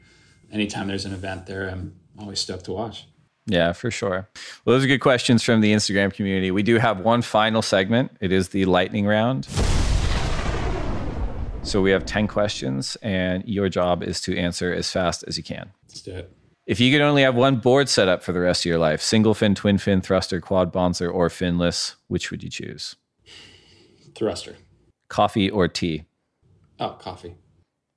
anytime 0.54 0.88
there's 0.88 1.04
an 1.04 1.12
event 1.12 1.46
there 1.46 1.68
I'm 1.68 1.94
always 2.18 2.40
stoked 2.40 2.64
to 2.66 2.72
watch. 2.72 3.10
Yeah, 3.46 3.74
for 3.74 3.92
sure. 3.92 4.30
Well, 4.64 4.74
those 4.74 4.86
are 4.86 4.88
good 4.88 5.02
questions 5.02 5.44
from 5.44 5.60
the 5.60 5.74
Instagram 5.74 6.14
community. 6.14 6.50
We 6.50 6.64
do 6.64 6.78
have 6.78 7.02
one 7.02 7.22
final 7.22 7.62
segment. 7.62 8.16
It 8.22 8.32
is 8.32 8.48
the 8.50 8.64
lightning 8.64 9.06
round. 9.06 9.50
So 11.64 11.82
we 11.82 11.92
have 11.92 12.06
10 12.06 12.30
questions, 12.30 12.96
and 13.02 13.44
your 13.46 13.68
job 13.68 14.02
is 14.02 14.22
to 14.22 14.38
answer 14.38 14.74
as 14.74 14.90
fast 14.90 15.26
as 15.28 15.36
you 15.36 15.44
can. 15.44 15.74
Let's 15.90 16.04
do 16.04 16.12
it. 16.12 16.32
If 16.66 16.80
you 16.80 16.90
could 16.90 17.02
only 17.02 17.24
have 17.24 17.36
one 17.36 17.58
board 17.58 17.90
set 17.90 18.08
up 18.08 18.24
for 18.24 18.32
the 18.32 18.40
rest 18.40 18.62
of 18.62 18.70
your 18.70 18.80
life, 18.80 19.02
single 19.02 19.34
fin, 19.34 19.56
twin 19.56 19.78
fin, 19.78 20.00
thruster, 20.00 20.40
quad 20.40 20.72
bonzer, 20.72 21.14
or 21.14 21.28
finless, 21.28 21.96
which 22.08 22.32
would 22.32 22.44
you 22.44 22.50
choose? 22.50 22.96
Thruster. 24.16 24.56
Coffee 25.10 25.50
or 25.50 25.68
tea? 25.68 26.06
Oh, 26.80 26.98
coffee. 27.00 27.36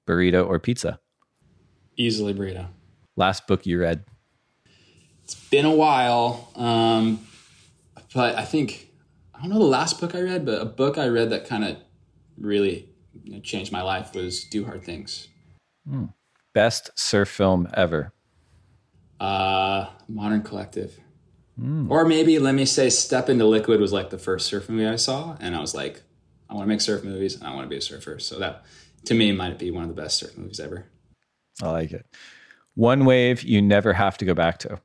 Burrito 0.06 0.46
or 0.46 0.58
pizza? 0.58 1.00
Easily 1.96 2.34
burrito. 2.34 2.68
Last 3.16 3.46
book 3.46 3.66
you 3.66 3.80
read? 3.80 4.04
It's 5.22 5.34
been 5.34 5.64
a 5.64 5.74
while, 5.74 6.50
um, 6.56 7.26
but 8.14 8.36
I 8.36 8.44
think 8.44 8.90
I 9.34 9.40
don't 9.40 9.50
know 9.50 9.58
the 9.58 9.64
last 9.64 10.00
book 10.00 10.14
I 10.14 10.20
read, 10.20 10.44
but 10.44 10.60
a 10.60 10.64
book 10.64 10.98
I 10.98 11.06
read 11.08 11.30
that 11.30 11.46
kind 11.46 11.64
of 11.64 11.76
really 12.38 12.88
you 13.22 13.34
know, 13.34 13.40
changed 13.40 13.72
my 13.72 13.82
life 13.82 14.14
was 14.14 14.44
"Do 14.44 14.64
Hard 14.64 14.82
Things." 14.82 15.28
Mm. 15.88 16.12
Best 16.52 16.90
surf 16.94 17.28
film 17.28 17.68
ever? 17.74 18.12
Uh, 19.18 19.86
Modern 20.08 20.42
Collective, 20.42 20.98
mm. 21.58 21.90
or 21.90 22.04
maybe 22.04 22.38
let 22.38 22.54
me 22.54 22.64
say, 22.64 22.90
"Step 22.90 23.28
into 23.28 23.46
Liquid" 23.46 23.80
was 23.80 23.92
like 23.92 24.10
the 24.10 24.18
first 24.18 24.46
surf 24.46 24.68
movie 24.68 24.86
I 24.86 24.96
saw, 24.96 25.36
and 25.40 25.56
I 25.56 25.60
was 25.60 25.74
like, 25.74 26.02
I 26.50 26.54
want 26.54 26.64
to 26.64 26.68
make 26.68 26.80
surf 26.80 27.02
movies, 27.04 27.36
and 27.36 27.44
I 27.44 27.54
want 27.54 27.64
to 27.64 27.68
be 27.68 27.76
a 27.76 27.80
surfer. 27.80 28.18
So 28.18 28.38
that, 28.38 28.64
to 29.06 29.14
me, 29.14 29.32
might 29.32 29.58
be 29.58 29.70
one 29.70 29.82
of 29.82 29.88
the 29.94 30.00
best 30.00 30.18
surf 30.18 30.36
movies 30.36 30.60
ever. 30.60 30.86
I 31.62 31.70
like 31.70 31.92
it. 31.92 32.06
One 32.74 33.04
wave 33.04 33.42
you 33.42 33.62
never 33.62 33.92
have 33.92 34.18
to 34.18 34.24
go 34.24 34.34
back 34.34 34.58
to. 34.60 34.80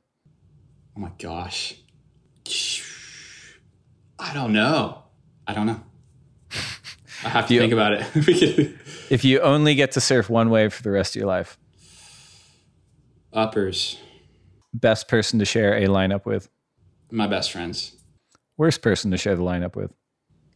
Oh 0.96 1.00
my 1.00 1.10
gosh. 1.18 1.74
I 4.18 4.32
don't 4.34 4.52
know. 4.52 5.02
I 5.46 5.54
don't 5.54 5.66
know. 5.66 5.80
I 7.22 7.28
have 7.28 7.48
to 7.48 7.54
you, 7.54 7.60
think 7.60 7.72
about 7.72 7.92
it. 7.92 8.06
if 9.10 9.24
you 9.24 9.40
only 9.40 9.74
get 9.74 9.92
to 9.92 10.00
surf 10.00 10.30
one 10.30 10.50
wave 10.50 10.72
for 10.72 10.82
the 10.82 10.90
rest 10.90 11.16
of 11.16 11.20
your 11.20 11.28
life, 11.28 11.58
uppers. 13.32 13.98
Best 14.72 15.08
person 15.08 15.38
to 15.38 15.44
share 15.44 15.76
a 15.76 15.86
lineup 15.86 16.24
with? 16.24 16.48
My 17.10 17.26
best 17.26 17.52
friends. 17.52 17.96
Worst 18.56 18.82
person 18.82 19.10
to 19.10 19.16
share 19.16 19.34
the 19.34 19.42
lineup 19.42 19.74
with? 19.74 19.92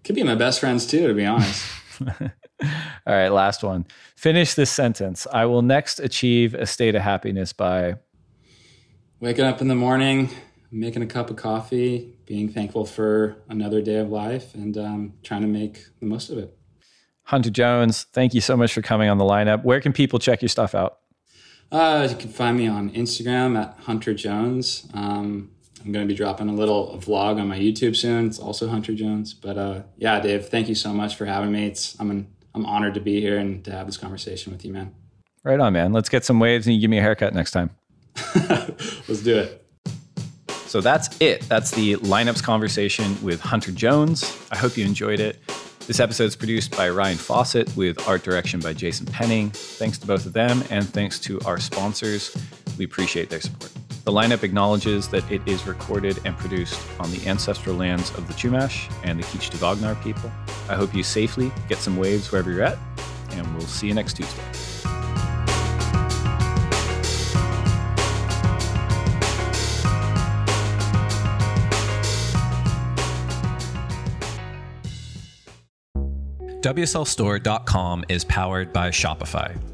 Could 0.04 0.14
be 0.14 0.22
my 0.22 0.34
best 0.36 0.60
friends 0.60 0.86
too, 0.86 1.06
to 1.08 1.14
be 1.14 1.26
honest. 1.26 1.66
All 2.62 3.14
right, 3.14 3.28
last 3.28 3.62
one. 3.62 3.86
Finish 4.16 4.54
this 4.54 4.70
sentence. 4.70 5.26
I 5.32 5.44
will 5.46 5.62
next 5.62 6.00
achieve 6.00 6.54
a 6.54 6.66
state 6.66 6.94
of 6.94 7.02
happiness 7.02 7.52
by 7.52 7.96
waking 9.20 9.44
up 9.44 9.60
in 9.60 9.68
the 9.68 9.74
morning, 9.74 10.30
making 10.70 11.02
a 11.02 11.06
cup 11.06 11.30
of 11.30 11.36
coffee, 11.36 12.16
being 12.26 12.48
thankful 12.48 12.84
for 12.84 13.36
another 13.48 13.80
day 13.80 13.96
of 13.96 14.10
life, 14.10 14.54
and 14.54 14.76
um, 14.76 15.14
trying 15.22 15.42
to 15.42 15.48
make 15.48 15.84
the 16.00 16.06
most 16.06 16.30
of 16.30 16.38
it. 16.38 16.56
Hunter 17.24 17.50
Jones, 17.50 18.04
thank 18.12 18.34
you 18.34 18.40
so 18.40 18.56
much 18.56 18.72
for 18.72 18.82
coming 18.82 19.08
on 19.08 19.18
the 19.18 19.24
lineup. 19.24 19.64
Where 19.64 19.80
can 19.80 19.92
people 19.92 20.18
check 20.18 20.42
your 20.42 20.50
stuff 20.50 20.74
out? 20.74 20.98
Uh, 21.72 22.06
you 22.10 22.16
can 22.16 22.28
find 22.28 22.56
me 22.56 22.68
on 22.68 22.90
Instagram 22.90 23.58
at 23.58 23.78
Hunter 23.84 24.14
Jones. 24.14 24.86
Um, 24.92 25.50
I'm 25.84 25.92
going 25.92 26.06
to 26.06 26.12
be 26.12 26.16
dropping 26.16 26.48
a 26.48 26.54
little 26.54 26.98
vlog 26.98 27.38
on 27.38 27.48
my 27.48 27.58
YouTube 27.58 27.94
soon. 27.94 28.26
It's 28.26 28.38
also 28.38 28.68
Hunter 28.68 28.94
Jones. 28.94 29.34
But 29.34 29.58
uh, 29.58 29.82
yeah, 29.96 30.18
Dave, 30.18 30.48
thank 30.48 30.68
you 30.68 30.74
so 30.74 30.92
much 30.94 31.14
for 31.16 31.26
having 31.26 31.52
me. 31.52 31.66
It's, 31.66 31.98
I'm 32.00 32.10
an, 32.10 32.28
I'm 32.54 32.64
honored 32.64 32.94
to 32.94 33.00
be 33.00 33.20
here 33.20 33.38
and 33.38 33.62
to 33.64 33.72
have 33.72 33.86
this 33.86 33.98
conversation 33.98 34.52
with 34.52 34.64
you, 34.64 34.72
man. 34.72 34.94
Right 35.42 35.60
on, 35.60 35.74
man. 35.74 35.92
Let's 35.92 36.08
get 36.08 36.24
some 36.24 36.40
waves 36.40 36.66
and 36.66 36.74
you 36.74 36.80
give 36.80 36.90
me 36.90 36.98
a 36.98 37.02
haircut 37.02 37.34
next 37.34 37.50
time. 37.50 37.70
Let's 38.34 39.22
do 39.22 39.38
it. 39.38 39.60
So 40.48 40.80
that's 40.80 41.20
it. 41.20 41.42
That's 41.42 41.70
the 41.70 41.96
lineups 41.96 42.42
conversation 42.42 43.22
with 43.22 43.40
Hunter 43.40 43.70
Jones. 43.70 44.38
I 44.50 44.56
hope 44.56 44.78
you 44.78 44.86
enjoyed 44.86 45.20
it. 45.20 45.38
This 45.86 46.00
episode 46.00 46.24
is 46.24 46.34
produced 46.34 46.74
by 46.74 46.88
Ryan 46.88 47.18
Fawcett 47.18 47.76
with 47.76 48.08
art 48.08 48.22
direction 48.22 48.58
by 48.58 48.72
Jason 48.72 49.04
Penning. 49.04 49.50
Thanks 49.50 49.98
to 49.98 50.06
both 50.06 50.24
of 50.24 50.32
them 50.32 50.64
and 50.70 50.88
thanks 50.88 51.18
to 51.20 51.38
our 51.40 51.60
sponsors. 51.60 52.34
We 52.78 52.86
appreciate 52.86 53.28
their 53.28 53.42
support. 53.42 53.70
The 54.04 54.12
lineup 54.12 54.42
acknowledges 54.42 55.08
that 55.08 55.30
it 55.32 55.40
is 55.46 55.66
recorded 55.66 56.20
and 56.26 56.36
produced 56.36 56.78
on 57.00 57.10
the 57.10 57.26
ancestral 57.26 57.74
lands 57.74 58.10
of 58.18 58.28
the 58.28 58.34
Chumash 58.34 58.92
and 59.02 59.18
the 59.18 59.24
Kiichtavagnar 59.24 60.02
people. 60.02 60.30
I 60.68 60.74
hope 60.74 60.94
you 60.94 61.02
safely 61.02 61.50
get 61.70 61.78
some 61.78 61.96
waves 61.96 62.30
wherever 62.30 62.52
you're 62.52 62.64
at, 62.64 62.76
and 63.30 63.50
we'll 63.56 63.66
see 63.66 63.86
you 63.88 63.94
next 63.94 64.18
Tuesday. 64.18 64.42
WSLStore.com 76.60 78.04
is 78.10 78.24
powered 78.24 78.72
by 78.72 78.90
Shopify. 78.90 79.73